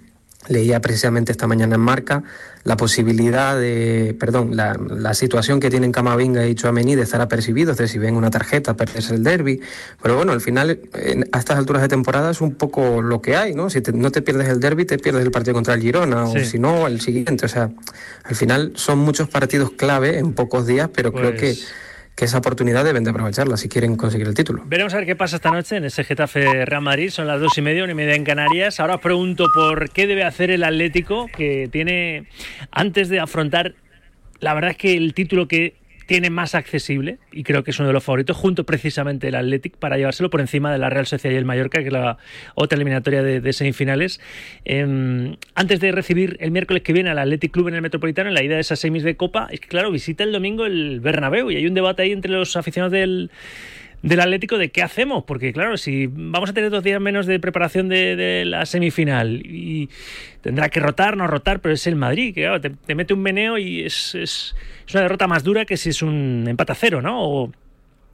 leía 0.46 0.80
precisamente 0.80 1.32
esta 1.32 1.46
mañana 1.46 1.74
en 1.74 1.80
Marca, 1.80 2.22
la 2.64 2.76
posibilidad 2.76 3.58
de, 3.58 4.16
perdón, 4.18 4.56
la, 4.56 4.78
la 4.88 5.12
situación 5.14 5.58
que 5.60 5.68
tienen 5.68 5.90
Camavinga 5.92 6.46
y 6.46 6.54
Chouameni 6.54 6.94
de 6.94 7.02
estar 7.02 7.20
apercibidos, 7.20 7.76
de 7.76 7.88
si 7.88 7.98
ven 7.98 8.14
una 8.14 8.30
tarjeta, 8.30 8.74
perderse 8.76 9.14
el 9.14 9.22
derby. 9.24 9.60
Pero 10.00 10.16
bueno, 10.16 10.32
al 10.32 10.40
final, 10.40 10.78
en- 10.94 11.28
a 11.32 11.38
estas 11.38 11.58
alturas 11.58 11.82
de 11.82 11.88
temporada 11.88 12.30
es 12.30 12.40
un 12.40 12.54
poco 12.54 13.02
lo 13.02 13.20
que 13.20 13.36
hay, 13.36 13.54
¿no? 13.54 13.68
Si 13.68 13.80
te- 13.80 13.92
no 13.92 14.10
te 14.10 14.22
pierdes 14.22 14.48
el 14.48 14.60
derby, 14.60 14.84
te 14.84 14.98
pierdes 14.98 15.22
el 15.24 15.30
partido 15.30 15.54
contra 15.54 15.74
el 15.74 15.80
Girona, 15.82 16.24
o 16.24 16.32
si 16.44 16.58
no, 16.58 16.86
el 16.86 17.00
siguiente. 17.00 17.44
O 17.46 17.48
sea, 17.48 17.70
al 18.24 18.36
final 18.36 18.72
son 18.76 19.00
muchos 19.00 19.28
partidos 19.28 19.72
clave 19.72 20.18
en 20.18 20.32
pocos 20.34 20.66
días, 20.66 20.88
pero 20.94 21.12
creo 21.12 21.32
que, 21.32 21.38
Pues- 21.54 21.66
que 22.18 22.24
esa 22.24 22.38
oportunidad 22.38 22.84
deben 22.84 23.04
de 23.04 23.10
aprovecharla 23.10 23.56
si 23.56 23.68
quieren 23.68 23.94
conseguir 23.94 24.26
el 24.26 24.34
título. 24.34 24.64
Veremos 24.66 24.92
a 24.92 24.96
ver 24.96 25.06
qué 25.06 25.14
pasa 25.14 25.36
esta 25.36 25.52
noche 25.52 25.76
en 25.76 25.84
ese 25.84 26.02
Getafe 26.02 26.64
Real 26.64 26.82
Madrid. 26.82 27.10
Son 27.10 27.28
las 27.28 27.40
dos 27.40 27.56
y 27.56 27.62
media, 27.62 27.84
una 27.84 27.92
y 27.92 27.94
media 27.94 28.16
en 28.16 28.24
Canarias. 28.24 28.80
Ahora 28.80 28.96
os 28.96 29.00
pregunto 29.00 29.46
por 29.54 29.90
qué 29.90 30.08
debe 30.08 30.24
hacer 30.24 30.50
el 30.50 30.64
Atlético, 30.64 31.28
que 31.28 31.68
tiene, 31.70 32.26
antes 32.72 33.08
de 33.08 33.20
afrontar, 33.20 33.76
la 34.40 34.52
verdad 34.52 34.72
es 34.72 34.76
que 34.76 34.96
el 34.96 35.14
título 35.14 35.46
que 35.46 35.76
tiene 36.08 36.30
más 36.30 36.54
accesible, 36.54 37.18
y 37.32 37.42
creo 37.42 37.62
que 37.62 37.70
es 37.70 37.78
uno 37.78 37.88
de 37.88 37.92
los 37.92 38.02
favoritos, 38.02 38.34
junto 38.34 38.64
precisamente 38.64 39.28
el 39.28 39.34
Athletic, 39.34 39.76
para 39.76 39.98
llevárselo 39.98 40.30
por 40.30 40.40
encima 40.40 40.72
de 40.72 40.78
la 40.78 40.88
Real 40.88 41.06
Sociedad 41.06 41.34
y 41.34 41.36
el 41.36 41.44
Mallorca, 41.44 41.80
que 41.80 41.88
es 41.88 41.92
la 41.92 42.16
otra 42.54 42.76
eliminatoria 42.76 43.22
de, 43.22 43.52
semifinales. 43.52 44.18
Em, 44.64 45.36
antes 45.54 45.80
de 45.80 45.92
recibir 45.92 46.38
el 46.40 46.50
miércoles 46.50 46.82
que 46.82 46.94
viene 46.94 47.10
al 47.10 47.18
Athletic 47.18 47.52
Club 47.52 47.68
en 47.68 47.74
el 47.74 47.82
Metropolitano, 47.82 48.30
en 48.30 48.34
la 48.34 48.42
ida 48.42 48.54
de 48.54 48.62
esas 48.62 48.80
semis 48.80 49.02
de 49.02 49.16
Copa, 49.16 49.48
es 49.50 49.60
que 49.60 49.68
claro, 49.68 49.90
visita 49.90 50.24
el 50.24 50.32
domingo 50.32 50.64
el 50.64 51.00
Bernabéu 51.00 51.50
y 51.50 51.56
hay 51.56 51.66
un 51.66 51.74
debate 51.74 52.00
ahí 52.00 52.12
entre 52.12 52.32
los 52.32 52.56
aficionados 52.56 52.92
del, 52.92 53.30
del 54.02 54.20
Atlético 54.20 54.58
de 54.58 54.70
qué 54.70 54.82
hacemos, 54.82 55.24
porque 55.24 55.52
claro, 55.52 55.76
si 55.76 56.08
vamos 56.10 56.50
a 56.50 56.52
tener 56.52 56.70
dos 56.70 56.82
días 56.82 57.00
menos 57.00 57.26
de 57.26 57.40
preparación 57.40 57.88
de, 57.88 58.16
de 58.16 58.44
la 58.44 58.64
semifinal 58.66 59.42
y 59.44 59.88
tendrá 60.40 60.68
que 60.68 60.80
rotar, 60.80 61.16
no 61.16 61.26
rotar, 61.26 61.60
pero 61.60 61.74
es 61.74 61.86
el 61.86 61.96
Madrid, 61.96 62.34
que 62.34 62.48
te, 62.60 62.70
te 62.70 62.94
mete 62.94 63.14
un 63.14 63.20
meneo 63.20 63.58
y 63.58 63.82
es, 63.82 64.14
es, 64.14 64.54
es 64.86 64.94
una 64.94 65.02
derrota 65.02 65.26
más 65.26 65.42
dura 65.42 65.64
que 65.64 65.76
si 65.76 65.90
es 65.90 66.02
un 66.02 66.44
empate 66.46 66.72
a 66.72 66.76
cero, 66.76 67.02
¿no? 67.02 67.22
O, 67.22 67.52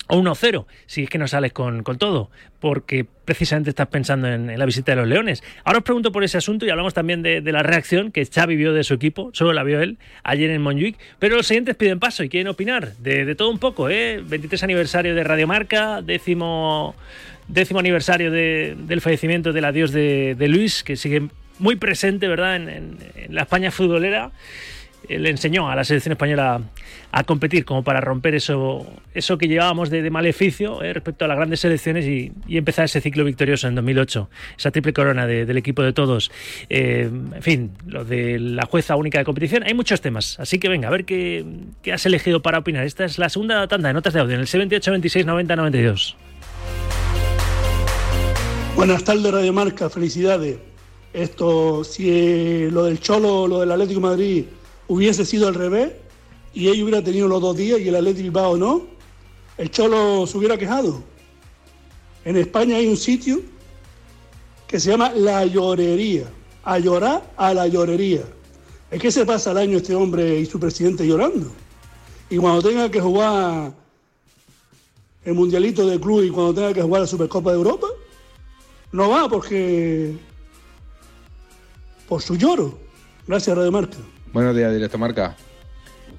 o 0.09 0.19
1-0, 0.19 0.67
si 0.87 1.05
es 1.05 1.11
que 1.11 1.19
no 1.19 1.27
sales 1.29 1.53
con, 1.53 1.83
todo, 1.99 2.31
porque 2.61 3.07
precisamente 3.25 3.71
estás 3.71 3.89
pensando 3.89 4.29
en, 4.29 4.59
la 4.59 4.67
visita 4.67 4.93
de 4.93 4.97
los 4.97 5.09
Leones. 5.09 5.43
Ahora 5.65 5.79
os 5.79 5.85
pregunto 5.85 6.13
por 6.13 6.25
ese 6.25 6.39
asunto 6.39 6.67
y 6.67 6.71
hablamos 6.71 6.95
también 6.95 7.23
de, 7.23 7.41
la 7.41 7.63
reacción 7.63 8.13
que 8.13 8.25
Xavi 8.27 8.57
vio 8.57 8.73
de 8.73 8.85
su 8.85 8.95
equipo, 8.95 9.31
solo 9.33 9.53
la 9.53 9.63
vio 9.63 9.81
él 9.81 9.99
ayer 10.23 10.51
en 10.51 10.63
Montjuic, 10.63 10.99
pero 11.19 11.37
los 11.37 11.47
siguientes 11.47 11.77
piden 11.77 12.01
paso 12.01 12.23
y 12.23 12.29
quieren 12.29 12.49
opinar 12.49 12.95
de, 12.97 13.35
todo 13.35 13.51
un 13.51 13.59
poco, 13.59 13.89
¿eh? 13.89 14.23
23 14.25 14.63
aniversario 14.63 15.15
de 15.15 15.25
Radiomarca, 15.25 16.03
décimo, 16.03 16.95
décimo 17.49 17.81
aniversario 17.81 18.31
de- 18.31 18.77
del 18.79 19.01
fallecimiento 19.01 19.53
del 19.53 19.65
adiós 19.65 19.93
de, 19.93 20.47
Luis, 20.49 20.83
que 20.83 20.97
sigue 20.97 21.29
muy 21.59 21.77
presente, 21.77 22.29
¿verdad?, 22.29 22.57
en 22.57 22.99
la 23.31 23.43
España 23.43 23.71
futbolera. 23.71 24.33
Eh, 25.09 25.19
le 25.19 25.31
enseñó 25.31 25.69
a 25.69 25.77
la 25.77 25.85
selección 25.85 26.13
española 26.13 26.61
a 27.13 27.25
competir 27.25 27.65
como 27.65 27.83
para 27.83 28.01
romper 28.01 28.35
eso, 28.35 28.87
eso 29.13 29.39
que 29.39 29.49
llevábamos 29.49 29.91
de, 29.91 30.09
maleficio 30.11 30.83
eh, 30.83 30.93
respecto 30.93 31.25
a 31.25 31.29
las 31.29 31.37
grandes 31.37 31.61
selecciones 31.61 32.07
y, 32.07 32.33
empezar 32.49 32.85
ese 32.85 33.01
ciclo 33.01 33.25
victorioso 33.25 33.69
en 33.69 33.75
2008, 33.75 34.31
esa 34.57 34.71
triple 34.71 34.93
corona 34.93 35.27
del 35.27 35.57
equipo 35.57 35.83
de 35.83 35.93
todos. 35.93 36.31
Eh, 36.71 37.11
en 37.11 37.43
fin, 37.43 37.73
lo 37.87 38.05
de 38.05 38.39
la 38.39 38.65
jueza 38.67 38.97
única 38.97 39.19
de 39.19 39.25
competición, 39.25 39.65
hay 39.65 39.75
muchos 39.75 40.01
temas, 40.01 40.39
así 40.41 40.59
que 40.59 40.69
venga, 40.69 40.89
a 40.89 40.91
ver 40.91 41.05
qué, 41.05 41.45
qué 41.83 41.93
has 41.93 42.07
elegido 42.07 42.43
para 42.43 42.59
opinar. 42.59 42.85
Esta 42.85 43.05
es 43.05 43.19
la 43.19 43.29
segunda 43.29 43.67
tanda 43.69 43.89
de 43.89 43.95
notas 43.95 44.15
de 44.15 44.21
audio 44.21 44.35
en 44.35 44.41
el 44.41 44.47
78 44.47 44.91
26 44.91 45.27
90 45.27 45.57
92. 45.57 46.17
Buenas 48.77 49.05
tardes, 49.05 49.33
Radio 49.33 49.53
Marca, 49.53 49.91
felicidades. 49.91 50.59
Esto, 51.13 51.85
si 51.85 52.69
lo 52.71 52.85
del 52.85 52.99
Cholo, 52.99 53.47
lo 53.47 53.61
del 53.61 53.71
Atlético 53.71 54.01
Madrid 54.01 54.45
hubiese 54.89 55.25
sido 55.25 55.49
al 55.49 55.55
revés 55.55 55.93
y 56.53 56.69
ellos 56.69 56.85
hubiera 56.85 57.03
tenido 57.03 57.29
los 57.29 57.41
dos 57.41 57.57
días 57.57 57.81
y 57.81 57.89
el 57.89 57.97
Atlético 57.97 58.23
Bilbao 58.23 58.57
no, 58.57 58.87
el 59.59 59.71
Cholo 59.71 60.27
se 60.27 60.39
hubiera 60.39 60.57
quejado. 60.57 61.03
En 62.25 62.37
España 62.37 62.77
hay 62.77 62.87
un 62.87 62.97
sitio 62.97 63.43
que 64.67 64.81
se 64.81 64.91
llama 64.91 65.13
La 65.13 65.45
Llorería, 65.45 66.25
a 66.65 66.79
llorar 66.79 67.33
a 67.37 67.53
la 67.55 67.67
llorería. 67.67 68.23
Es 68.91 69.01
que 69.01 69.11
se 69.11 69.27
pasa 69.27 69.51
el 69.51 69.59
año 69.59 69.77
este 69.79 69.95
hombre 69.95 70.41
y 70.41 70.47
su 70.47 70.59
presidente 70.59 71.07
llorando. 71.07 71.51
Y 72.31 72.37
cuando 72.39 72.63
tenga 72.63 72.91
que 72.91 73.01
jugar 73.01 73.73
el 75.25 75.35
Mundialito 75.35 75.87
de 75.87 76.01
Club 76.01 76.23
y 76.23 76.31
cuando 76.31 76.55
tenga 76.55 76.73
que 76.73 76.83
jugar 76.83 77.03
la 77.03 77.07
Supercopa 77.07 77.51
de 77.51 77.57
Europa, 77.57 77.87
no 78.93 79.11
va 79.11 79.29
porque 79.29 80.17
por 82.09 82.23
su 82.23 82.37
lloro. 82.37 82.79
Gracias, 83.27 83.57
Radio 83.57 83.73
Marca. 83.73 83.99
Buenos 84.35 84.57
días, 84.57 84.75
Directo 84.75 84.99
Marca. 84.99 85.37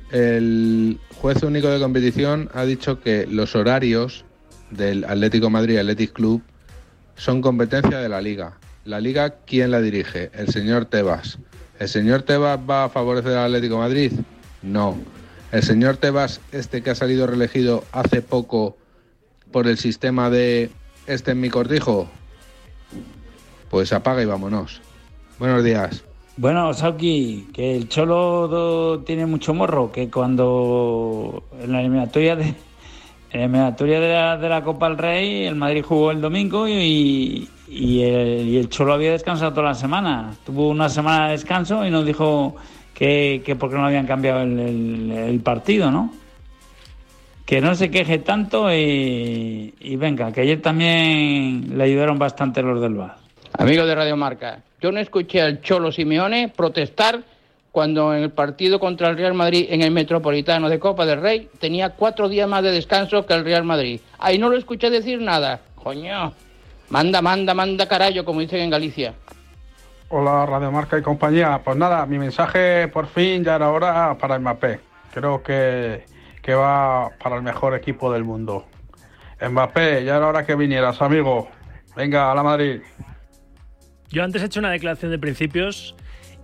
El 0.09 1.01
juez 1.17 1.43
único 1.43 1.67
de 1.67 1.81
competición 1.81 2.49
ha 2.53 2.63
dicho 2.63 3.01
que 3.01 3.27
los 3.27 3.57
horarios 3.57 4.23
del 4.71 5.03
Atlético 5.03 5.49
Madrid 5.49 5.79
Athletic 5.79 6.13
Club 6.13 6.41
son 7.17 7.41
competencia 7.41 7.97
de 7.99 8.07
la 8.07 8.21
liga. 8.21 8.57
La 8.85 9.01
liga, 9.01 9.31
¿quién 9.45 9.69
la 9.71 9.81
dirige? 9.81 10.31
El 10.33 10.47
señor 10.47 10.85
Tebas. 10.85 11.39
¿El 11.77 11.89
señor 11.89 12.21
Tebas 12.21 12.57
va 12.57 12.85
a 12.85 12.89
favorecer 12.89 13.33
al 13.33 13.53
Atlético 13.53 13.79
Madrid? 13.79 14.13
No. 14.61 14.97
¿El 15.51 15.63
señor 15.63 15.97
Tebas, 15.97 16.39
este 16.53 16.81
que 16.81 16.91
ha 16.91 16.95
salido 16.95 17.27
reelegido 17.27 17.83
hace 17.91 18.21
poco 18.21 18.77
por 19.51 19.67
el 19.67 19.77
sistema 19.77 20.29
de 20.29 20.71
este 21.05 21.31
en 21.31 21.41
mi 21.41 21.49
cortijo? 21.49 22.09
Pues 23.69 23.91
apaga 23.91 24.21
y 24.21 24.25
vámonos. 24.25 24.79
Buenos 25.37 25.65
días. 25.65 26.05
Bueno, 26.37 26.73
Sauki, 26.73 27.47
que 27.53 27.77
el 27.77 27.87
Cholo 27.87 29.01
tiene 29.05 29.25
mucho 29.25 29.53
morro, 29.53 29.89
que 29.89 30.09
cuando 30.09 31.43
en 31.61 31.71
la 31.71 31.79
eliminatoria 31.79 32.35
de, 32.35 32.53
eliminatoria 33.31 34.37
de 34.37 34.49
la, 34.49 34.61
Copa 34.61 34.89
del 34.89 34.97
Rey, 34.97 35.45
el 35.45 35.55
Madrid 35.55 35.83
jugó 35.87 36.11
el 36.11 36.19
domingo 36.19 36.67
y, 36.67 37.49
el, 37.69 38.67
Cholo 38.67 38.93
había 38.93 39.11
descansado 39.11 39.51
toda 39.51 39.67
la 39.67 39.75
semana. 39.75 40.33
Tuvo 40.45 40.67
una 40.67 40.89
semana 40.89 41.27
de 41.27 41.31
descanso 41.31 41.85
y 41.85 41.89
nos 41.89 42.05
dijo 42.05 42.57
que, 42.93 43.41
que 43.45 43.55
por 43.55 43.69
qué 43.69 43.77
no 43.77 43.85
habían 43.85 44.05
cambiado 44.05 44.41
el, 44.41 45.39
partido, 45.41 45.89
¿no? 45.89 46.11
Que 47.45 47.61
no 47.61 47.75
se 47.75 47.89
queje 47.89 48.17
tanto 48.17 48.73
y, 48.73 49.95
venga, 49.97 50.33
que 50.33 50.41
ayer 50.41 50.61
también 50.61 51.77
le 51.77 51.83
ayudaron 51.85 52.19
bastante 52.19 52.61
los 52.61 52.81
del 52.81 52.95
VAR. 52.95 53.15
Amigo 53.57 53.85
de 53.85 53.95
Radio 53.95 54.17
Marca, 54.17 54.63
yo 54.81 54.91
no 54.91 54.99
escuché 54.99 55.41
al 55.41 55.61
Cholo 55.61 55.91
Simeone 55.91 56.51
protestar 56.55 57.23
cuando 57.71 58.13
en 58.15 58.23
el 58.23 58.31
partido 58.31 58.79
contra 58.79 59.09
el 59.09 59.17
Real 59.17 59.33
Madrid 59.33 59.67
en 59.69 59.81
el 59.81 59.91
Metropolitano 59.91 60.69
de 60.69 60.79
Copa 60.79 61.05
del 61.05 61.21
Rey 61.21 61.49
tenía 61.59 61.89
cuatro 61.89 62.29
días 62.29 62.47
más 62.47 62.63
de 62.63 62.71
descanso 62.71 63.25
que 63.25 63.33
el 63.33 63.43
Real 63.43 63.65
Madrid. 63.65 63.99
Ahí 64.17 64.37
no 64.37 64.49
lo 64.49 64.57
escuché 64.57 64.89
decir 64.89 65.21
nada. 65.21 65.59
Coño, 65.75 66.33
manda, 66.89 67.21
manda, 67.21 67.53
manda 67.53 67.87
carajo, 67.87 68.23
como 68.23 68.39
dicen 68.39 68.61
en 68.61 68.69
Galicia. 68.69 69.13
Hola, 70.07 70.45
Radio 70.45 70.71
Marca 70.71 70.97
y 70.97 71.01
compañía. 71.01 71.59
Pues 71.63 71.75
nada, 71.75 72.05
mi 72.05 72.17
mensaje 72.17 72.87
por 72.87 73.07
fin 73.07 73.43
ya 73.43 73.55
era 73.55 73.69
hora 73.69 74.15
para 74.17 74.39
Mbappé. 74.39 74.79
Creo 75.13 75.43
que, 75.43 76.05
que 76.41 76.53
va 76.53 77.09
para 77.21 77.35
el 77.35 77.41
mejor 77.41 77.75
equipo 77.75 78.11
del 78.13 78.23
mundo. 78.23 78.65
Mbappé, 79.41 80.05
ya 80.05 80.15
era 80.15 80.27
hora 80.27 80.45
que 80.45 80.55
vinieras, 80.55 81.01
amigo. 81.01 81.49
Venga, 81.95 82.31
a 82.31 82.35
la 82.35 82.43
Madrid. 82.43 82.81
Yo 84.11 84.23
antes 84.23 84.41
he 84.41 84.45
hecho 84.45 84.59
una 84.59 84.71
declaración 84.71 85.11
de 85.11 85.19
principios 85.19 85.95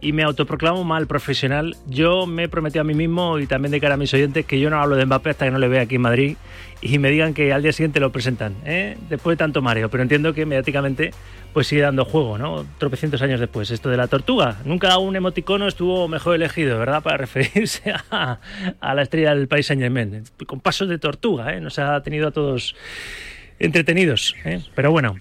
y 0.01 0.13
me 0.13 0.23
autoproclamo 0.23 0.83
mal 0.83 1.07
profesional. 1.07 1.75
Yo 1.87 2.25
me 2.25 2.43
he 2.43 2.49
prometido 2.49 2.81
a 2.81 2.83
mí 2.83 2.95
mismo 2.95 3.37
y 3.39 3.45
también 3.45 3.71
de 3.71 3.79
cara 3.79 3.93
a 3.93 3.97
mis 3.97 4.13
oyentes 4.13 4.45
que 4.45 4.59
yo 4.59 4.69
no 4.69 4.81
hablo 4.81 4.95
de 4.95 5.05
Mbappé 5.05 5.29
hasta 5.29 5.45
que 5.45 5.51
no 5.51 5.59
le 5.59 5.67
vea 5.67 5.83
aquí 5.83 5.95
en 5.95 6.01
Madrid 6.01 6.37
y 6.81 6.97
me 6.97 7.11
digan 7.11 7.35
que 7.35 7.53
al 7.53 7.61
día 7.61 7.71
siguiente 7.71 7.99
lo 7.99 8.11
presentan, 8.11 8.55
¿eh? 8.65 8.97
después 9.09 9.37
de 9.37 9.37
tanto 9.37 9.61
mareo. 9.61 9.89
Pero 9.89 10.01
entiendo 10.01 10.33
que 10.33 10.47
mediáticamente 10.47 11.11
pues 11.53 11.67
sigue 11.67 11.81
dando 11.81 12.05
juego, 12.05 12.37
¿no? 12.37 12.65
Tropecientos 12.79 13.21
años 13.21 13.39
después. 13.39 13.69
Esto 13.69 13.89
de 13.89 13.97
la 13.97 14.07
tortuga. 14.07 14.57
Nunca 14.65 14.97
un 14.97 15.15
emoticono 15.15 15.67
estuvo 15.67 16.07
mejor 16.07 16.35
elegido, 16.35 16.79
¿verdad? 16.79 17.03
Para 17.03 17.17
referirse 17.25 17.93
a, 18.09 18.39
la 18.81 19.01
estrella 19.01 19.35
del 19.35 19.47
país 19.47 19.67
Saint 19.67 19.81
Germain. 19.81 20.23
Con 20.47 20.59
pasos 20.59 20.89
de 20.89 20.97
tortuga, 20.97 21.53
¿eh? 21.53 21.61
Nos 21.61 21.77
ha 21.77 22.01
tenido 22.01 22.29
a 22.29 22.31
todos 22.31 22.75
entretenidos. 23.59 24.35
¿eh? 24.45 24.61
Pero 24.73 24.91
bueno, 24.91 25.17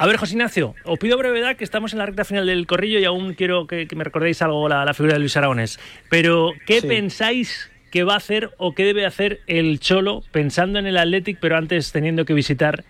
a 0.00 0.06
ver, 0.06 0.16
José 0.16 0.32
Ignacio, 0.32 0.74
os 0.84 0.98
pido 0.98 1.18
brevedad 1.18 1.56
que 1.56 1.64
estamos 1.64 1.92
en 1.92 1.98
la 1.98 2.06
recta 2.06 2.24
final 2.24 2.46
del 2.46 2.66
corrillo 2.66 2.98
y 2.98 3.04
aún 3.04 3.34
quiero 3.34 3.66
que, 3.66 3.86
me 3.94 4.02
recordéis 4.02 4.40
algo 4.40 4.66
la, 4.66 4.86
la, 4.86 4.94
figura 4.94 5.12
de 5.12 5.18
Luis 5.18 5.36
Aragones. 5.36 5.78
Pero, 6.08 6.52
¿qué 6.64 6.80
pensáis 6.80 7.70
que 7.90 8.02
va 8.02 8.14
a 8.14 8.16
hacer 8.16 8.48
o 8.56 8.74
qué 8.74 8.84
debe 8.84 9.04
hacer 9.04 9.40
el 9.46 9.78
Cholo 9.78 10.22
pensando 10.32 10.78
en 10.78 10.86
el 10.86 10.96
Athletic, 10.96 11.36
pero 11.38 11.58
antes 11.58 11.92
teniendo 11.92 12.24
que 12.24 12.32
visitar 12.32 12.82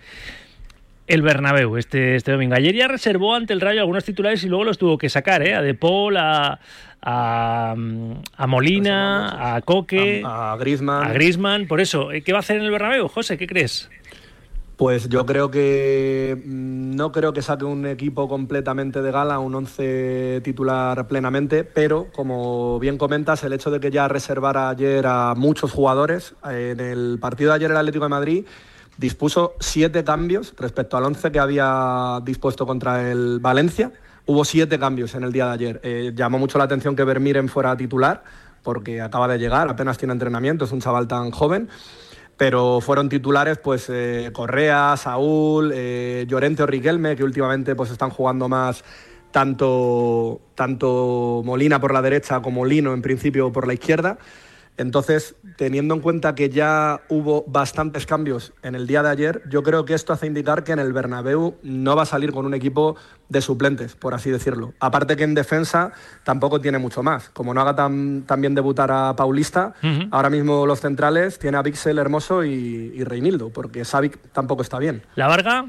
el 1.08 1.22
Bernabéu 1.22 1.78
este, 1.78 2.14
este 2.14 2.30
domingo? 2.30 2.54
Ayer 2.54 2.76
ya 2.76 2.86
reservó 2.86 3.34
ante 3.34 3.54
el 3.54 3.60
Rayo 3.60 3.80
algunos 3.80 4.04
titulares 4.04 4.44
y 4.44 4.48
luego 4.48 4.62
los 4.62 4.78
tuvo 4.78 4.96
que 4.96 5.08
sacar, 5.08 5.42
¿eh? 5.42 5.56
A 5.56 5.62
De 5.62 5.74
Paul, 5.74 6.16
a, 6.16 6.60
a, 7.02 7.74
Molina, 8.46 9.56
a 9.56 9.60
Coque, 9.62 10.22
a, 10.24 10.52
a 10.52 10.56
Griezmann. 10.58 11.08
A 11.08 11.12
Griezmann, 11.12 11.66
por 11.66 11.80
eso. 11.80 12.10
¿Qué 12.24 12.30
va 12.30 12.38
a 12.38 12.42
hacer 12.42 12.58
en 12.58 12.62
el 12.62 12.70
Bernabéu, 12.70 13.08
José? 13.08 13.36
¿Qué 13.36 13.48
crees? 13.48 13.90
Pues 14.80 15.10
yo 15.10 15.26
creo 15.26 15.50
que 15.50 16.42
mm, 16.42 16.96
no 16.96 17.12
creo 17.12 17.34
que 17.34 17.42
saque 17.42 17.66
un 17.66 17.84
equipo 17.84 18.30
completamente 18.30 19.02
de 19.02 19.12
gala, 19.12 19.38
un 19.38 19.54
11 19.54 20.40
titular 20.42 21.06
plenamente, 21.06 21.64
pero 21.64 22.06
como 22.10 22.78
bien 22.78 22.96
comentas, 22.96 23.44
el 23.44 23.52
hecho 23.52 23.70
de 23.70 23.78
que 23.78 23.90
ya 23.90 24.08
reservara 24.08 24.70
ayer 24.70 25.06
a 25.06 25.34
muchos 25.36 25.70
jugadores, 25.70 26.34
en 26.44 26.80
el 26.80 27.18
partido 27.20 27.50
de 27.50 27.56
ayer 27.56 27.70
el 27.72 27.76
Atlético 27.76 28.06
de 28.06 28.08
Madrid 28.08 28.46
dispuso 28.96 29.52
siete 29.60 30.02
cambios 30.02 30.54
respecto 30.56 30.96
al 30.96 31.04
11 31.04 31.30
que 31.30 31.38
había 31.38 32.18
dispuesto 32.24 32.66
contra 32.66 33.10
el 33.10 33.38
Valencia. 33.38 33.92
Hubo 34.24 34.46
siete 34.46 34.78
cambios 34.78 35.14
en 35.14 35.24
el 35.24 35.32
día 35.32 35.44
de 35.48 35.52
ayer. 35.52 35.80
Eh, 35.84 36.12
llamó 36.14 36.38
mucho 36.38 36.56
la 36.56 36.64
atención 36.64 36.96
que 36.96 37.04
Vermiren 37.04 37.50
fuera 37.50 37.76
titular, 37.76 38.24
porque 38.62 39.02
acaba 39.02 39.28
de 39.28 39.38
llegar, 39.38 39.68
apenas 39.68 39.98
tiene 39.98 40.14
entrenamiento, 40.14 40.64
es 40.64 40.72
un 40.72 40.80
chaval 40.80 41.06
tan 41.06 41.32
joven 41.32 41.68
pero 42.40 42.80
fueron 42.80 43.10
titulares 43.10 43.58
pues 43.58 43.90
eh, 43.90 44.30
Correa, 44.32 44.96
Saúl, 44.96 45.72
eh, 45.74 46.24
Llorente 46.26 46.62
o 46.62 46.66
Riquelme, 46.66 47.14
que 47.14 47.22
últimamente 47.22 47.76
pues 47.76 47.90
están 47.90 48.08
jugando 48.08 48.48
más 48.48 48.82
tanto, 49.30 50.40
tanto 50.54 51.42
Molina 51.44 51.78
por 51.78 51.92
la 51.92 52.00
derecha 52.00 52.40
como 52.40 52.64
Lino 52.64 52.94
en 52.94 53.02
principio 53.02 53.52
por 53.52 53.66
la 53.66 53.74
izquierda. 53.74 54.16
Entonces, 54.80 55.36
teniendo 55.56 55.94
en 55.94 56.00
cuenta 56.00 56.34
que 56.34 56.48
ya 56.48 57.02
hubo 57.10 57.44
bastantes 57.46 58.06
cambios 58.06 58.54
en 58.62 58.74
el 58.74 58.86
día 58.86 59.02
de 59.02 59.10
ayer, 59.10 59.42
yo 59.46 59.62
creo 59.62 59.84
que 59.84 59.92
esto 59.92 60.14
hace 60.14 60.26
indicar 60.26 60.64
que 60.64 60.72
en 60.72 60.78
el 60.78 60.94
Bernabéu 60.94 61.58
no 61.62 61.96
va 61.96 62.04
a 62.04 62.06
salir 62.06 62.32
con 62.32 62.46
un 62.46 62.54
equipo 62.54 62.96
de 63.28 63.42
suplentes, 63.42 63.94
por 63.94 64.14
así 64.14 64.30
decirlo. 64.30 64.72
Aparte 64.80 65.16
que 65.16 65.24
en 65.24 65.34
defensa 65.34 65.92
tampoco 66.24 66.62
tiene 66.62 66.78
mucho 66.78 67.02
más. 67.02 67.28
Como 67.28 67.52
no 67.52 67.60
haga 67.60 67.76
tan, 67.76 68.24
bien 68.38 68.54
debutar 68.54 68.90
a 68.90 69.14
Paulista, 69.14 69.74
ahora 70.10 70.30
mismo 70.30 70.64
los 70.64 70.80
centrales 70.80 71.38
tiene 71.38 71.58
a 71.58 71.62
Pixel 71.62 71.98
Hermoso 71.98 72.42
y, 72.42 72.94
y 72.94 73.04
Reinildo, 73.04 73.50
porque 73.50 73.84
Savic 73.84 74.18
tampoco 74.32 74.62
está 74.62 74.78
bien. 74.78 75.02
¿La 75.14 75.26
Varga? 75.28 75.66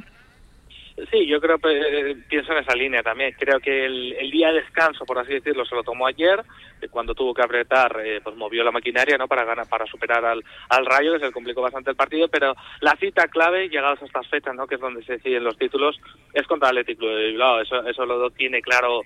Sí, 1.09 1.25
yo 1.25 1.39
creo 1.39 1.57
eh, 1.69 2.17
pienso 2.29 2.51
en 2.51 2.59
esa 2.59 2.75
línea 2.75 3.01
también. 3.01 3.33
Creo 3.37 3.59
que 3.59 3.85
el, 3.85 4.31
día 4.31 4.49
de 4.49 4.61
descanso, 4.61 5.05
por 5.05 5.17
así 5.19 5.33
decirlo, 5.33 5.65
se 5.65 5.75
lo 5.75 5.83
tomó 5.83 6.05
ayer, 6.07 6.43
eh, 6.81 6.87
cuando 6.89 7.15
tuvo 7.15 7.33
que 7.33 7.41
apretar, 7.41 8.01
eh, 8.03 8.19
pues 8.23 8.35
movió 8.35 8.63
la 8.63 8.71
maquinaria, 8.71 9.17
¿no? 9.17 9.27
Para 9.27 9.45
ganar, 9.45 9.67
para 9.67 9.85
superar 9.85 10.23
al, 10.25 10.43
al 10.69 10.85
Rayo, 10.85 11.13
que 11.13 11.19
se 11.19 11.25
le 11.25 11.31
complicó 11.31 11.61
bastante 11.61 11.91
el 11.91 11.95
partido. 11.95 12.27
Pero 12.27 12.55
la 12.81 12.95
cita 12.97 13.27
clave, 13.27 13.69
llegados 13.69 14.01
a 14.01 14.05
estas 14.05 14.27
fechas, 14.27 14.55
¿no? 14.55 14.67
Que 14.67 14.75
es 14.75 14.81
donde 14.81 15.03
se 15.03 15.13
deciden 15.13 15.43
los 15.43 15.57
títulos, 15.57 15.99
es 16.33 16.45
contra 16.45 16.69
el 16.69 16.77
Atlético 16.77 17.07
de 17.07 17.27
Bilbao. 17.27 17.61
Eso, 17.61 17.85
eso 17.87 18.05
lo 18.05 18.29
tiene 18.31 18.61
claro 18.61 19.01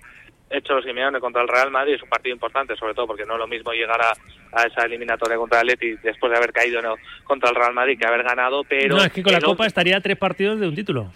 hecho 0.50 0.80
Simeone 0.80 1.18
contra 1.18 1.42
el 1.42 1.48
Real 1.48 1.70
Madrid 1.70 1.94
es 1.94 2.02
un 2.02 2.08
partido 2.08 2.34
importante, 2.34 2.76
sobre 2.76 2.94
todo 2.94 3.08
porque 3.08 3.26
no 3.26 3.34
es 3.34 3.40
lo 3.40 3.48
mismo 3.48 3.72
llegar 3.72 4.00
a, 4.00 4.12
a 4.52 4.62
esa 4.64 4.82
eliminatoria 4.82 5.36
contra 5.36 5.60
el 5.60 5.70
Atleti 5.70 5.96
después 6.02 6.30
de 6.30 6.38
haber 6.38 6.52
caído 6.52 6.80
¿no? 6.80 6.94
contra 7.24 7.50
el 7.50 7.56
Real 7.56 7.74
Madrid 7.74 7.98
que 7.98 8.06
haber 8.06 8.22
ganado, 8.22 8.62
pero... 8.62 8.96
No, 8.96 9.02
es 9.02 9.12
que 9.12 9.22
con 9.22 9.32
la 9.32 9.40
Copa 9.40 9.66
estaría 9.66 10.00
tres 10.00 10.16
partidos 10.16 10.60
de 10.60 10.68
un 10.68 10.74
título. 10.74 11.10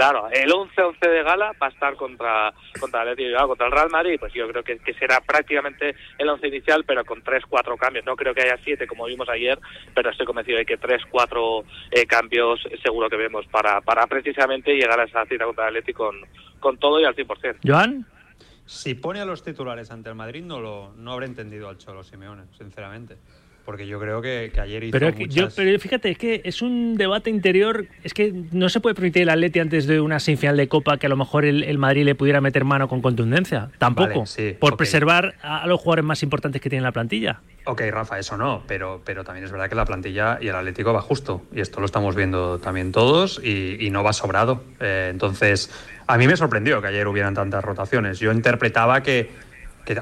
Claro, 0.00 0.30
el 0.32 0.50
11-11 0.50 0.98
de 0.98 1.22
gala 1.22 1.52
va 1.62 1.66
a 1.66 1.68
estar 1.68 1.94
contra 1.94 2.54
contra 2.80 3.02
el 3.02 3.08
Athletic 3.08 3.26
Bilbao, 3.26 3.48
contra 3.48 3.66
el 3.66 3.72
Real 3.72 3.90
Madrid, 3.90 4.16
pues 4.18 4.32
yo 4.32 4.48
creo 4.48 4.62
que, 4.62 4.78
que 4.78 4.94
será 4.94 5.20
prácticamente 5.20 5.94
el 6.16 6.26
11 6.26 6.48
inicial, 6.48 6.84
pero 6.86 7.04
con 7.04 7.22
3-4 7.22 7.76
cambios. 7.76 8.06
No 8.06 8.16
creo 8.16 8.32
que 8.32 8.40
haya 8.40 8.56
7 8.64 8.86
como 8.86 9.04
vimos 9.04 9.28
ayer, 9.28 9.58
pero 9.94 10.08
estoy 10.08 10.24
convencido 10.24 10.56
de 10.56 10.64
que 10.64 10.80
3-4 10.80 11.64
eh, 11.90 12.06
cambios 12.06 12.66
seguro 12.82 13.10
que 13.10 13.16
vemos 13.18 13.46
para, 13.48 13.82
para 13.82 14.06
precisamente 14.06 14.72
llegar 14.72 14.98
a 14.98 15.04
esa 15.04 15.26
cita 15.26 15.44
contra 15.44 15.64
el 15.68 15.76
Athletic 15.76 15.94
con, 15.94 16.16
con 16.60 16.78
todo 16.78 16.98
y 16.98 17.04
al 17.04 17.14
100%. 17.14 17.58
Joan. 17.62 18.06
Si 18.64 18.94
pone 18.94 19.20
a 19.20 19.26
los 19.26 19.42
titulares 19.42 19.90
ante 19.90 20.08
el 20.08 20.14
Madrid, 20.14 20.42
no 20.42 20.60
lo 20.60 20.94
no 20.96 21.12
habré 21.12 21.26
entendido 21.26 21.68
al 21.68 21.76
Cholo 21.76 22.04
Simeone, 22.04 22.44
sinceramente. 22.56 23.18
Porque 23.70 23.86
yo 23.86 24.00
creo 24.00 24.20
que, 24.20 24.50
que 24.52 24.60
ayer 24.60 24.82
hizo 24.82 24.90
Pero, 24.90 25.10
es 25.10 25.14
que 25.14 25.28
yo, 25.28 25.42
muchas- 25.42 25.54
pero 25.54 25.78
fíjate, 25.78 26.10
es 26.10 26.18
que 26.18 26.40
es 26.42 26.60
un 26.60 26.96
debate 26.96 27.30
interior. 27.30 27.86
Es 28.02 28.12
que 28.14 28.34
no 28.50 28.68
se 28.68 28.80
puede 28.80 28.96
permitir 28.96 29.22
el 29.22 29.28
Atleti 29.28 29.60
antes 29.60 29.86
de 29.86 30.00
una 30.00 30.18
semifinal 30.18 30.56
de 30.56 30.66
Copa 30.66 30.96
que 30.96 31.06
a 31.06 31.08
lo 31.08 31.16
mejor 31.16 31.44
el, 31.44 31.62
el 31.62 31.78
Madrid 31.78 32.04
le 32.04 32.16
pudiera 32.16 32.40
meter 32.40 32.64
mano 32.64 32.88
con 32.88 33.00
contundencia. 33.00 33.70
Tampoco. 33.78 34.08
Vale, 34.08 34.26
sí, 34.26 34.56
por 34.58 34.76
preservar 34.76 35.36
a, 35.40 35.62
a 35.62 35.66
los 35.68 35.78
jugadores 35.78 36.04
más 36.04 36.20
importantes 36.24 36.60
que 36.60 36.68
tiene 36.68 36.82
la 36.82 36.90
plantilla. 36.90 37.42
Ok, 37.64 37.82
Rafa, 37.92 38.18
eso 38.18 38.36
no, 38.36 38.64
pero, 38.66 39.02
pero 39.04 39.22
también 39.22 39.44
es 39.44 39.52
verdad 39.52 39.68
que 39.68 39.76
la 39.76 39.84
plantilla 39.84 40.38
y 40.42 40.48
el 40.48 40.56
Atlético 40.56 40.92
va 40.92 41.00
justo, 41.02 41.42
y 41.54 41.60
esto 41.60 41.78
lo 41.78 41.86
estamos 41.86 42.16
viendo 42.16 42.58
también 42.58 42.90
todos, 42.90 43.40
y, 43.44 43.76
y 43.78 43.90
no 43.90 44.02
va 44.02 44.12
sobrado. 44.12 44.64
Eh, 44.80 45.10
entonces, 45.12 45.70
a 46.08 46.18
mí 46.18 46.26
me 46.26 46.36
sorprendió 46.36 46.82
que 46.82 46.88
ayer 46.88 47.06
hubieran 47.06 47.34
tantas 47.34 47.62
rotaciones. 47.62 48.18
Yo 48.18 48.32
interpretaba 48.32 49.02
que, 49.04 49.30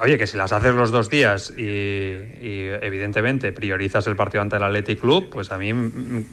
oye, 0.03 0.19
que 0.19 0.27
si 0.27 0.37
las 0.37 0.53
haces 0.53 0.75
los 0.75 0.91
dos 0.91 1.09
días 1.09 1.53
y, 1.57 2.69
evidentemente 2.81 3.53
priorizas 3.53 4.07
el 4.07 4.17
partido 4.17 4.43
ante 4.43 4.57
el 4.57 4.63
Athletic 4.63 5.01
Club, 5.01 5.31
pues 5.31 5.51
a 5.53 5.59
mí 5.59 5.73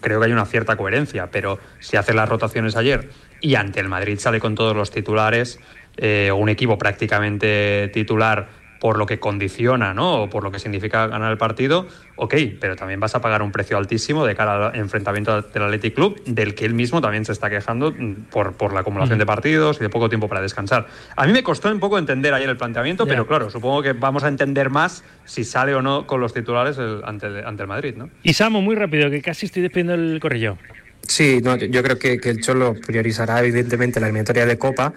creo 0.01 0.19
que 0.19 0.25
hay 0.25 0.31
una 0.31 0.45
cierta 0.45 0.75
coherencia, 0.75 1.29
pero 1.31 1.59
si 1.79 1.97
haces 1.97 2.15
las 2.15 2.27
rotaciones 2.27 2.75
ayer 2.75 3.09
y 3.41 3.55
ante 3.55 3.79
el 3.79 3.87
Madrid 3.87 4.19
sale 4.19 4.39
con 4.39 4.55
todos 4.55 4.75
los 4.75 4.91
titulares, 4.91 5.59
eh, 5.97 6.31
un 6.31 6.49
equipo 6.49 6.77
prácticamente 6.77 7.89
titular 7.93 8.64
por 8.85 8.99
lo 8.99 9.07
que 9.07 9.19
condiciona, 9.19 9.95
¿no? 9.95 10.21
O 10.21 10.29
por 10.29 10.43
lo 10.43 10.51
que 10.51 10.59
significa 10.59 11.07
ganar 11.07 11.31
el 11.31 11.39
partido, 11.39 11.87
ok, 12.17 12.35
pero 12.61 12.75
también 12.75 12.99
vas 12.99 13.15
a 13.15 13.19
pagar 13.19 13.41
un 13.41 13.51
precio 13.51 13.79
altísimo 13.79 14.27
de 14.27 14.35
cara 14.35 14.67
al 14.67 14.75
enfrentamiento 14.75 15.41
del 15.41 15.63
Athletic 15.63 15.95
Club, 15.95 16.21
del 16.27 16.53
que 16.53 16.65
él 16.65 16.75
mismo 16.75 17.01
también 17.01 17.25
se 17.25 17.31
está 17.31 17.49
quejando 17.49 17.91
mm, 17.97 18.25
por, 18.29 18.53
por 18.53 18.73
la 18.73 18.81
acumulación 18.81 19.15
Ujú. 19.17 19.21
de 19.21 19.25
partidos 19.25 19.77
y 19.77 19.79
de 19.79 19.89
poco 19.89 20.07
tiempo 20.07 20.27
para 20.29 20.39
descansar. 20.39 20.85
A 21.15 21.25
mí 21.25 21.33
me 21.33 21.41
costó 21.41 21.71
un 21.71 21.79
poco 21.79 21.97
entender 21.97 22.31
ayer 22.35 22.47
el 22.47 22.57
planteamiento, 22.57 23.07
pero 23.07 23.25
claro, 23.25 23.49
supongo 23.49 23.81
que 23.81 23.93
vamos 23.93 24.23
a 24.23 24.27
entender 24.27 24.69
más 24.69 25.03
si 25.25 25.43
sale 25.45 25.73
o 25.73 25.81
no 25.81 26.05
con 26.05 26.21
los 26.21 26.31
titulares 26.35 26.77
el- 26.77 27.01
ante, 27.05 27.25
el, 27.25 27.43
ante 27.43 27.63
el 27.63 27.67
Madrid, 27.67 27.95
¿no? 27.97 28.11
Y 28.21 28.33
Samu, 28.35 28.61
muy 28.61 28.75
rápido, 28.75 29.09
que 29.09 29.19
casi 29.23 29.47
estoy 29.47 29.63
despidiendo 29.63 29.95
el 29.95 30.19
corrillo. 30.19 30.59
Sí, 31.07 31.39
no, 31.43 31.55
yo 31.55 31.67
yo 31.67 31.83
creo 31.83 31.99
que, 31.99 32.19
que 32.19 32.31
el 32.31 32.41
Cholo 32.41 32.75
priorizará 32.85 33.39
evidentemente 33.39 33.99
la 33.99 34.07
eliminatoria 34.07 34.45
de 34.47 34.57
Copa 34.57 34.91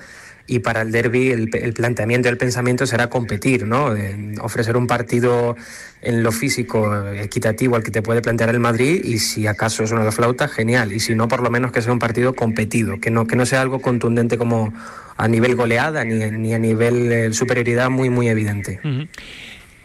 y 0.49 0.61
para 0.61 0.81
el 0.81 0.91
derby 0.91 1.31
el, 1.31 1.75
planteamiento 1.75 2.27
y 2.27 2.31
el 2.31 2.39
pensamiento 2.39 2.87
será 2.87 3.09
competir, 3.09 3.67
¿no? 3.67 3.95
Eh, 3.95 4.35
ofrecer 4.41 4.79
un 4.79 4.87
partido 4.87 5.57
en 6.01 6.23
lo 6.23 6.33
físico 6.33 6.97
eh, 6.97 7.23
equitativo 7.23 7.77
al 7.77 7.83
que 7.83 7.91
te 7.91 8.01
puede 8.01 8.23
plantear 8.23 8.49
el 8.49 8.59
Madrid 8.59 9.05
y 9.05 9.19
si 9.19 9.47
acaso 9.47 9.85
es 9.85 9.93
una 9.93 10.05
de 10.05 10.11
flauta, 10.11 10.49
genial. 10.49 10.93
Y 10.93 11.01
si 11.01 11.15
no, 11.15 11.29
por 11.29 11.43
lo 11.43 11.51
menos 11.51 11.71
que 11.71 11.83
sea 11.83 11.93
un 11.93 11.99
partido 11.99 12.35
competido, 12.35 12.99
que 12.99 13.11
no, 13.11 13.27
que 13.27 13.37
no 13.37 13.45
sea 13.45 13.61
algo 13.61 13.81
contundente 13.81 14.39
como 14.39 14.73
a 15.19 15.29
nivel 15.29 15.55
goleada 15.55 16.03
ni, 16.05 16.15
ni 16.15 16.55
a 16.55 16.59
nivel 16.59 17.13
eh, 17.13 17.33
superioridad 17.35 17.91
muy, 17.91 18.09
muy 18.09 18.29
evidente. 18.29 18.81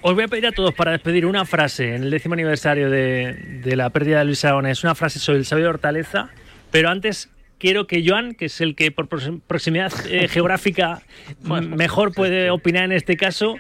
Os 0.02 0.16
voy 0.16 0.24
a 0.24 0.28
pedir 0.30 0.48
a 0.48 0.54
todos 0.54 0.74
para 0.74 0.92
despedir 0.92 1.26
una 1.26 1.44
frase 1.44 1.96
en 1.96 2.04
el 2.04 2.10
décimo 2.10 2.36
aniversario 2.36 2.90
de, 2.90 3.62
de 3.64 3.76
la 3.76 3.90
pérdida 3.90 4.20
de 4.20 4.26
Luis 4.26 4.46
Aragonés, 4.46 4.84
una 4.86 4.96
frase 4.96 5.20
sobre 5.20 5.40
el 5.40 5.46
sabio 5.46 5.66
de 5.66 5.70
Hortaleza, 5.72 6.30
pero 6.72 6.90
antes 6.90 7.30
quiero 7.64 7.88
que 7.88 8.04
Joan, 8.06 8.34
que 8.34 8.48
es 8.48 8.60
el 8.60 8.76
que 8.76 8.92
por 8.92 9.08
proxim- 9.08 9.40
proximidad 9.48 9.94
eh, 10.10 10.28
geográfica 10.30 11.02
mejor 11.44 12.14
puede 12.14 12.52
opinar 12.52 12.84
en 12.84 12.92
este 12.92 13.16
caso, 13.16 13.56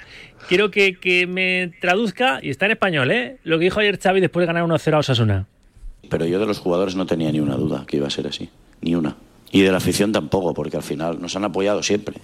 quiero 0.49 0.70
que, 0.72 0.99
que 0.99 1.26
me 1.26 1.72
traduzca, 1.80 2.39
y 2.43 2.49
está 2.49 2.66
en 2.66 2.74
español, 2.74 3.12
¿eh? 3.12 3.38
lo 3.45 3.58
que 3.60 3.64
dijo 3.64 3.80
ayer 3.80 3.97
Xavi 3.97 4.20
después 4.20 4.41
de 4.41 4.47
ganar 4.47 4.66
1-0 4.66 4.93
a 4.93 4.97
Osasuna. 4.97 5.47
Pero 6.10 6.26
yo 6.26 6.38
de 6.38 6.45
los 6.45 6.60
jugadores 6.60 6.97
no 6.97 7.06
tenía 7.06 7.32
ni 7.32 7.39
una 7.39 7.56
duda 7.56 7.86
que 7.88 7.95
iba 7.95 8.08
a 8.08 8.10
ser 8.10 8.28
así, 8.28 8.49
ni 8.82 8.93
una. 8.93 9.16
Y 9.54 9.62
de 9.62 9.72
la 9.72 9.78
afición 9.78 10.12
tampoco, 10.12 10.54
porque 10.54 10.76
al 10.76 10.84
final 10.84 11.22
nos 11.22 11.38
han 11.38 11.45
apoyado 11.45 11.82
siempre. 11.82 12.18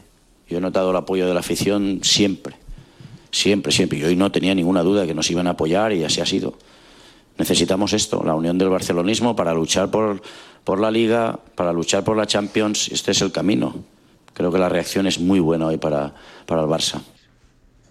Yo 0.50 0.58
he 0.58 0.62
notado 0.62 0.92
el 0.92 0.98
apoyo 0.98 1.28
de 1.28 1.34
la 1.34 1.40
afición 1.40 2.00
siempre, 2.04 2.56
siempre, 3.32 3.72
siempre. 3.72 4.00
Y 4.00 4.04
hoy 4.04 4.18
no 4.18 4.34
tenía 4.34 4.54
ninguna 4.54 4.84
duda 4.84 5.08
que 5.08 5.14
nos 5.14 5.32
iban 5.32 5.48
a 5.48 5.52
apoyar 5.52 5.94
y 5.94 6.04
así 6.04 6.20
ha 6.20 6.26
sido. 6.26 6.58
Necesitamos 7.38 7.94
esto, 7.94 8.22
la 8.26 8.36
unión 8.36 8.58
del 8.58 8.68
barcelonismo 8.68 9.34
para 9.34 9.54
luchar 9.54 9.90
por, 9.90 10.22
por 10.70 10.80
la 10.80 10.92
liga, 10.92 11.40
para 11.56 11.74
luchar 11.74 12.04
por 12.04 12.16
la 12.16 12.28
Champions. 12.28 12.90
Este 12.90 13.10
es 13.10 13.24
el 13.24 13.32
camino. 13.32 13.74
Creo 14.36 14.52
que 14.52 14.60
la 14.60 14.70
reacción 14.70 15.08
es 15.08 15.20
muy 15.20 15.40
buena 15.40 15.66
hoy 15.66 15.78
para, 15.78 16.14
para 16.46 16.62
el 16.62 16.68
Barça. 16.68 17.02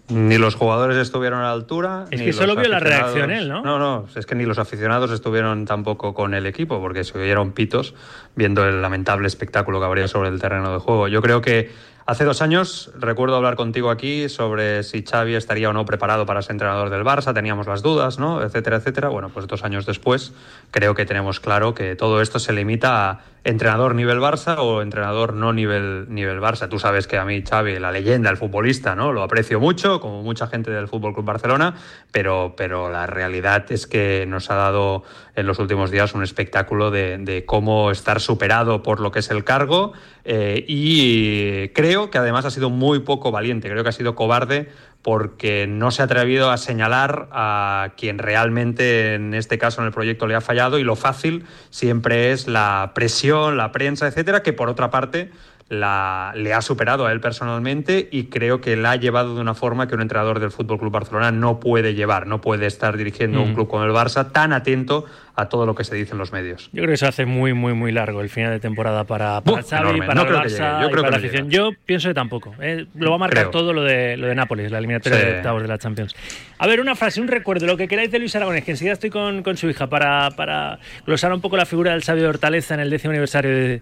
Ni 0.07 0.37
los 0.37 0.55
jugadores 0.55 0.95
estuvieron 0.95 1.41
a 1.41 1.43
la 1.43 1.51
altura. 1.51 2.05
Es 2.09 2.21
que 2.21 2.31
solo 2.31 2.55
vio 2.55 2.69
la 2.69 2.79
reacción 2.79 3.31
él, 3.31 3.49
¿no? 3.49 3.63
No, 3.63 3.79
no, 3.79 4.07
es 4.15 4.25
que 4.25 4.33
ni 4.33 4.45
los 4.45 4.59
aficionados 4.59 5.11
estuvieron 5.11 5.65
tampoco 5.65 6.13
con 6.13 6.33
el 6.33 6.45
equipo, 6.45 6.79
porque 6.79 7.03
se 7.03 7.17
oyeron 7.17 7.51
pitos 7.51 7.95
viendo 8.37 8.65
el 8.65 8.81
lamentable 8.81 9.27
espectáculo 9.27 9.81
que 9.81 9.85
habría 9.85 10.07
sobre 10.07 10.29
el 10.29 10.39
terreno 10.39 10.71
de 10.71 10.79
juego. 10.79 11.09
Yo 11.09 11.21
creo 11.21 11.41
que 11.41 11.71
hace 12.05 12.23
dos 12.23 12.41
años 12.41 12.91
recuerdo 12.97 13.35
hablar 13.35 13.55
contigo 13.55 13.89
aquí 13.89 14.29
sobre 14.29 14.83
si 14.83 15.03
Xavi 15.03 15.35
estaría 15.35 15.69
o 15.69 15.73
no 15.73 15.85
preparado 15.85 16.25
para 16.25 16.41
ser 16.41 16.53
entrenador 16.53 16.89
del 16.89 17.03
Barça, 17.03 17.33
teníamos 17.33 17.67
las 17.67 17.81
dudas, 17.81 18.19
¿no? 18.19 18.41
Etcétera, 18.41 18.77
etcétera. 18.77 19.09
Bueno, 19.09 19.29
pues 19.29 19.47
dos 19.47 19.63
años 19.63 19.85
después 19.85 20.33
creo 20.71 20.95
que 20.95 21.05
tenemos 21.05 21.39
claro 21.39 21.73
que 21.73 21.95
todo 21.95 22.21
esto 22.21 22.39
se 22.39 22.53
limita 22.53 23.09
a 23.09 23.21
entrenador 23.43 23.95
nivel 23.95 24.19
Barça 24.19 24.57
o 24.59 24.81
entrenador 24.81 25.33
no 25.33 25.53
nivel, 25.53 26.07
nivel 26.09 26.39
Barça. 26.39 26.67
Tú 26.67 26.79
sabes 26.79 27.07
que 27.07 27.17
a 27.17 27.25
mí 27.25 27.41
Xavi, 27.41 27.79
la 27.79 27.91
leyenda, 27.91 28.29
el 28.29 28.37
futbolista, 28.37 28.95
¿no? 28.95 29.11
Lo 29.13 29.23
aprecio 29.23 29.59
mucho, 29.59 29.99
como 29.99 30.23
mucha 30.23 30.47
gente 30.47 30.71
del 30.71 30.87
Fútbol 30.87 31.13
Club 31.13 31.25
Barcelona, 31.25 31.75
pero, 32.11 32.53
pero 32.57 32.89
la 32.89 33.07
realidad 33.07 33.71
es 33.71 33.87
que 33.87 34.25
nos 34.27 34.51
ha 34.51 34.55
dado 34.55 35.03
en 35.35 35.47
los 35.47 35.59
últimos 35.59 35.89
días 35.89 36.13
un 36.13 36.23
espectáculo 36.23 36.91
de, 36.91 37.17
de 37.17 37.45
cómo 37.45 37.91
estar 37.91 38.19
superado 38.19 38.83
por 38.83 38.99
lo 38.99 39.11
que 39.11 39.19
es 39.19 39.31
el 39.31 39.43
cargo 39.43 39.93
eh, 40.25 40.63
y 40.67 41.69
creo 41.69 41.98
que 42.09 42.17
además 42.17 42.45
ha 42.45 42.51
sido 42.51 42.69
muy 42.69 42.99
poco 42.99 43.31
valiente, 43.31 43.69
creo 43.69 43.83
que 43.83 43.89
ha 43.89 43.93
sido 43.93 44.15
cobarde 44.15 44.69
porque 45.01 45.67
no 45.67 45.91
se 45.91 46.01
ha 46.01 46.05
atrevido 46.05 46.51
a 46.51 46.57
señalar 46.57 47.27
a 47.31 47.93
quien 47.97 48.17
realmente 48.17 49.15
en 49.15 49.33
este 49.33 49.57
caso 49.57 49.81
en 49.81 49.87
el 49.87 49.93
proyecto 49.93 50.27
le 50.27 50.35
ha 50.35 50.41
fallado 50.41 50.79
y 50.79 50.83
lo 50.83 50.95
fácil 50.95 51.45
siempre 51.69 52.31
es 52.31 52.47
la 52.47 52.91
presión, 52.95 53.57
la 53.57 53.71
prensa, 53.71 54.07
etcétera, 54.07 54.43
que 54.43 54.53
por 54.53 54.69
otra 54.69 54.89
parte 54.89 55.31
la, 55.69 56.33
le 56.35 56.53
ha 56.53 56.61
superado 56.61 57.05
a 57.05 57.11
él 57.11 57.21
personalmente 57.21 58.07
y 58.11 58.25
creo 58.25 58.59
que 58.59 58.75
la 58.75 58.91
ha 58.91 58.95
llevado 58.95 59.35
de 59.35 59.41
una 59.41 59.53
forma 59.53 59.87
que 59.87 59.95
un 59.95 60.01
entrenador 60.01 60.39
del 60.39 60.49
Fútbol 60.51 60.79
Club 60.79 60.91
Barcelona 60.91 61.31
no 61.31 61.59
puede 61.59 61.93
llevar, 61.93 62.25
no 62.27 62.41
puede 62.41 62.65
estar 62.65 62.97
dirigiendo 62.97 63.41
un 63.41 63.51
Mm. 63.51 63.55
club 63.55 63.67
como 63.69 63.83
el 63.85 63.91
Barça 63.91 64.31
tan 64.31 64.51
atento 64.51 65.05
a 65.35 65.47
todo 65.47 65.65
lo 65.65 65.73
que 65.75 65.83
se 65.85 65.95
dice 65.95 66.11
en 66.13 66.17
los 66.17 66.33
medios. 66.33 66.69
Yo 66.73 66.81
creo 66.81 66.89
que 66.93 66.97
se 66.97 67.05
hace 67.07 67.25
muy, 67.25 67.53
muy, 67.53 67.73
muy 67.73 67.91
largo 67.93 68.19
el 68.19 68.29
final 68.29 68.51
de 68.51 68.59
temporada 68.59 69.05
para, 69.05 69.39
para 69.41 69.63
Xavi, 69.63 69.81
enorme. 69.83 70.05
para 70.07 70.13
No 70.15 70.21
el 70.23 70.27
creo 70.27 70.41
que 70.41 70.49
llegue. 70.49 70.59
Yo 70.59 70.87
y 70.87 70.91
creo 70.91 71.03
para 71.03 71.03
que 71.03 71.11
la 71.11 71.17
afición. 71.27 71.49
Yo 71.49 71.69
pienso 71.85 72.07
que 72.09 72.13
tampoco. 72.13 72.53
¿eh? 72.59 72.87
Lo 72.95 73.11
va 73.11 73.15
a 73.15 73.19
marcar 73.19 73.43
Creo. 73.43 73.51
todo 73.51 73.71
lo 73.71 73.83
de, 73.83 74.17
lo 74.17 74.27
de 74.27 74.35
Nápoles, 74.35 74.69
la 74.71 74.79
eliminatoria 74.79 75.17
Sí. 75.19 75.25
de 75.25 75.35
octavos 75.37 75.61
de 75.61 75.67
la 75.69 75.77
Champions. 75.77 76.13
A 76.57 76.67
ver, 76.67 76.81
una 76.81 76.93
frase, 76.95 77.21
un 77.21 77.29
recuerdo, 77.29 77.67
lo 77.67 77.77
que 77.77 77.87
queráis 77.87 78.11
de 78.11 78.19
Luis 78.19 78.35
Aragonés, 78.35 78.65
que 78.65 78.71
enseguida 78.71 78.93
estoy 78.93 79.11
con, 79.11 79.41
con 79.43 79.55
su 79.55 79.69
hija 79.69 79.87
para, 79.87 80.31
para 80.31 80.79
glosar 81.05 81.31
un 81.31 81.39
poco 81.39 81.55
la 81.55 81.65
figura 81.65 81.91
del 81.91 82.03
sabio 82.03 82.23
de 82.23 82.29
Hortaleza 82.29 82.73
en 82.73 82.81
el 82.81 82.89
décimo 82.89 83.11
aniversario 83.11 83.51
de- 83.51 83.81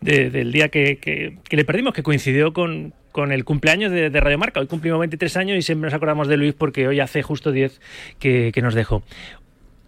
de- 0.00 0.30
del 0.30 0.52
día 0.52 0.68
que, 0.68 0.98
que- 0.98 1.38
le 1.56 1.64
perdimos, 1.64 1.92
que 1.94 2.02
coincidió 2.02 2.52
con, 2.52 2.94
con 3.12 3.32
el 3.32 3.44
cumpleaños 3.44 3.90
de, 3.92 4.10
de 4.10 4.20
Radio 4.20 4.38
Marca. 4.38 4.60
Hoy 4.60 4.66
cumplimos 4.66 5.00
23 5.00 5.36
años 5.36 5.58
y 5.58 5.62
siempre 5.62 5.86
nos 5.88 5.94
acordamos 5.94 6.28
de 6.28 6.36
Luis 6.36 6.54
porque 6.54 6.86
hoy 6.88 7.00
hace 7.00 7.22
justo 7.22 7.52
10 7.52 7.80
que, 8.18 8.50
que 8.52 8.62
nos 8.62 8.74
dejó. 8.74 9.02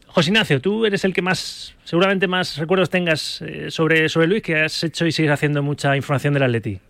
José 0.06 0.28
Ignacio, 0.30 0.60
tú 0.60 0.84
eres 0.84 1.04
el 1.04 1.14
que 1.14 1.22
más, 1.22 1.74
seguramente 1.84 2.28
más 2.28 2.58
recuerdos 2.58 2.90
tengas 2.90 3.40
eh, 3.40 3.70
sobre, 3.70 4.10
sobre 4.10 4.26
Luis, 4.26 4.42
que 4.42 4.56
has 4.60 4.84
hecho 4.84 5.06
y 5.06 5.12
sigues 5.12 5.32
haciendo 5.32 5.62
mucha 5.62 5.96
información 5.96 6.34
del 6.34 6.42
Atleti. 6.42 6.80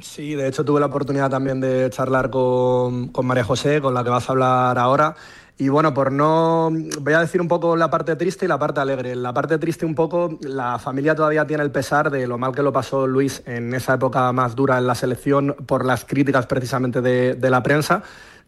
Sí, 0.00 0.34
de 0.34 0.48
hecho 0.48 0.64
tuve 0.64 0.80
la 0.80 0.86
oportunidad 0.86 1.30
también 1.30 1.60
de 1.60 1.88
charlar 1.90 2.30
con, 2.30 3.08
con 3.08 3.26
María 3.26 3.44
José, 3.44 3.80
con 3.80 3.94
la 3.94 4.02
que 4.02 4.10
vas 4.10 4.28
a 4.28 4.32
hablar 4.32 4.78
ahora. 4.78 5.14
Y 5.56 5.68
bueno, 5.68 5.94
por 5.94 6.10
no. 6.10 6.70
Voy 7.00 7.12
a 7.12 7.20
decir 7.20 7.40
un 7.40 7.46
poco 7.46 7.76
la 7.76 7.88
parte 7.88 8.16
triste 8.16 8.44
y 8.44 8.48
la 8.48 8.58
parte 8.58 8.80
alegre. 8.80 9.14
La 9.14 9.32
parte 9.32 9.56
triste, 9.58 9.86
un 9.86 9.94
poco, 9.94 10.36
la 10.42 10.80
familia 10.80 11.14
todavía 11.14 11.46
tiene 11.46 11.62
el 11.62 11.70
pesar 11.70 12.10
de 12.10 12.26
lo 12.26 12.38
mal 12.38 12.52
que 12.52 12.62
lo 12.62 12.72
pasó 12.72 13.06
Luis 13.06 13.42
en 13.46 13.72
esa 13.72 13.94
época 13.94 14.32
más 14.32 14.56
dura 14.56 14.78
en 14.78 14.86
la 14.88 14.96
selección 14.96 15.54
por 15.66 15.84
las 15.84 16.04
críticas 16.04 16.46
precisamente 16.46 17.00
de, 17.00 17.50
la 17.50 17.62
prensa. 17.62 18.02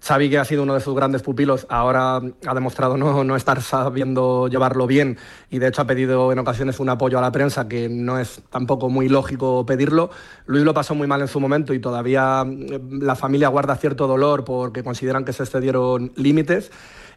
Xavi, 0.07 0.31
que 0.31 0.39
ha 0.39 0.45
sido 0.45 0.63
uno 0.63 0.75
de 0.75 0.81
sus 0.81 0.95
grandes 0.95 1.23
pupilos, 1.23 1.67
ahora 1.69 2.19
ha 2.19 2.55
demostrado 2.55 2.97
no, 2.97 3.25
no 3.25 3.35
estar 3.35 3.61
sabiendo 3.61 4.47
llevarlo 4.47 4.87
bien 4.87 5.19
y 5.51 5.59
de 5.59 5.67
hecho 5.67 5.83
ha 5.83 5.87
pedido 5.87 6.31
en 6.31 6.39
ocasiones 6.39 6.79
un 6.79 6.89
apoyo 6.91 7.19
a 7.19 7.21
la 7.21 7.33
prensa 7.33 7.67
que 7.67 7.89
no 7.89 8.17
es 8.17 8.41
tampoco 8.49 8.89
muy 8.89 9.09
lógico 9.09 9.67
pedirlo. 9.67 10.11
Luis 10.47 10.63
lo 10.63 10.73
pasó 10.75 10.95
muy 10.95 11.09
mal 11.09 11.23
en 11.23 11.29
su 11.29 11.41
momento 11.41 11.75
y 11.75 11.81
todavía 11.81 12.45
eh, 12.47 12.81
la 12.89 13.17
familia 13.17 13.49
guarda 13.49 13.75
cierto 13.75 14.07
dolor 14.07 14.45
porque 14.45 14.85
consideran 14.85 15.25
que 15.25 15.33
se 15.33 15.43
excedieron 15.43 16.13
límites. 16.15 16.71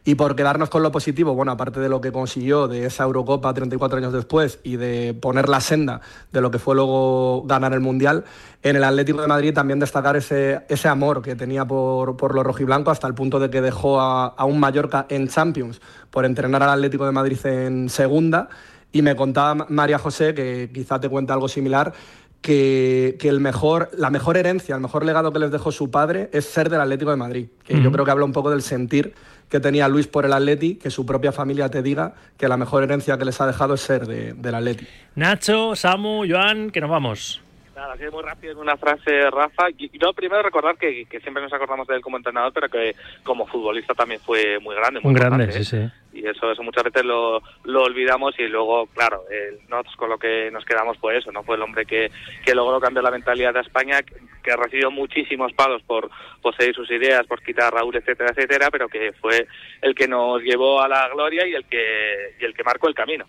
Y 0.06 0.16
por 0.16 0.36
quedarnos 0.36 0.70
con 0.70 0.82
lo 0.82 0.92
positivo, 0.92 1.34
bueno, 1.36 1.52
aparte 1.52 1.80
de 1.80 1.90
lo 1.90 2.00
que 2.00 2.12
consiguió 2.12 2.68
de 2.68 2.86
esa 2.86 3.04
Eurocopa 3.04 3.54
34 3.54 3.98
años 3.98 4.14
después 4.14 4.60
y 4.64 4.78
de 4.78 5.14
poner 5.14 5.50
la 5.50 5.60
senda 5.60 6.02
de 6.32 6.42
lo 6.42 6.52
que 6.52 6.58
fue 6.58 6.74
luego 6.74 7.44
ganar 7.46 7.74
el 7.74 7.82
Mundial, 7.82 8.24
en 8.64 8.76
el 8.76 8.84
Atlético 8.84 9.22
de 9.22 9.28
Madrid 9.28 9.54
también 9.54 9.80
destacar 9.80 10.16
ese, 10.16 10.62
ese 10.70 10.88
amor 10.88 11.22
que 11.22 11.36
tenía 11.36 11.66
por, 11.66 12.18
por 12.18 12.34
los 12.34 12.46
rojiblancos 12.46 12.94
hasta 12.94 13.08
el 13.08 13.14
punto 13.14 13.40
de 13.40 13.50
que 13.50 13.62
dejó 13.62 14.00
a, 14.00 14.46
un 14.46 14.60
Mallorca 14.60 15.06
en 15.10 15.28
Champions 15.28 15.82
por 16.10 16.26
entrenar 16.26 16.64
al 16.64 16.70
Atlético 16.70 17.06
de 17.06 17.12
Madrid 17.12 17.46
en 17.46 17.90
segunda. 17.90 18.50
Y 18.92 19.04
me 19.04 19.16
contaba 19.16 19.68
María 19.70 20.00
José, 20.00 20.34
que 20.34 20.72
quizá 20.74 21.00
te 21.00 21.10
cuenta 21.10 21.34
algo 21.34 21.48
similar, 21.48 21.94
que, 22.42 23.18
que, 23.20 23.30
el 23.30 23.40
mejor, 23.40 23.90
la 23.98 24.10
mejor 24.10 24.38
herencia, 24.38 24.76
el 24.76 24.82
mejor 24.82 25.06
legado 25.06 25.32
que 25.34 25.40
les 25.40 25.52
dejó 25.52 25.72
su 25.72 25.92
padre 25.92 26.30
es 26.32 26.46
ser 26.46 26.70
del 26.70 26.82
Atlético 26.82 27.12
de 27.12 27.18
Madrid. 27.18 27.48
Que 27.66 27.74
uh 27.74 27.78
-huh. 27.78 27.84
yo 27.84 27.92
creo 27.92 28.06
que 28.06 28.12
habla 28.12 28.26
un 28.26 28.32
poco 28.32 28.50
del 28.50 28.62
sentir 28.62 29.14
que 29.50 29.60
tenía 29.60 29.88
Luis 29.88 30.08
por 30.08 30.26
el 30.26 30.34
Atleti, 30.34 30.76
que 30.76 30.92
su 30.92 31.06
propia 31.06 31.32
familia 31.32 31.70
te 31.70 31.82
diga 31.82 32.14
que 32.38 32.48
la 32.48 32.56
mejor 32.56 32.84
herencia 32.84 33.18
que 33.18 33.26
les 33.26 33.42
ha 33.42 33.48
dejado 33.48 33.74
es 33.74 33.82
ser 33.82 34.06
de, 34.06 34.34
del 34.34 34.56
Atleti. 34.56 34.88
Nacho, 35.16 35.76
Samu, 35.76 36.24
Joan, 36.30 36.70
que 36.70 36.80
nos 36.80 36.90
vamos. 36.90 37.42
Nada, 37.80 37.94
así 37.94 38.04
muy 38.12 38.24
rápido 38.24 38.52
en 38.52 38.58
una 38.58 38.76
frase, 38.76 39.30
Rafa. 39.32 39.70
Yo 39.94 40.12
primero 40.12 40.44
recordar 40.44 40.78
que, 40.78 41.06
que, 41.06 41.22
siempre 41.22 41.42
nos 41.42 41.54
acordamos 41.54 41.88
de 41.88 41.96
él 41.96 42.02
como 42.02 42.18
entrenador, 42.18 42.52
pero 42.52 42.68
que 42.68 42.94
como 43.24 43.48
futbolista 43.48 43.94
también 43.94 44.20
fue 44.20 44.60
muy 44.60 44.76
grande. 44.76 45.00
Muy 45.02 45.14
grande, 45.14 45.50
sí, 45.54 45.64
sí. 45.64 45.90
Y 46.12 46.28
eso, 46.28 46.52
eso 46.52 46.62
muchas 46.62 46.84
veces 46.84 47.06
lo, 47.06 47.42
lo 47.64 47.84
olvidamos 47.84 48.38
y 48.38 48.50
luego, 48.50 48.88
claro, 48.88 49.24
el, 49.32 49.60
nosotros 49.70 49.96
con 49.96 50.10
lo 50.10 50.18
que 50.18 50.52
nos 50.52 50.66
quedamos 50.66 50.98
fue 50.98 51.20
eso, 51.20 51.32
¿no? 51.32 51.42
Fue 51.44 51.56
el 51.56 51.62
hombre 51.62 51.86
que, 51.86 52.12
que 52.46 52.54
logró 52.54 52.82
cambiar 52.82 53.06
la 53.06 53.12
mentalidad 53.12 53.54
de 53.54 53.62
España, 53.62 54.02
que, 54.02 54.16
que 54.44 54.58
recibió 54.58 54.92
muchísimos 54.92 55.54
palos 55.54 55.82
por 55.84 56.10
poseer 56.42 56.76
sus 56.76 56.92
ideas, 56.92 57.26
por 57.28 57.42
quitar 57.42 57.68
a 57.68 57.78
Raúl, 57.78 57.96
etcétera, 57.96 58.32
etcétera, 58.32 58.68
pero 58.72 58.90
que 58.90 59.14
fue 59.14 59.48
el 59.82 59.96
que 59.96 60.06
nos 60.06 60.42
llevó 60.42 60.82
a 60.82 60.90
la 60.90 61.08
gloria 61.08 61.48
y 61.48 61.54
el 61.54 61.64
que, 61.64 62.36
y 62.42 62.44
el 62.44 62.54
que 62.54 62.64
marcó 62.66 62.90
el 62.90 62.96
camino. 62.96 63.26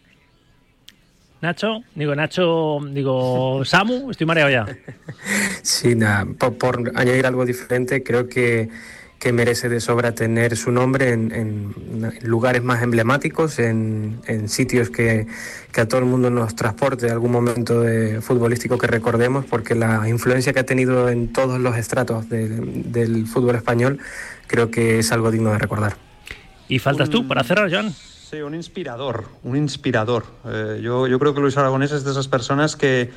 Nacho, 1.41 1.83
digo 1.95 2.15
Nacho, 2.15 2.81
digo 2.91 3.65
Samu, 3.65 4.11
estoy 4.11 4.27
mareado 4.27 4.51
ya. 4.51 4.67
Sí, 5.63 5.95
nada, 5.95 6.27
por, 6.39 6.59
por, 6.59 6.93
añadir 6.95 7.27
algo 7.27 7.47
diferente, 7.47 8.03
creo 8.03 8.29
que, 8.29 8.69
que, 9.19 9.33
merece 9.33 9.69
de 9.69 9.81
sobra 9.81 10.13
tener 10.13 10.57
su 10.57 10.71
nombre 10.71 11.13
en, 11.13 11.33
en 11.33 12.19
lugares 12.23 12.63
más 12.63 12.83
emblemáticos, 12.83 13.59
en, 13.59 14.21
en 14.27 14.49
sitios 14.49 14.91
que, 14.91 15.27
que, 15.73 15.81
a 15.81 15.89
todo 15.89 16.01
el 16.01 16.07
mundo 16.07 16.31
nos 16.31 16.55
transporte 16.57 17.11
algún 17.11 17.33
momento 17.33 17.81
de 17.81 18.21
futbolístico 18.21 18.77
que 18.77 18.87
recordemos, 18.87 19.47
porque 19.47 19.75
la 19.75 20.09
influencia 20.09 20.53
que 20.53 20.61
ha 20.61 20.67
tenido 20.67 21.09
en 21.09 21.33
todos 21.33 21.59
los 21.59 21.77
estratos 21.77 22.29
de, 22.29 22.49
del 22.49 23.27
fútbol 23.27 23.57
español 23.57 23.99
creo 24.47 24.71
que 24.71 24.99
es 24.99 25.11
algo 25.11 25.31
digno 25.31 25.53
de 25.53 25.59
recordar. 25.59 25.97
¿Y 26.69 26.79
faltas 26.79 27.09
tú 27.09 27.27
para 27.27 27.43
cerrar, 27.45 27.71
John? 27.73 27.95
Sí, 28.31 28.43
un 28.43 28.55
inspirador, 28.55 29.25
un 29.43 29.57
inspirador. 29.57 30.25
Eh, 30.47 30.79
yo, 30.81 31.09
yo, 31.09 31.19
creo 31.19 31.35
que 31.35 31.41
Luis 31.41 31.57
Aragonés 31.57 31.91
es 31.91 32.05
de 32.05 32.13
esas 32.13 32.29
personas 32.29 32.77
que 32.77 33.11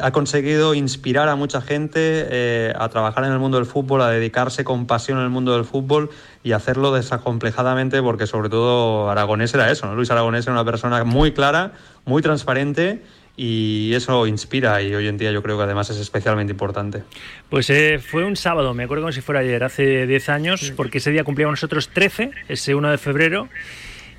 ha 0.00 0.12
conseguido 0.12 0.74
inspirar 0.74 1.28
a 1.28 1.34
mucha 1.34 1.60
gente 1.60 1.98
eh, 1.98 2.72
a 2.78 2.88
trabajar 2.88 3.24
en 3.24 3.32
el 3.32 3.40
mundo 3.40 3.56
del 3.56 3.66
fútbol, 3.66 4.02
a 4.02 4.08
dedicarse 4.08 4.62
con 4.62 4.86
pasión 4.86 5.18
en 5.18 5.24
el 5.24 5.30
mundo 5.30 5.52
del 5.56 5.64
fútbol 5.64 6.10
y 6.44 6.52
hacerlo 6.52 6.92
desacomplejadamente, 6.92 8.00
porque 8.02 8.28
sobre 8.28 8.50
todo 8.50 9.10
Aragonés 9.10 9.52
era 9.52 9.68
eso, 9.68 9.86
¿no? 9.86 9.96
Luis 9.96 10.12
Aragonés 10.12 10.46
era 10.46 10.52
una 10.52 10.64
persona 10.64 11.02
muy 11.02 11.32
clara, 11.32 11.72
muy 12.04 12.22
transparente 12.22 13.02
y 13.36 13.92
eso 13.94 14.28
inspira 14.28 14.80
y 14.80 14.94
hoy 14.94 15.08
en 15.08 15.18
día 15.18 15.32
yo 15.32 15.42
creo 15.42 15.56
que 15.56 15.64
además 15.64 15.90
es 15.90 15.96
especialmente 15.96 16.52
importante. 16.52 17.02
Pues 17.50 17.68
eh, 17.70 17.98
fue 17.98 18.22
un 18.22 18.36
sábado, 18.36 18.74
me 18.74 18.84
acuerdo 18.84 19.02
como 19.02 19.12
si 19.12 19.22
fuera 19.22 19.40
ayer, 19.40 19.64
hace 19.64 20.06
10 20.06 20.28
años, 20.28 20.72
porque 20.76 20.98
ese 20.98 21.10
día 21.10 21.24
cumplíamos 21.24 21.54
nosotros 21.54 21.88
13, 21.88 22.30
ese 22.46 22.76
1 22.76 22.92
de 22.92 22.98
febrero. 22.98 23.48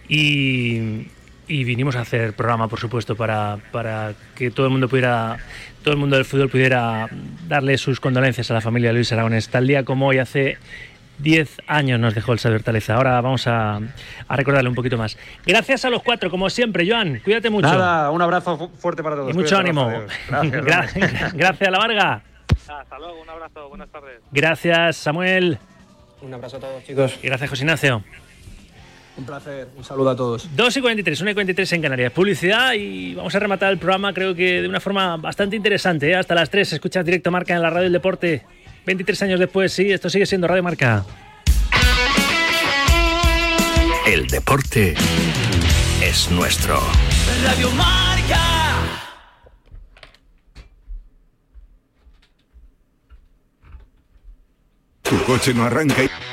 Y, 0.07 1.07
y, 1.47 1.63
vinimos 1.63 1.95
a 1.95 2.01
hacer 2.01 2.33
programa, 2.33 2.67
por 2.67 2.79
supuesto, 2.79 3.15
para, 3.15 3.57
para, 3.71 4.13
que 4.35 4.51
todo 4.51 4.65
el 4.65 4.71
mundo 4.71 4.89
pudiera, 4.89 5.37
todo 5.83 5.93
el 5.93 5.99
mundo 5.99 6.15
del 6.15 6.25
fútbol 6.25 6.49
pudiera 6.49 7.07
darle 7.47 7.77
sus 7.77 7.99
condolencias 7.99 8.51
a 8.51 8.53
la 8.53 8.61
familia 8.61 8.89
de 8.89 8.95
Luis 8.95 9.11
Aragonés. 9.11 9.49
Tal 9.49 9.67
día 9.67 9.83
como 9.85 10.07
hoy, 10.07 10.19
hace 10.19 10.57
10 11.19 11.57
años 11.67 11.99
nos 11.99 12.15
dejó 12.15 12.33
el 12.33 12.39
saber 12.39 12.63
Taleza. 12.63 12.95
Ahora 12.95 13.21
vamos 13.21 13.47
a, 13.47 13.79
a, 14.27 14.35
recordarle 14.35 14.69
un 14.69 14.75
poquito 14.75 14.97
más. 14.97 15.17
Gracias 15.45 15.85
a 15.85 15.89
los 15.89 16.03
cuatro, 16.03 16.29
como 16.29 16.49
siempre, 16.49 16.89
Joan. 16.89 17.21
Cuídate 17.23 17.49
mucho. 17.49 17.67
Nada, 17.67 18.11
un 18.11 18.21
abrazo 18.21 18.71
fuerte 18.77 19.03
para 19.03 19.15
todos. 19.15 19.31
Y 19.31 19.33
mucho 19.33 19.57
ánimo. 19.57 19.91
Gracias, 20.29 20.65
gracias, 20.65 21.33
gracias, 21.33 21.71
La 21.71 21.77
Varga. 21.77 22.23
Hasta 22.67 22.97
luego, 22.97 23.21
un 23.21 23.29
abrazo, 23.29 23.69
buenas 23.69 23.89
tardes. 23.89 24.21
Gracias, 24.31 24.97
Samuel. 24.97 25.59
Un 26.21 26.33
abrazo 26.33 26.57
a 26.57 26.59
todos, 26.59 26.83
chicos. 26.83 27.19
Y 27.21 27.27
gracias, 27.27 27.49
José 27.49 27.63
Ignacio. 27.63 28.03
Un 29.15 29.25
placer, 29.25 29.67
un 29.77 29.83
saludo 29.83 30.09
a 30.09 30.15
todos. 30.15 30.49
2 30.55 30.77
y 30.77 30.81
43, 30.81 31.21
1 31.21 31.31
y 31.31 31.33
43 31.33 31.73
en 31.73 31.81
Canarias. 31.81 32.11
Publicidad 32.11 32.73
y 32.73 33.13
vamos 33.13 33.33
a 33.35 33.39
rematar 33.39 33.71
el 33.71 33.77
programa, 33.77 34.13
creo 34.13 34.33
que 34.33 34.61
de 34.61 34.67
una 34.67 34.79
forma 34.79 35.17
bastante 35.17 35.55
interesante. 35.55 36.09
¿eh? 36.09 36.15
Hasta 36.15 36.33
las 36.33 36.49
3, 36.49 36.73
escuchas 36.73 37.05
directo 37.05 37.29
Marca 37.29 37.53
en 37.55 37.61
la 37.61 37.69
radio 37.69 37.83
del 37.83 37.93
deporte. 37.93 38.43
23 38.85 39.21
años 39.23 39.39
después, 39.39 39.71
sí, 39.71 39.91
esto 39.91 40.09
sigue 40.09 40.25
siendo 40.25 40.47
Radio 40.47 40.63
Marca. 40.63 41.05
El 44.07 44.27
deporte 44.27 44.95
es 46.01 46.31
nuestro. 46.31 46.79
Radio 47.45 47.69
Marca. 47.71 48.39
Tu 55.03 55.23
coche 55.23 55.53
no 55.53 55.63
arranca 55.65 56.03
y... 56.03 56.32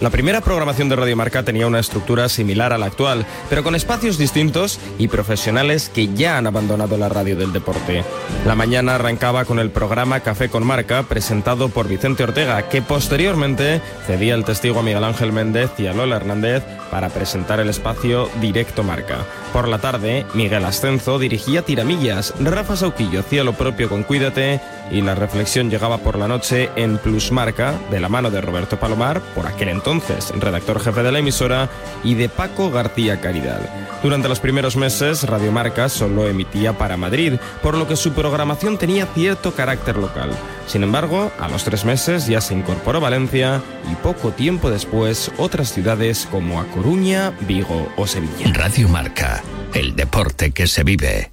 la 0.00 0.10
primera 0.10 0.40
programación 0.40 0.88
de 0.88 0.96
Radio 0.96 1.16
Marca 1.16 1.42
tenía 1.42 1.66
una 1.66 1.80
estructura 1.80 2.28
similar 2.28 2.72
a 2.72 2.78
la 2.78 2.86
actual, 2.86 3.26
pero 3.48 3.64
con 3.64 3.74
espacios 3.74 4.18
distintos 4.18 4.78
y 4.98 5.08
profesionales 5.08 5.90
que 5.92 6.14
ya 6.14 6.38
han 6.38 6.46
abandonado 6.46 6.96
la 6.96 7.08
radio 7.08 7.36
del 7.36 7.52
deporte. 7.52 8.04
La 8.46 8.54
mañana 8.54 8.94
arrancaba 8.94 9.44
con 9.44 9.58
el 9.58 9.70
programa 9.70 10.20
Café 10.20 10.48
con 10.48 10.66
Marca, 10.66 11.02
presentado 11.02 11.68
por 11.68 11.88
Vicente 11.88 12.22
Ortega, 12.22 12.68
que 12.68 12.82
posteriormente 12.82 13.80
cedía 14.06 14.34
el 14.34 14.44
testigo 14.44 14.80
a 14.80 14.82
Miguel 14.82 15.04
Ángel 15.04 15.32
Méndez 15.32 15.70
y 15.78 15.86
a 15.86 15.92
Lola 15.92 16.16
Hernández 16.16 16.62
para 16.90 17.08
presentar 17.08 17.60
el 17.60 17.68
espacio 17.68 18.30
Directo 18.40 18.82
Marca. 18.82 19.18
Por 19.52 19.68
la 19.68 19.78
tarde, 19.78 20.26
Miguel 20.34 20.64
Ascenso 20.64 21.18
dirigía 21.18 21.62
Tiramillas, 21.62 22.34
Rafa 22.40 22.76
Sauquillo 22.76 23.20
hacía 23.20 23.44
lo 23.44 23.54
propio 23.54 23.88
con 23.88 24.02
Cuídate 24.04 24.60
y 24.90 25.02
la 25.02 25.14
reflexión 25.14 25.70
llegaba 25.70 25.98
por 25.98 26.18
la 26.18 26.28
noche 26.28 26.70
en 26.76 26.98
Plus 26.98 27.32
Marca, 27.32 27.74
de 27.90 28.00
la 28.00 28.08
mano 28.08 28.30
de 28.30 28.40
Roberto 28.40 28.78
Palomar, 28.78 29.20
por 29.34 29.46
aquel 29.46 29.68
entonces 29.68 30.32
redactor 30.38 30.80
jefe 30.80 31.02
de 31.02 31.12
la 31.12 31.18
emisora, 31.18 31.68
y 32.04 32.14
de 32.14 32.28
Paco 32.28 32.70
García 32.70 33.20
Caridad. 33.20 33.60
Durante 34.02 34.28
los 34.28 34.40
primeros 34.40 34.76
meses, 34.76 35.24
Radio 35.24 35.52
Marca 35.52 35.88
solo 35.88 36.28
emitía 36.28 36.76
para 36.76 36.96
Madrid, 36.96 37.34
por 37.62 37.76
lo 37.76 37.88
que 37.88 37.96
su 37.96 38.12
programación 38.12 38.78
tenía 38.78 39.06
cierto 39.06 39.52
carácter 39.54 39.96
local. 39.96 40.30
Sin 40.66 40.82
embargo, 40.82 41.32
a 41.38 41.48
los 41.48 41.64
tres 41.64 41.84
meses 41.84 42.26
ya 42.26 42.40
se 42.40 42.54
incorporó 42.54 43.00
Valencia 43.00 43.62
y 43.90 43.94
poco 43.96 44.30
tiempo 44.30 44.70
después 44.70 45.30
otras 45.38 45.72
ciudades 45.72 46.28
como 46.30 46.60
A 46.60 46.64
Coruña, 46.66 47.32
Vigo 47.40 47.88
o 47.96 48.06
Sevilla. 48.06 48.52
Radio 48.52 48.88
Marca, 48.88 49.42
el 49.74 49.96
deporte 49.96 50.52
que 50.52 50.66
se 50.66 50.84
vive. 50.84 51.32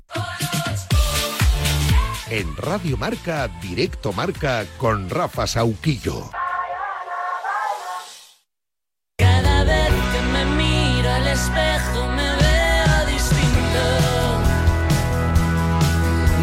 En 2.36 2.58
Radio 2.58 2.98
Marca, 2.98 3.50
Directo 3.62 4.12
Marca 4.12 4.66
con 4.76 5.10
Rafa 5.10 5.48
Sauquillo. 5.48 6.30
Cada 9.18 9.64
vez 9.64 9.94
que 10.12 10.22
me 10.34 10.46
miro 10.58 11.14
al 11.14 11.28
espejo 11.28 12.10
me 12.10 12.36
veo 12.36 13.06
distinto. 13.10 13.80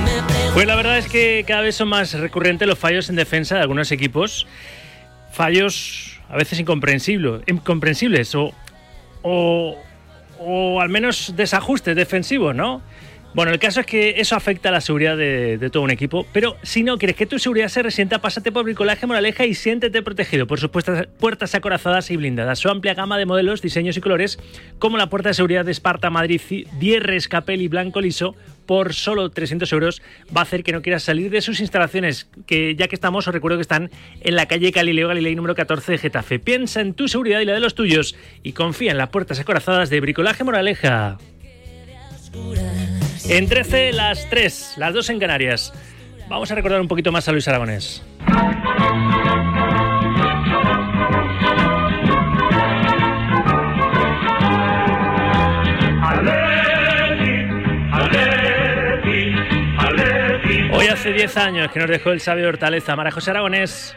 Me 0.03 0.53
Pues 0.55 0.67
la 0.67 0.77
verdad 0.77 0.97
es 0.97 1.09
que 1.09 1.45
cada 1.47 1.61
vez 1.61 1.75
son 1.75 1.89
más 1.89 2.15
recurrentes 2.15 2.67
los 2.67 2.79
fallos 2.79 3.11
en 3.11 3.17
defensa 3.17 3.57
de 3.57 3.61
algunos 3.61 3.93
equipos. 3.93 4.47
Fallos 5.31 6.19
a 6.31 6.37
veces 6.37 6.59
incomprensibles, 6.59 7.43
incomprensibles 7.47 8.35
o, 8.35 8.55
o, 9.21 9.77
o 10.39 10.81
al 10.81 10.89
menos 10.89 11.35
desajustes 11.37 11.95
defensivos, 11.95 12.55
¿no? 12.55 12.81
Bueno, 13.35 13.51
el 13.51 13.59
caso 13.59 13.81
es 13.81 13.87
que 13.87 14.21
eso 14.21 14.37
afecta 14.37 14.69
a 14.69 14.73
la 14.73 14.83
seguridad 14.83 15.17
de, 15.17 15.71
todo 15.73 15.83
un 15.83 15.91
equipo, 15.91 16.27
pero 16.35 16.57
si 16.63 16.83
no 16.83 16.99
quieres 16.99 17.17
que 17.17 17.25
tu 17.25 17.39
seguridad 17.39 17.69
se 17.69 17.83
resienta, 17.83 18.21
pásate 18.21 18.53
por 18.53 18.65
Bricolaje 18.65 19.07
Moraleja 19.07 19.47
y 19.47 19.55
siéntete 19.55 20.03
protegido 20.03 20.47
por 20.47 20.61
sus 20.61 20.69
puertas, 20.69 21.07
puertas 21.19 21.55
acorazadas 21.55 22.11
y 22.11 22.17
blindadas. 22.17 22.59
Su 22.59 22.69
amplia 22.69 22.93
gama 22.93 23.17
de 23.17 23.25
modelos, 23.25 23.63
diseños 23.63 23.97
y 23.97 24.03
colores, 24.03 24.39
como 24.79 24.99
la 24.99 25.09
puerta 25.09 25.31
de 25.31 25.35
seguridad 25.35 25.65
de 25.65 25.73
Esparta 25.73 26.11
Madrid 26.11 26.43
Dierres 26.79 27.27
Capelli 27.27 27.69
Blanco 27.69 28.03
Liso, 28.03 28.37
por 28.67 28.93
solo 28.93 29.31
300 29.31 29.73
euros, 29.73 30.03
va 30.35 30.41
a 30.41 30.45
hacer 30.45 30.63
que 30.63 30.73
no 30.73 30.83
quieras 30.83 31.03
salir 31.03 31.31
de 31.31 31.41
sus 31.41 31.61
instalaciones, 31.61 32.29
que 32.47 32.75
ya 32.77 32.87
que 32.87 32.95
estamos, 32.95 33.27
os 33.27 33.35
recuerdo 33.35 33.57
que 33.57 33.63
están 33.63 33.91
en 34.21 34.37
la 34.37 34.47
calle 34.47 34.71
Galileo 34.73 35.09
Galilei 35.09 35.35
número 35.35 35.55
14 35.55 35.93
de 35.93 35.99
Getafe. 35.99 36.39
Piensa 36.39 36.83
en 36.83 36.93
tu 36.93 37.09
seguridad 37.09 37.41
y 37.41 37.47
la 37.47 37.55
de 37.55 37.61
los 37.61 37.75
tuyos 37.75 38.15
y 38.43 38.53
confía 38.53 38.93
en 38.93 38.99
las 38.99 39.09
puertas 39.09 39.41
acorazadas 39.41 39.89
de 39.89 40.01
Bricolaje 40.01 40.45
Moraleja. 40.45 41.19
En 43.29 43.49
13, 43.49 43.93
las 43.93 44.29
3, 44.31 44.75
las 44.79 44.93
2 44.95 45.11
en 45.11 45.21
Canarias. 45.21 45.73
Vamos 46.29 46.51
a 46.51 46.55
recordar 46.55 46.81
un 46.81 46.89
poquito 46.89 47.13
más 47.13 47.29
a 47.29 47.33
Luis 47.33 47.47
Aragonés. 47.47 48.03
Hoy 60.75 60.87
hace 60.87 61.13
10 61.13 61.37
años 61.37 61.71
que 61.71 61.79
nos 61.79 61.89
dejó 61.89 62.11
el 62.11 62.21
sabio 62.21 62.49
Hortaleza. 62.49 62.97
Mara 62.97 63.11
José 63.11 63.31
Aragonés, 63.31 63.97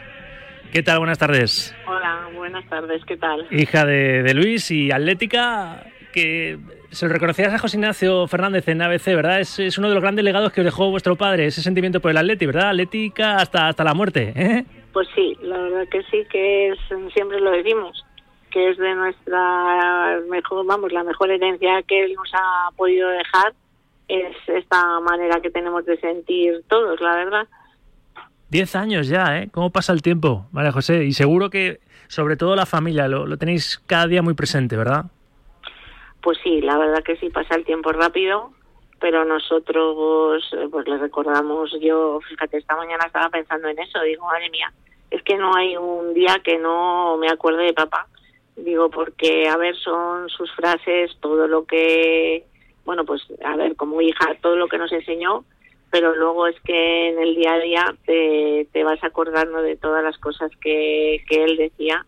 ¿qué 0.72 0.82
tal? 0.82 0.98
Buenas 0.98 1.18
tardes. 1.18 1.74
Hola, 1.86 2.28
buenas 2.34 2.68
tardes, 2.68 3.02
¿qué 3.06 3.16
tal? 3.16 3.46
Hija 3.50 3.84
de, 3.84 4.22
de 4.22 4.34
Luis 4.34 4.70
y 4.70 4.92
atlética, 4.92 5.84
que 6.12 6.58
se 6.90 7.06
lo 7.06 7.12
reconocías 7.12 7.52
a 7.52 7.58
José 7.58 7.76
Ignacio 7.76 8.26
Fernández 8.26 8.66
en 8.68 8.82
ABC, 8.82 9.06
¿verdad? 9.06 9.40
Es, 9.40 9.58
es 9.58 9.78
uno 9.78 9.88
de 9.88 9.94
los 9.94 10.02
grandes 10.02 10.24
legados 10.24 10.52
que 10.52 10.60
os 10.60 10.64
dejó 10.64 10.90
vuestro 10.90 11.16
padre, 11.16 11.46
ese 11.46 11.62
sentimiento 11.62 12.00
por 12.00 12.10
el 12.10 12.16
Atleti, 12.16 12.46
¿verdad? 12.46 12.70
Atlética 12.70 13.36
hasta, 13.36 13.68
hasta 13.68 13.84
la 13.84 13.94
muerte, 13.94 14.32
¿eh? 14.34 14.64
Pues 14.92 15.08
sí, 15.14 15.36
la 15.42 15.58
verdad 15.58 15.88
que 15.90 16.02
sí, 16.04 16.24
que 16.30 16.68
es, 16.68 16.78
siempre 17.12 17.40
lo 17.40 17.50
decimos, 17.50 18.04
que 18.50 18.70
es 18.70 18.78
de 18.78 18.94
nuestra 18.94 20.20
mejor, 20.30 20.64
vamos, 20.64 20.92
la 20.92 21.04
mejor 21.04 21.30
herencia 21.30 21.82
que 21.82 22.04
él 22.04 22.14
nos 22.14 22.30
ha 22.32 22.70
podido 22.76 23.08
dejar 23.10 23.52
es 24.08 24.36
esta 24.46 25.00
manera 25.00 25.40
que 25.40 25.50
tenemos 25.50 25.84
de 25.84 25.98
sentir 25.98 26.62
todos, 26.68 27.00
la 27.00 27.16
verdad. 27.16 27.48
10 28.50 28.76
años 28.76 29.08
ya, 29.08 29.38
¿eh? 29.38 29.48
¿Cómo 29.52 29.70
pasa 29.70 29.92
el 29.92 30.02
tiempo, 30.02 30.46
María 30.52 30.72
José? 30.72 31.04
Y 31.04 31.12
seguro 31.12 31.50
que, 31.50 31.80
sobre 32.06 32.36
todo 32.36 32.54
la 32.54 32.64
familia, 32.64 33.08
lo, 33.08 33.26
lo 33.26 33.36
tenéis 33.36 33.82
cada 33.86 34.06
día 34.06 34.22
muy 34.22 34.34
presente, 34.34 34.76
¿verdad? 34.76 35.06
Pues 36.26 36.38
sí, 36.42 36.60
la 36.60 36.76
verdad 36.76 37.04
que 37.04 37.14
sí 37.18 37.30
pasa 37.30 37.54
el 37.54 37.64
tiempo 37.64 37.92
rápido, 37.92 38.50
pero 38.98 39.24
nosotros 39.24 40.42
eh, 40.54 40.66
pues 40.72 40.88
le 40.88 40.98
recordamos, 40.98 41.70
yo 41.80 42.18
fíjate, 42.28 42.56
esta 42.56 42.74
mañana 42.74 43.04
estaba 43.06 43.28
pensando 43.28 43.68
en 43.68 43.78
eso, 43.78 44.02
digo, 44.02 44.26
madre 44.26 44.50
mía, 44.50 44.72
es 45.12 45.22
que 45.22 45.36
no 45.36 45.54
hay 45.54 45.76
un 45.76 46.14
día 46.14 46.40
que 46.42 46.58
no 46.58 47.16
me 47.16 47.28
acuerde 47.28 47.62
de 47.66 47.74
papá, 47.74 48.08
digo, 48.56 48.90
porque, 48.90 49.48
a 49.48 49.56
ver, 49.56 49.76
son 49.76 50.28
sus 50.28 50.50
frases, 50.56 51.16
todo 51.20 51.46
lo 51.46 51.64
que, 51.64 52.44
bueno, 52.84 53.04
pues, 53.04 53.22
a 53.44 53.54
ver, 53.54 53.76
como 53.76 54.00
hija, 54.00 54.34
todo 54.42 54.56
lo 54.56 54.66
que 54.66 54.78
nos 54.78 54.90
enseñó, 54.90 55.44
pero 55.92 56.16
luego 56.16 56.48
es 56.48 56.60
que 56.62 57.10
en 57.10 57.20
el 57.20 57.36
día 57.36 57.52
a 57.52 57.60
día 57.60 57.94
te, 58.04 58.82
vas 58.82 58.98
acordando 59.04 59.62
de 59.62 59.76
todas 59.76 60.02
las 60.02 60.18
cosas 60.18 60.50
que, 60.60 61.22
que 61.28 61.44
él 61.44 61.56
decía 61.56 62.04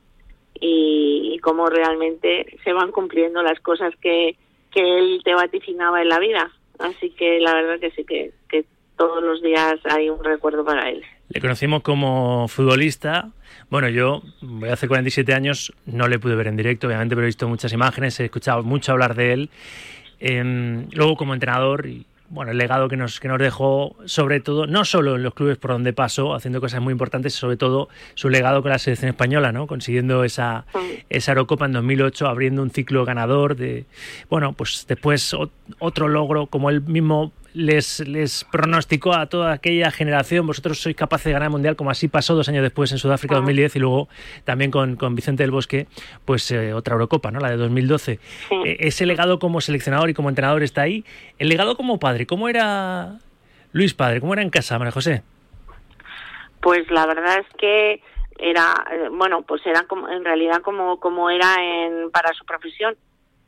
y, 0.61 1.32
y 1.34 1.38
cómo 1.38 1.68
realmente 1.68 2.59
se 2.64 2.72
van 2.72 2.92
cumpliendo 2.92 3.42
las 3.42 3.61
cosas 3.61 3.94
que, 4.00 4.36
que 4.72 4.80
él 4.80 5.20
te 5.24 5.34
vaticinaba 5.34 6.02
en 6.02 6.09
la 6.09 6.18
vida. 6.18 6.50
Así 6.78 7.11
que 7.11 7.40
la 7.40 7.54
verdad 7.54 7.80
que 7.80 7.90
sí 7.90 8.04
que, 8.04 8.32
que 8.48 8.64
todos 8.96 9.22
los 9.22 9.42
días 9.42 9.76
hay 9.84 10.11
un 10.11 10.22
recuerdo 10.22 10.64
para 10.64 10.88
él. 10.90 11.02
Le 11.28 11.40
conocimos 11.40 11.82
como 11.82 12.48
futbolista. 12.48 13.30
Bueno, 13.70 13.88
yo 13.88 14.22
hacer 14.70 14.88
47 14.88 15.34
años, 15.34 15.72
no 15.86 16.09
le 16.09 16.18
pude 16.18 16.34
ver 16.34 16.46
en 16.46 16.56
directo, 16.56 16.86
obviamente, 16.86 17.14
pero 17.14 17.26
he 17.26 17.28
visto 17.28 17.48
muchas 17.48 17.72
imágenes, 17.72 18.18
he 18.20 18.24
escuchado 18.24 18.62
mucho 18.62 18.92
hablar 18.92 19.14
de 19.14 19.32
él. 19.32 19.50
Eh, 20.20 20.86
luego 20.92 21.16
como 21.16 21.34
entrenador 21.34 21.86
bueno, 22.31 22.53
el 22.53 22.59
legado 22.59 22.89
que 22.89 22.97
nos, 22.97 23.20
que 23.20 23.29
nos 23.29 23.39
dejó, 23.39 23.97
sobre 24.05 24.41
todo, 24.41 24.66
no 24.66 24.85
solo 24.85 25.16
en 25.16 25.22
los 25.22 25.33
clubes 25.35 25.57
por 25.57 25.70
donde 25.70 25.93
pasó, 25.93 26.35
haciendo 26.35 26.61
cosas 26.61 26.81
muy 26.83 26.93
importantes, 26.93 27.35
sobre 27.35 27.57
todo 27.57 27.89
su 28.14 28.29
legado 28.29 28.61
con 28.62 28.70
la 28.70 28.79
selección 28.79 29.09
española, 29.11 29.51
¿no? 29.53 29.66
Consiguiendo 29.66 30.24
esa, 30.24 30.66
esa 31.09 31.33
Eurocopa 31.33 31.66
en 31.66 31.72
2008, 31.72 32.26
abriendo 32.29 32.62
un 32.62 32.70
ciclo 32.70 33.05
ganador 33.05 33.57
de, 33.57 33.87
bueno, 34.29 34.53
pues 34.53 34.85
después 34.89 35.33
ot- 35.35 35.51
otro 35.79 36.09
logro, 36.09 36.47
como 36.47 36.68
él 36.70 36.83
mismo 36.83 37.33
les, 37.59 38.06
les 38.06 38.44
pronosticó 38.44 39.14
a 39.14 39.26
toda 39.26 39.52
aquella 39.52 39.90
generación, 39.90 40.46
vosotros 40.46 40.78
sois 40.78 40.94
capaces 40.94 41.24
de 41.24 41.32
ganar 41.32 41.48
el 41.48 41.50
Mundial, 41.50 41.74
como 41.74 41.90
así 41.90 42.06
pasó 42.06 42.36
dos 42.36 42.48
años 42.48 42.62
después 42.62 42.92
en 42.92 42.98
Sudáfrica 42.98 43.34
2010 43.34 43.76
y 43.76 43.78
luego 43.80 44.09
también 44.44 44.70
con, 44.70 44.94
con 44.94 45.16
Vicente 45.16 45.42
del 45.42 45.50
Bosque, 45.50 45.88
pues 46.24 46.48
eh, 46.52 46.72
otra 46.72 46.94
Eurocopa, 46.94 47.32
¿no? 47.32 47.40
La 47.40 47.50
de 47.50 47.56
2012. 47.56 48.12
Eh, 48.12 48.76
ese 48.78 49.06
legado 49.06 49.40
como 49.40 49.61
seleccionador 49.61 50.09
y 50.09 50.14
como 50.14 50.28
entrenador 50.28 50.62
está 50.62 50.82
ahí. 50.82 51.04
El 51.38 51.48
legado 51.48 51.76
como 51.76 51.98
padre, 51.98 52.26
¿cómo 52.26 52.48
era 52.48 53.18
Luis 53.72 53.92
padre? 53.92 54.20
¿Cómo 54.20 54.34
era 54.34 54.42
en 54.42 54.50
casa, 54.50 54.78
María 54.78 54.92
José? 54.92 55.24
Pues 56.61 56.88
la 56.92 57.06
verdad 57.06 57.38
es 57.40 57.56
que 57.59 58.00
era, 58.38 58.72
eh, 58.92 59.09
bueno, 59.11 59.42
pues 59.42 59.66
era 59.66 59.82
como, 59.82 60.09
en 60.09 60.24
realidad 60.24 60.62
como, 60.62 61.00
como 61.00 61.28
era 61.28 61.56
en, 61.61 62.12
para 62.12 62.32
su 62.34 62.44
profesión. 62.44 62.96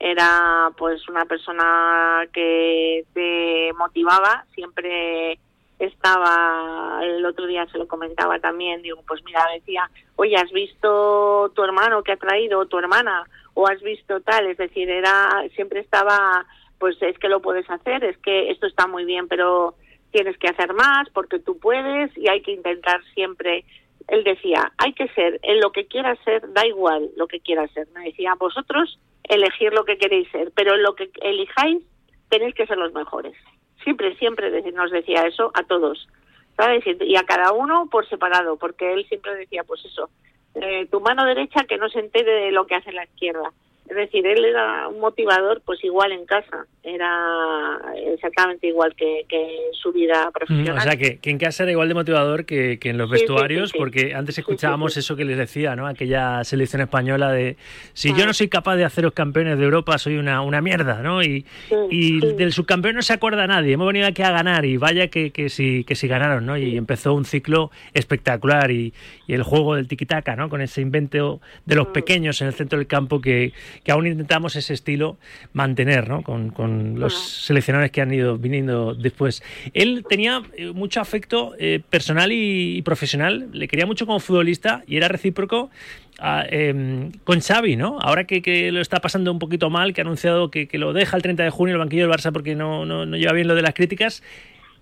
Era 0.00 0.72
pues 0.78 1.06
una 1.08 1.26
persona 1.26 2.26
que 2.32 3.04
te 3.12 3.70
motivaba, 3.74 4.46
siempre 4.54 5.38
estaba, 5.78 7.00
el 7.02 7.24
otro 7.24 7.46
día 7.46 7.66
se 7.72 7.78
lo 7.78 7.86
comentaba 7.86 8.38
también, 8.38 8.82
digo, 8.82 9.02
pues 9.06 9.22
mira, 9.24 9.46
decía, 9.52 9.90
oye, 10.16 10.36
¿has 10.36 10.50
visto 10.52 11.52
tu 11.54 11.62
hermano 11.62 12.02
que 12.02 12.12
ha 12.12 12.16
traído, 12.16 12.60
o 12.60 12.66
tu 12.66 12.78
hermana? 12.78 13.24
¿O 13.54 13.66
has 13.66 13.80
visto 13.82 14.20
tal? 14.20 14.46
Es 14.46 14.58
decir, 14.58 14.88
era, 14.88 15.44
siempre 15.54 15.80
estaba, 15.80 16.46
pues 16.78 17.00
es 17.02 17.18
que 17.18 17.28
lo 17.28 17.40
puedes 17.40 17.68
hacer, 17.68 18.02
es 18.04 18.16
que 18.18 18.50
esto 18.50 18.66
está 18.66 18.86
muy 18.86 19.04
bien, 19.04 19.28
pero 19.28 19.74
tienes 20.12 20.36
que 20.38 20.48
hacer 20.48 20.74
más 20.74 21.08
porque 21.10 21.38
tú 21.38 21.58
puedes 21.58 22.16
y 22.16 22.28
hay 22.28 22.42
que 22.42 22.52
intentar 22.52 23.02
siempre. 23.14 23.64
Él 24.08 24.24
decía, 24.24 24.72
hay 24.76 24.92
que 24.92 25.08
ser 25.08 25.38
en 25.42 25.60
lo 25.60 25.72
que 25.72 25.86
quieras 25.86 26.18
ser, 26.24 26.52
da 26.52 26.66
igual 26.66 27.10
lo 27.16 27.26
que 27.26 27.40
quieras 27.40 27.70
ser. 27.72 27.86
Me 27.94 28.04
decía, 28.04 28.34
vosotros 28.34 28.98
elegir 29.30 29.72
lo 29.72 29.84
que 29.84 29.96
queréis 29.96 30.28
ser, 30.30 30.52
pero 30.54 30.76
lo 30.76 30.94
que 30.94 31.10
elijáis 31.22 31.82
tenéis 32.28 32.54
que 32.54 32.66
ser 32.66 32.76
los 32.76 32.92
mejores. 32.92 33.34
Siempre, 33.82 34.14
siempre 34.16 34.50
nos 34.72 34.90
decía 34.90 35.26
eso 35.26 35.50
a 35.54 35.62
todos, 35.62 36.08
¿sabes? 36.56 36.84
Y 37.00 37.16
a 37.16 37.22
cada 37.22 37.52
uno 37.52 37.88
por 37.90 38.08
separado, 38.08 38.56
porque 38.56 38.92
él 38.92 39.06
siempre 39.08 39.34
decía, 39.36 39.64
pues 39.64 39.84
eso, 39.84 40.10
eh, 40.56 40.86
tu 40.90 41.00
mano 41.00 41.24
derecha 41.24 41.64
que 41.64 41.78
no 41.78 41.88
se 41.88 42.00
entere 42.00 42.32
de 42.44 42.52
lo 42.52 42.66
que 42.66 42.74
hace 42.74 42.92
la 42.92 43.04
izquierda. 43.04 43.52
Es 43.90 43.96
decir, 43.96 44.24
él 44.24 44.44
era 44.44 44.86
un 44.88 45.00
motivador, 45.00 45.62
pues 45.64 45.82
igual 45.82 46.12
en 46.12 46.24
casa, 46.24 46.64
era 46.84 47.78
exactamente 48.14 48.68
igual 48.68 48.94
que, 48.94 49.24
que 49.28 49.36
en 49.42 49.74
su 49.74 49.92
vida 49.92 50.30
profesional. 50.32 50.74
Mm, 50.76 50.78
O 50.78 50.80
sea, 50.80 50.96
que, 50.96 51.18
que 51.18 51.30
en 51.30 51.38
casa 51.38 51.64
era 51.64 51.72
igual 51.72 51.88
de 51.88 51.94
motivador 51.94 52.44
que, 52.44 52.78
que 52.78 52.90
en 52.90 52.98
los 52.98 53.08
Sí, 53.10 53.14
vestuarios, 53.16 53.70
sí, 53.70 53.72
sí. 53.72 53.78
porque 53.78 54.14
antes 54.14 54.38
escuchábamos 54.38 54.96
eso 54.96 55.16
que 55.16 55.24
les 55.24 55.36
decía, 55.36 55.74
¿no? 55.74 55.86
Aquella 55.88 56.44
selección 56.44 56.82
española 56.82 57.32
de 57.32 57.56
si 57.92 58.10
Ah. 58.10 58.14
yo 58.18 58.26
no 58.26 58.32
soy 58.32 58.48
capaz 58.48 58.76
de 58.76 58.84
haceros 58.84 59.12
campeones 59.12 59.58
de 59.58 59.64
Europa, 59.64 59.98
soy 59.98 60.16
una, 60.18 60.40
una 60.42 60.60
mierda, 60.60 61.02
¿no? 61.02 61.22
Y, 61.22 61.44
y 61.90 62.20
del 62.36 62.52
subcampeón 62.52 62.94
no 62.94 63.02
se 63.02 63.12
acuerda 63.12 63.46
nadie, 63.48 63.72
hemos 63.74 63.88
venido 63.88 64.06
aquí 64.06 64.22
a 64.22 64.30
ganar 64.30 64.64
y 64.66 64.76
vaya 64.76 65.08
que, 65.08 65.32
que, 65.32 65.48
si, 65.48 65.82
que 65.84 65.96
si 65.96 66.06
ganaron, 66.06 66.46
¿no? 66.46 66.56
Y 66.56 66.76
empezó 66.76 67.12
un 67.14 67.24
ciclo 67.24 67.70
espectacular 67.92 68.70
y, 68.70 68.92
y 69.26 69.34
el 69.34 69.42
juego 69.42 69.74
del 69.74 69.88
tiquitaca, 69.88 70.36
¿no? 70.36 70.48
Con 70.48 70.60
ese 70.60 70.80
invento 70.80 71.40
de 71.66 71.74
Mm. 71.74 71.78
los 71.78 71.86
pequeños 71.88 72.40
en 72.40 72.46
el 72.48 72.54
centro 72.54 72.78
del 72.78 72.86
campo 72.86 73.20
que, 73.20 73.52
que 73.84 73.92
aún 73.92 74.06
intentamos 74.06 74.56
ese 74.56 74.74
estilo 74.74 75.18
mantener, 75.52 76.08
¿no? 76.08 76.22
Con, 76.22 76.50
con 76.50 77.00
los 77.00 77.14
seleccionadores 77.14 77.90
que 77.90 78.00
han 78.00 78.12
ido 78.12 78.36
viniendo 78.38 78.94
después. 78.94 79.42
Él 79.72 80.04
tenía 80.08 80.42
eh, 80.56 80.72
mucho 80.72 81.00
afecto 81.00 81.54
eh, 81.58 81.80
personal 81.88 82.32
y, 82.32 82.76
y 82.76 82.82
profesional, 82.82 83.48
le 83.52 83.68
quería 83.68 83.86
mucho 83.86 84.06
como 84.06 84.20
futbolista 84.20 84.82
y 84.86 84.96
era 84.96 85.08
recíproco 85.08 85.70
a, 86.18 86.44
eh, 86.48 87.10
con 87.24 87.40
Xavi, 87.40 87.76
¿no? 87.76 87.98
Ahora 88.00 88.24
que, 88.24 88.42
que 88.42 88.70
lo 88.72 88.80
está 88.80 88.98
pasando 89.00 89.32
un 89.32 89.38
poquito 89.38 89.70
mal, 89.70 89.94
que 89.94 90.00
ha 90.00 90.04
anunciado 90.04 90.50
que, 90.50 90.68
que 90.68 90.78
lo 90.78 90.92
deja 90.92 91.16
el 91.16 91.22
30 91.22 91.42
de 91.42 91.50
junio 91.50 91.74
el 91.74 91.78
banquillo 91.78 92.06
del 92.06 92.12
Barça 92.14 92.32
porque 92.32 92.54
no, 92.54 92.84
no, 92.84 93.06
no 93.06 93.16
lleva 93.16 93.32
bien 93.32 93.48
lo 93.48 93.54
de 93.54 93.62
las 93.62 93.74
críticas. 93.74 94.22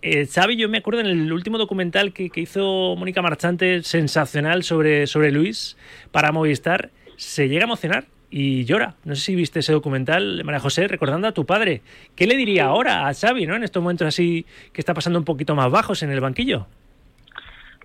Eh, 0.03 0.27
Xavi, 0.27 0.57
yo 0.57 0.69
me 0.69 0.79
acuerdo 0.79 1.01
en 1.01 1.07
el 1.07 1.33
último 1.33 1.59
documental 1.59 2.13
que, 2.13 2.31
que 2.31 2.41
hizo 2.41 2.95
Mónica 2.97 3.23
Marchante, 3.23 3.83
sensacional 3.83 4.63
sobre, 4.63 5.07
sobre 5.07 5.33
Luis 5.33 5.77
para 6.13 6.31
Movistar, 6.31 6.91
se 7.17 7.49
llega 7.49 7.63
a 7.63 7.67
emocionar 7.67 8.07
y 8.31 8.65
llora. 8.65 8.95
No 9.05 9.15
sé 9.15 9.23
si 9.23 9.35
viste 9.35 9.61
ese 9.61 9.73
documental, 9.73 10.43
María 10.45 10.61
José, 10.61 10.87
recordando 10.89 11.29
a 11.29 11.33
tu 11.33 11.47
padre. 11.47 11.83
¿Qué 12.15 12.27
le 12.27 12.37
diría 12.37 12.67
ahora 12.67 13.09
a 13.09 13.15
Xavi, 13.15 13.47
¿no? 13.47 13.57
En 13.57 13.65
estos 13.65 13.83
momentos 13.83 14.07
así 14.07 14.45
que 14.73 14.81
está 14.81 14.95
pasando 14.95 15.19
un 15.19 15.25
poquito 15.25 15.55
más 15.55 15.71
bajos 15.71 16.03
en 16.03 16.11
el 16.11 16.21
banquillo. 16.21 16.67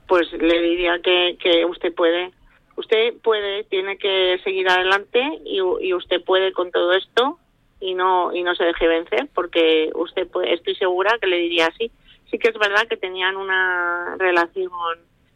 pues 0.07 0.31
le 0.33 0.61
diría 0.61 0.99
que, 0.99 1.37
que 1.41 1.65
usted 1.65 1.93
puede, 1.93 2.31
usted 2.75 3.13
puede, 3.23 3.63
tiene 3.63 3.97
que 3.97 4.39
seguir 4.43 4.67
adelante 4.69 5.21
y, 5.45 5.59
y 5.81 5.93
usted 5.93 6.21
puede 6.23 6.51
con 6.51 6.71
todo 6.71 6.93
esto 6.93 7.39
y 7.79 7.95
no 7.95 8.33
y 8.33 8.43
no 8.43 8.55
se 8.55 8.63
deje 8.63 8.87
vencer 8.87 9.27
porque 9.33 9.91
usted 9.95 10.27
puede, 10.27 10.53
estoy 10.53 10.75
segura 10.75 11.17
que 11.19 11.27
le 11.27 11.37
diría 11.37 11.67
así. 11.67 11.91
Sí 12.29 12.37
que 12.37 12.49
es 12.49 12.57
verdad 12.57 12.87
que 12.87 12.97
tenían 12.97 13.37
una 13.37 14.15
relación, 14.17 14.71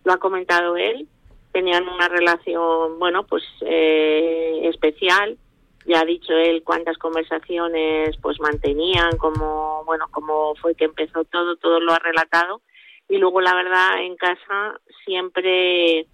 lo 0.03 0.13
ha 0.13 0.17
comentado 0.17 0.77
él, 0.77 1.07
tenían 1.51 1.87
una 1.87 2.07
relación, 2.07 2.99
bueno, 2.99 3.25
pues 3.25 3.43
eh, 3.61 4.61
especial. 4.63 5.37
Ya 5.85 6.01
ha 6.01 6.05
dicho 6.05 6.33
él 6.33 6.63
cuántas 6.63 6.97
conversaciones 6.97 8.17
pues 8.21 8.39
mantenían, 8.41 9.17
como 9.17 9.83
bueno, 9.85 10.07
cómo 10.11 10.53
fue 10.55 10.75
que 10.75 10.85
empezó 10.85 11.23
todo, 11.23 11.55
todo 11.55 11.79
lo 11.79 11.93
ha 11.93 11.99
relatado 11.99 12.61
y 13.09 13.17
luego 13.17 13.41
la 13.41 13.55
verdad 13.55 14.01
en 14.01 14.15
casa 14.17 14.79
siempre 15.05 16.07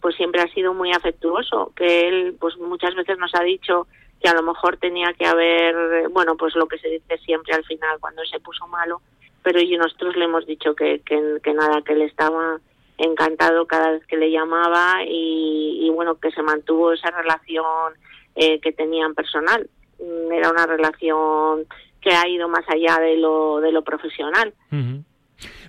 pues 0.00 0.16
siempre 0.16 0.40
ha 0.40 0.48
sido 0.54 0.72
muy 0.72 0.92
afectuoso 0.92 1.72
que 1.76 2.08
él 2.08 2.36
pues 2.40 2.56
muchas 2.56 2.94
veces 2.94 3.18
nos 3.18 3.34
ha 3.34 3.42
dicho 3.42 3.86
que 4.22 4.28
a 4.28 4.34
lo 4.34 4.42
mejor 4.42 4.76
tenía 4.76 5.12
que 5.14 5.26
haber, 5.26 6.08
bueno, 6.10 6.36
pues 6.36 6.54
lo 6.54 6.66
que 6.66 6.78
se 6.78 6.88
dice 6.88 7.18
siempre 7.18 7.54
al 7.54 7.64
final 7.64 7.98
cuando 8.00 8.22
se 8.24 8.40
puso 8.40 8.66
malo, 8.66 9.00
pero 9.42 9.60
y 9.60 9.76
nosotros 9.76 10.14
le 10.16 10.26
hemos 10.26 10.46
dicho 10.46 10.74
que, 10.74 11.00
que, 11.00 11.38
que 11.42 11.54
nada, 11.54 11.80
que 11.82 11.94
él 11.94 12.02
estaba 12.02 12.60
encantado 13.04 13.66
cada 13.66 13.92
vez 13.92 14.06
que 14.06 14.16
le 14.16 14.30
llamaba 14.30 14.98
y, 15.06 15.90
bueno, 15.94 16.16
que 16.16 16.30
se 16.30 16.42
mantuvo 16.42 16.92
esa 16.92 17.10
relación 17.10 17.94
eh, 18.36 18.60
que 18.60 18.72
tenían 18.72 19.14
personal. 19.14 19.68
Mm, 19.98 20.32
Era 20.32 20.50
una 20.50 20.66
relación 20.66 21.66
que 22.00 22.10
ha 22.10 22.26
ido 22.28 22.48
más 22.48 22.64
allá 22.68 22.98
de 22.98 23.16
lo, 23.16 23.60
de 23.60 23.72
lo 23.72 23.82
profesional. 23.82 24.54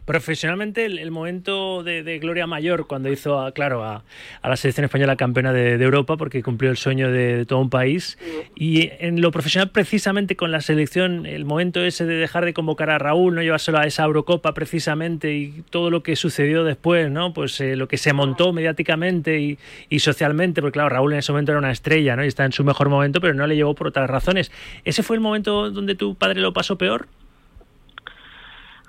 Profesionalmente, 0.06 0.86
el, 0.86 0.98
el 1.00 1.12
momento 1.12 1.84
de, 1.84 2.04
de 2.04 2.20
gloria 2.20 2.48
mayor 2.48 2.88
cuando 2.88 3.10
hizo, 3.10 3.40
a, 3.40 3.52
claro, 3.52 3.84
a, 3.84 4.04
a 4.42 4.50
la 4.50 4.58
selección 4.58 4.84
española 4.86 5.16
campeona 5.16 5.54
de, 5.54 5.78
de 5.78 5.84
Europa, 5.86 6.18
porque 6.18 6.42
cumplió 6.42 6.72
el 6.72 6.78
sueño 6.78 7.12
de, 7.12 7.38
de 7.38 7.46
todo 7.46 7.60
un 7.60 7.70
país. 7.70 8.18
Y 8.56 8.90
en 9.00 9.22
lo 9.22 9.32
profesional, 9.32 9.70
precisamente 9.70 10.36
con 10.36 10.52
la 10.52 10.62
selección, 10.62 11.26
el 11.26 11.46
momento 11.46 11.84
ese 11.84 12.06
de 12.06 12.16
dejar 12.16 12.46
de 12.46 12.54
convocar 12.54 12.90
a 12.90 12.98
Raúl, 12.98 13.36
no 13.36 13.42
llevárselo 13.42 13.78
a 13.78 13.86
esa 13.86 14.04
Eurocopa 14.04 14.54
precisamente 14.54 15.34
y 15.36 15.64
todo 15.70 15.90
lo 15.90 16.04
que 16.04 16.16
sucedió 16.16 16.64
después, 16.64 17.12
¿no? 17.12 17.34
Pues 17.34 17.62
eh, 17.62 17.76
lo 17.76 17.88
que 17.88 17.98
se 17.98 18.12
montó 18.14 18.54
mediáticamente 18.54 19.40
y, 19.40 19.60
y 19.90 20.00
socialmente, 20.00 20.62
porque 20.62 20.74
claro, 20.74 20.90
Raúl 20.90 21.14
en 21.14 21.20
ese 21.20 21.32
momento 21.32 21.52
era 21.52 21.60
una 21.60 21.72
estrella, 21.72 22.16
¿no? 22.16 22.26
Y 22.26 22.28
está 22.28 22.44
en 22.44 22.52
su 22.52 22.64
mejor 22.64 22.90
momento, 22.90 23.22
pero 23.22 23.34
no 23.34 23.46
le 23.48 23.56
llevó 23.56 23.76
por 23.76 23.88
otras 23.88 24.10
razones. 24.10 24.52
¿Ese 24.84 25.04
fue 25.04 25.16
el 25.16 25.22
momento 25.22 25.70
donde 25.70 25.96
tu 25.96 26.16
padre 26.16 26.42
lo 26.42 26.54
pasó 26.54 26.78
peor? 26.78 27.08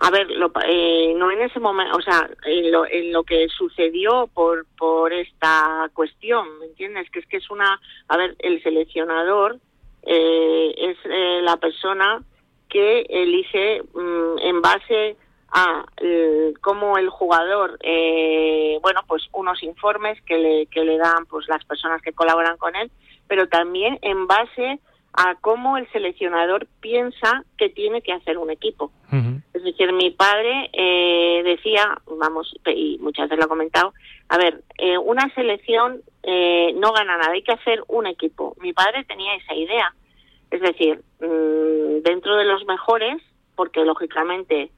A 0.05 0.11
ver, 0.11 0.29
lo 0.33 0.51
eh, 0.67 1.15
no 1.17 1.31
en 1.31 1.43
ese 1.43 1.61
momento, 1.61 1.97
o 1.97 2.03
sea, 2.03 2.29
en 2.45 2.73
lo, 2.73 2.85
en 2.87 3.13
lo 3.13 3.23
que 3.23 3.47
sucedió 3.49 4.29
por, 4.35 4.67
por 4.77 5.13
esta 5.13 5.89
cuestión, 5.95 6.59
¿me 6.59 6.67
entiendes? 6.67 7.09
Que 7.11 7.21
es 7.21 7.27
que 7.27 7.37
es 7.37 7.49
una, 7.51 7.81
a 8.09 8.17
ver, 8.17 8.35
el 8.41 8.61
seleccionador 8.65 9.61
eh, 10.03 10.75
es 10.77 10.97
eh, 11.05 11.41
la 11.43 11.57
persona 11.57 12.21
que 12.69 13.03
elige 13.11 13.83
mm, 13.95 14.39
en 14.41 14.61
base 14.61 15.17
a 15.53 15.85
eh, 15.99 16.53
cómo 16.61 16.99
el 16.99 17.09
jugador, 17.09 17.79
eh, 17.83 18.81
bueno, 18.83 19.03
pues 19.07 19.23
unos 19.33 19.63
informes 19.63 20.21
que 20.23 20.37
le, 20.37 20.67
que 20.67 20.83
le 20.83 20.99
dan 20.99 21.27
pues 21.27 21.47
las 21.47 21.65
personas 21.65 22.03
que 22.03 22.13
colaboran 22.13 22.57
con 22.57 22.75
él, 22.75 22.91
pero 23.29 23.47
también 23.47 24.01
en 24.03 24.27
base 24.27 24.81
a 25.13 25.35
cómo 25.41 25.77
el 25.77 25.91
seleccionador 25.93 26.67
piensa 26.81 27.45
que 27.59 27.69
tiene 27.69 28.01
que 28.01 28.13
hacer 28.13 28.39
un 28.39 28.51
equipo. 28.51 28.91
Es 29.63 29.67
decir, 29.67 29.93
mi 29.93 30.11
padre 30.11 30.71
eh, 30.73 31.41
decía, 31.45 31.97
vamos, 32.19 32.53
y 32.67 32.99
muchas 33.01 33.29
veces 33.29 33.39
lo 33.39 33.45
ha 33.45 33.49
comentado, 33.49 33.95
a 34.29 34.37
ver, 34.37 34.61
eh, 34.77 34.99
una 34.99 35.33
selección 35.37 36.03
eh, 36.25 36.73
no 36.75 36.93
gana 36.93 37.17
nada, 37.17 37.31
hay 37.31 37.45
que 37.45 37.53
hacer 37.53 37.81
un 37.87 38.09
equipo. 38.09 38.57
Mi 38.61 38.73
padre 38.73 39.05
tenía 39.05 39.37
esa 39.37 39.55
idea. 39.55 39.95
Es 40.51 40.61
decir, 40.63 41.01
mm, 41.21 42.03
dentro 42.03 42.35
de 42.35 42.45
los 42.45 42.65
mejores, 42.67 43.23
porque 43.55 43.85
lógicamente 43.85 44.73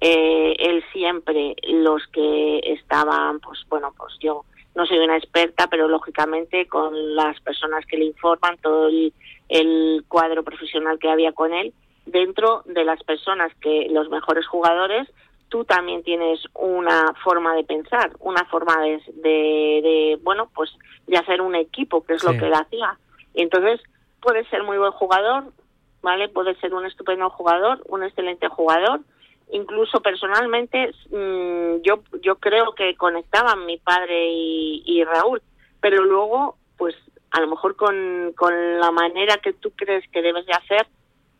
eh, 0.00 0.56
él 0.58 0.82
siempre, 0.92 1.54
los 1.68 2.04
que 2.08 2.58
estaban, 2.64 3.38
pues 3.38 3.60
bueno, 3.68 3.94
pues 3.96 4.14
yo 4.18 4.44
no 4.74 4.84
soy 4.84 4.98
una 4.98 5.16
experta, 5.16 5.68
pero 5.68 5.86
lógicamente 5.86 6.66
con 6.66 7.14
las 7.14 7.40
personas 7.42 7.86
que 7.86 7.98
le 7.98 8.06
informan, 8.06 8.58
todo 8.58 8.88
el, 8.88 9.12
el 9.48 10.04
cuadro 10.08 10.42
profesional 10.42 10.98
que 10.98 11.08
había 11.08 11.30
con 11.30 11.54
él, 11.54 11.72
dentro 12.06 12.62
de 12.66 12.84
las 12.84 13.02
personas 13.02 13.52
que 13.60 13.88
los 13.90 14.08
mejores 14.08 14.46
jugadores, 14.46 15.08
tú 15.48 15.64
también 15.64 16.02
tienes 16.02 16.40
una 16.54 17.14
forma 17.22 17.54
de 17.54 17.64
pensar, 17.64 18.12
una 18.20 18.44
forma 18.46 18.80
de, 18.80 19.02
de, 19.14 19.80
de, 19.82 20.18
bueno, 20.22 20.50
pues 20.54 20.70
de 21.06 21.16
hacer 21.16 21.40
un 21.40 21.54
equipo, 21.54 22.04
que 22.04 22.14
es 22.14 22.24
lo 22.24 22.32
que 22.32 22.46
él 22.46 22.54
hacía. 22.54 22.98
Y 23.34 23.42
entonces 23.42 23.80
puede 24.20 24.44
ser 24.48 24.62
muy 24.62 24.78
buen 24.78 24.92
jugador, 24.92 25.44
¿vale? 26.02 26.28
Puede 26.28 26.54
ser 26.56 26.74
un 26.74 26.86
estupendo 26.86 27.30
jugador, 27.30 27.82
un 27.86 28.02
excelente 28.02 28.48
jugador. 28.48 29.00
Incluso 29.50 30.00
personalmente, 30.00 30.90
mm, 31.10 31.82
yo, 31.82 32.02
yo 32.22 32.36
creo 32.36 32.74
que 32.74 32.96
conectaban 32.96 33.66
mi 33.66 33.76
padre 33.76 34.30
y, 34.30 34.82
y 34.86 35.04
Raúl, 35.04 35.42
pero 35.80 36.02
luego, 36.02 36.56
pues 36.78 36.94
a 37.30 37.40
lo 37.40 37.48
mejor 37.48 37.76
con, 37.76 38.32
con 38.36 38.78
la 38.78 38.90
manera 38.90 39.36
que 39.38 39.52
tú 39.52 39.72
crees 39.76 40.08
que 40.10 40.22
debes 40.22 40.46
de 40.46 40.52
hacer, 40.52 40.86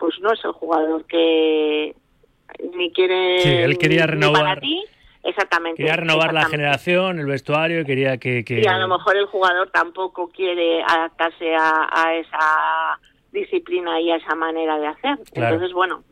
pues 0.05 0.21
no 0.21 0.33
es 0.33 0.45
el 0.45 0.53
jugador 0.53 1.05
que 1.07 1.95
ni 2.77 2.93
quiere 2.93 3.41
Sí, 3.41 3.49
él 3.49 3.79
quería 3.79 4.07
ni 4.07 4.21
para 4.31 4.55
renovar- 4.55 4.61
ti, 4.61 4.85
exactamente. 5.23 5.79
Quería 5.79 5.97
renovar 5.97 6.35
la 6.35 6.45
generación, 6.45 7.19
el 7.19 7.27
vestuario, 7.27 7.85
quería 7.87 8.19
que... 8.19 8.45
que- 8.45 8.61
Y 8.61 8.67
a 8.67 8.77
lo 8.79 8.87
mejor 8.89 9.17
el 9.17 9.25
jugador 9.27 9.71
tampoco 9.71 10.29
quiere 10.29 10.83
adaptarse 10.83 11.55
a, 11.57 11.89
a 11.91 12.15
esa 12.17 13.01
disciplina 13.33 13.99
y 14.01 14.11
a 14.11 14.17
esa 14.17 14.35
manera 14.35 14.79
de 14.79 14.89
hacer. 14.89 15.19
Claro. 15.33 15.55
Entonces, 15.55 15.73
bueno, 15.73 16.05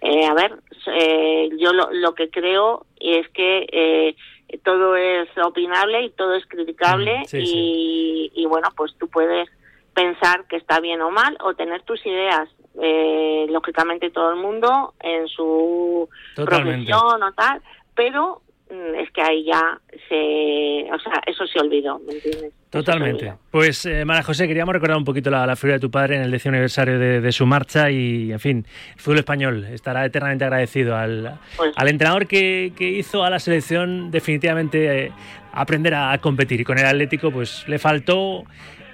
eh, 0.00 0.26
a 0.26 0.34
ver, 0.34 0.56
eh, 0.88 1.50
yo 1.58 1.72
lo, 1.72 1.92
lo 1.92 2.14
que 2.14 2.30
creo 2.30 2.84
es 2.98 3.28
que 3.28 3.66
eh, 3.70 4.16
todo 4.64 4.96
es 4.96 5.28
opinable 5.42 6.02
y 6.02 6.10
todo 6.10 6.34
es 6.34 6.44
criticable 6.46 7.20
Mm, 7.20 7.24
sí, 7.26 7.38
y, 7.38 8.32
y, 8.34 8.46
bueno, 8.46 8.68
pues 8.76 8.92
tú 8.98 9.08
puedes 9.08 9.48
pensar 9.94 10.46
que 10.48 10.56
está 10.56 10.80
bien 10.80 11.00
o 11.02 11.10
mal 11.12 11.36
o 11.42 11.54
tener 11.54 11.82
tus 11.82 12.04
ideas. 12.04 12.48
Eh, 12.80 13.46
lógicamente 13.50 14.10
todo 14.10 14.30
el 14.30 14.36
mundo 14.40 14.94
en 15.00 15.26
su 15.28 16.08
Totalmente. 16.36 16.86
profesión 16.90 17.22
o 17.22 17.32
tal, 17.32 17.60
pero 17.96 18.42
mm, 18.70 18.94
es 18.94 19.10
que 19.10 19.22
ahí 19.22 19.44
ya 19.44 19.78
se, 20.08 20.86
o 20.92 20.98
sea, 21.00 21.20
eso 21.26 21.46
se 21.48 21.58
olvidó, 21.58 21.98
¿me 21.98 22.12
entiendes? 22.12 22.52
Totalmente. 22.70 23.34
Pues, 23.50 23.84
eh, 23.86 24.04
Mara 24.04 24.22
José, 24.22 24.46
queríamos 24.46 24.72
recordar 24.72 24.96
un 24.96 25.04
poquito 25.04 25.28
la, 25.30 25.44
la 25.44 25.56
figura 25.56 25.74
de 25.74 25.80
tu 25.80 25.90
padre 25.90 26.14
en 26.16 26.22
el 26.22 26.30
décimo 26.30 26.52
aniversario 26.52 26.96
de, 27.00 27.20
de 27.20 27.32
su 27.32 27.44
marcha 27.44 27.90
y, 27.90 28.30
en 28.30 28.38
fin, 28.38 28.64
el 28.94 29.00
fútbol 29.00 29.18
español 29.18 29.64
estará 29.64 30.04
eternamente 30.06 30.44
agradecido 30.44 30.96
al, 30.96 31.38
Pues 31.56 31.72
al 31.74 31.88
entrenador 31.88 32.28
que, 32.28 32.72
que 32.78 32.88
hizo 32.88 33.24
a 33.24 33.30
la 33.30 33.40
selección 33.40 34.12
definitivamente 34.12 35.06
eh, 35.06 35.12
aprender 35.52 35.94
a, 35.94 36.12
a 36.12 36.18
competir. 36.18 36.60
Y 36.60 36.64
con 36.64 36.78
el 36.78 36.86
Atlético, 36.86 37.32
pues 37.32 37.66
le 37.66 37.80
faltó... 37.80 38.44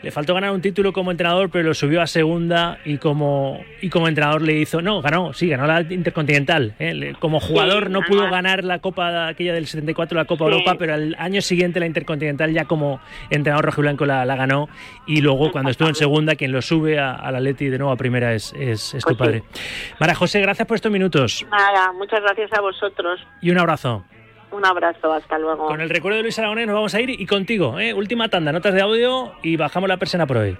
Le 0.02 0.10
faltó 0.10 0.34
ganar 0.34 0.52
un 0.52 0.60
título 0.60 0.92
como 0.92 1.10
entrenador, 1.10 1.50
pero 1.50 1.64
lo 1.64 1.74
subió 1.74 2.00
a 2.02 2.06
segunda 2.06 2.78
y 2.84 2.98
como, 2.98 3.60
y 3.80 3.88
como 3.88 4.06
entrenador 4.08 4.42
le 4.42 4.52
hizo. 4.54 4.80
No, 4.82 5.00
ganó, 5.02 5.32
sí, 5.32 5.48
ganó 5.48 5.66
la 5.66 5.80
Intercontinental. 5.80 6.74
¿eh? 6.78 7.14
Como 7.18 7.40
jugador 7.40 7.86
Sí, 7.86 7.92
no 7.92 8.02
pudo 8.02 8.30
ganar 8.30 8.62
la 8.62 8.78
Copa 8.78 9.26
aquella 9.28 9.52
del 9.54 9.66
74, 9.66 10.16
la 10.16 10.24
Copa 10.26 10.44
Sí. 10.46 10.52
Europa, 10.52 10.76
pero 10.78 10.94
al 10.94 11.16
año 11.18 11.40
siguiente 11.40 11.80
la 11.80 11.86
Intercontinental 11.86 12.52
ya 12.52 12.66
como 12.66 13.00
entrenador 13.30 13.64
rojiblanco 13.64 14.04
la, 14.06 14.24
la 14.24 14.36
ganó. 14.36 14.68
Y 15.06 15.20
luego, 15.22 15.50
cuando 15.50 15.70
estuvo 15.70 15.88
en 15.88 15.94
segunda, 15.94 16.36
quien 16.36 16.52
lo 16.52 16.62
sube 16.62 16.98
a- 16.98 17.14
al 17.14 17.34
Atleti 17.36 17.68
de 17.68 17.78
nuevo 17.78 17.92
a 17.92 17.96
primera 17.96 18.32
es, 18.34 18.52
es, 18.58 18.94
es 18.94 19.04
tu 19.04 19.16
Pues 19.16 19.30
sí. 19.34 19.40
padre. 19.40 19.42
Mara 19.98 20.14
José, 20.14 20.40
gracias 20.40 20.68
por 20.68 20.74
estos 20.76 20.92
minutos 20.92 21.44
Nada, 21.50 21.92
muchas 21.92 22.20
gracias 22.22 22.52
a 22.52 22.60
vosotros. 22.60 23.18
y 23.40 23.50
un 23.50 23.58
abrazo. 23.58 24.04
Un 24.50 24.64
abrazo, 24.64 25.12
hasta 25.12 25.38
luego. 25.38 25.66
Con 25.66 25.80
el 25.80 25.90
recuerdo 25.90 26.16
de 26.16 26.22
Luis 26.22 26.38
Aragonés 26.38 26.66
nos 26.66 26.74
vamos 26.74 26.94
a 26.94 27.00
ir 27.00 27.10
y 27.10 27.26
contigo. 27.26 27.78
¿eh? 27.78 27.92
Última 27.92 28.28
tanda, 28.28 28.52
notas 28.52 28.74
de 28.74 28.80
audio 28.80 29.32
y 29.42 29.56
bajamos 29.56 29.88
la 29.88 29.96
persona 29.96 30.26
por 30.26 30.38
hoy. 30.38 30.56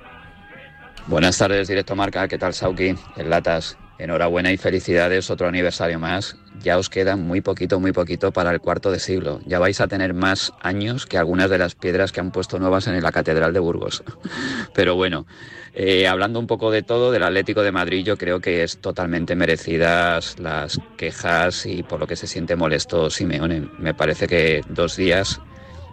Buenas 1.07 1.39
tardes, 1.39 1.69
Directo 1.69 1.95
Marca. 1.95 2.27
¿Qué 2.27 2.37
tal, 2.37 2.53
Sauki? 2.53 2.95
En 3.17 3.31
Latas. 3.31 3.79
Enhorabuena 3.99 4.53
y 4.53 4.59
felicidades, 4.59 5.31
otro 5.31 5.49
aniversario 5.49 5.99
más. 5.99 6.37
Ya 6.63 6.77
os 6.77 6.91
queda 6.91 7.17
muy 7.17 7.41
poquito, 7.41 7.81
muy 7.81 7.93
poquito 7.93 8.31
para 8.31 8.51
el 8.51 8.61
cuarto 8.61 8.91
de 8.91 8.99
siglo. 8.99 9.41
Ya 9.47 9.59
vais 9.59 9.81
a 9.81 9.89
tener 9.89 10.13
más 10.13 10.53
años 10.61 11.07
que 11.07 11.17
algunas 11.17 11.49
de 11.49 11.59
las 11.59 11.75
piedras 11.75 12.13
que 12.13 12.21
han 12.21 12.31
puesto 12.31 12.59
nuevas 12.59 12.87
en 12.87 13.03
la 13.03 13.13
Catedral 13.13 13.55
de 13.55 13.61
Burgos. 13.61 14.05
Pero 14.75 14.97
bueno, 14.97 15.27
eh, 15.75 16.07
hablando 16.07 16.39
un 16.39 16.47
poco 16.47 16.71
de 16.71 16.83
todo, 16.83 17.11
del 17.11 17.23
Atlético 17.23 17.63
de 17.63 17.73
Madrid, 17.73 18.05
yo 18.05 18.19
creo 18.19 18.41
que 18.41 18.63
es 18.63 18.79
totalmente 18.79 19.35
merecidas 19.35 20.39
las 20.39 20.79
quejas 20.99 21.65
y 21.65 21.83
por 21.83 21.99
lo 21.99 22.07
que 22.07 22.17
se 22.17 22.27
siente 22.27 22.55
molesto 22.55 23.09
Simeone. 23.09 23.69
Me 23.79 23.95
parece 23.95 24.27
que 24.27 24.63
dos 24.69 24.97
días 24.97 25.41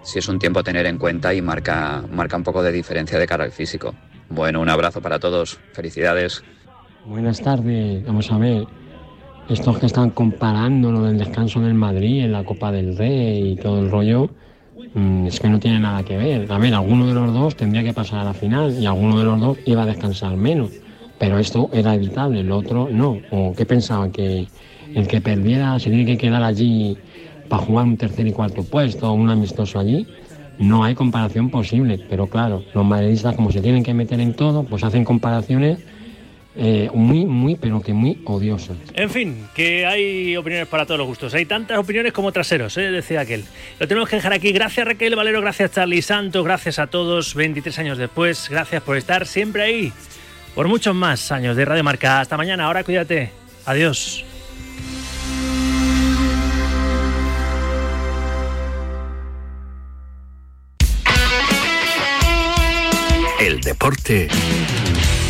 sí 0.03 0.19
es 0.19 0.27
un 0.27 0.39
tiempo 0.39 0.59
a 0.59 0.63
tener 0.63 0.85
en 0.87 0.97
cuenta 0.97 1.33
y 1.33 1.41
marca, 1.41 2.03
marca 2.11 2.35
un 2.35 2.43
poco 2.43 2.63
de 2.63 2.73
diferencia 2.73 3.17
de 3.17 3.27
cara 3.27 3.45
al 3.45 3.53
físico. 3.53 3.95
Bueno, 4.29 4.61
un 4.61 4.69
abrazo 4.69 5.01
para 5.01 5.19
todos. 5.19 5.59
Felicidades. 5.73 6.43
Buenas 7.05 7.41
tardes, 7.41 8.05
vamos 8.05 8.31
a 8.31 8.37
ver. 8.37 8.65
Estos 9.49 9.77
que 9.77 9.87
están 9.87 10.11
comparando 10.11 10.89
lo 10.89 11.03
del 11.03 11.17
descanso 11.17 11.59
del 11.59 11.73
Madrid 11.73 12.23
en 12.23 12.31
la 12.31 12.45
Copa 12.45 12.71
del 12.71 12.95
Rey 12.95 13.51
y 13.51 13.55
todo 13.57 13.81
el 13.81 13.91
rollo, 13.91 14.29
mm, 14.93 15.27
es 15.27 15.37
que 15.37 15.49
no 15.49 15.59
tiene 15.59 15.81
nada 15.81 16.03
que 16.03 16.15
ver. 16.15 16.49
A 16.49 16.57
ver, 16.57 16.73
alguno 16.73 17.05
de 17.07 17.13
los 17.13 17.33
dos 17.33 17.57
tendría 17.57 17.83
que 17.83 17.91
pasar 17.91 18.19
a 18.19 18.23
la 18.23 18.33
final 18.33 18.73
y 18.79 18.85
alguno 18.85 19.19
de 19.19 19.25
los 19.25 19.37
dos 19.37 19.57
iba 19.65 19.83
a 19.83 19.85
descansar 19.85 20.37
menos. 20.37 20.71
Pero 21.19 21.37
esto 21.39 21.69
era 21.73 21.93
evitable, 21.93 22.39
el 22.39 22.51
otro 22.53 22.87
no. 22.89 23.19
¿O 23.31 23.53
qué 23.53 23.65
pensaban? 23.65 24.11
¿Que 24.13 24.47
el 24.95 25.05
que 25.05 25.19
perdiera 25.19 25.77
se 25.79 25.89
tiene 25.89 26.05
que 26.05 26.17
quedar 26.17 26.41
allí 26.41 26.97
para 27.49 27.63
jugar 27.63 27.85
un 27.85 27.97
tercer 27.97 28.27
y 28.27 28.31
cuarto 28.31 28.63
puesto 28.63 29.11
o 29.11 29.13
un 29.13 29.29
amistoso 29.29 29.77
allí? 29.77 30.07
No 30.57 30.85
hay 30.85 30.95
comparación 30.95 31.49
posible, 31.49 31.99
pero 32.09 32.27
claro, 32.27 32.63
los 32.73 32.85
madridistas 32.85 33.35
como 33.35 33.51
se 33.51 33.59
tienen 33.59 33.83
que 33.83 33.93
meter 33.93 34.21
en 34.21 34.35
todo, 34.35 34.63
pues 34.63 34.85
hacen 34.85 35.03
comparaciones 35.03 35.79
eh, 36.55 36.89
muy, 36.93 37.25
muy, 37.25 37.55
pero 37.55 37.81
que 37.81 37.93
muy 37.93 38.21
odiosas. 38.25 38.77
En 38.93 39.09
fin, 39.09 39.47
que 39.55 39.85
hay 39.85 40.37
opiniones 40.37 40.67
para 40.67 40.85
todos 40.85 40.99
los 40.99 41.07
gustos. 41.07 41.33
Hay 41.33 41.45
tantas 41.45 41.79
opiniones 41.79 42.13
como 42.13 42.31
traseros, 42.31 42.77
¿eh? 42.77 42.91
decía 42.91 43.21
aquel. 43.21 43.43
Lo 43.79 43.87
tenemos 43.87 44.07
que 44.07 44.17
dejar 44.17 44.33
aquí. 44.33 44.51
Gracias 44.51 44.85
Raquel 44.85 45.15
Valero, 45.15 45.41
gracias 45.41 45.71
Charlie 45.71 46.03
Santos, 46.03 46.43
gracias 46.43 46.77
a 46.77 46.87
todos. 46.87 47.33
23 47.33 47.79
años 47.79 47.97
después, 47.97 48.49
gracias 48.49 48.83
por 48.83 48.97
estar 48.97 49.25
siempre 49.25 49.63
ahí. 49.63 49.93
por 50.53 50.67
muchos 50.67 50.93
más 50.93 51.31
años 51.31 51.55
de 51.55 51.65
Radio 51.65 51.83
Marca. 51.83 52.19
Hasta 52.19 52.37
mañana, 52.37 52.65
ahora 52.65 52.83
cuídate. 52.83 53.31
Adiós. 53.65 54.23
El 63.39 63.59
deporte 63.59 64.29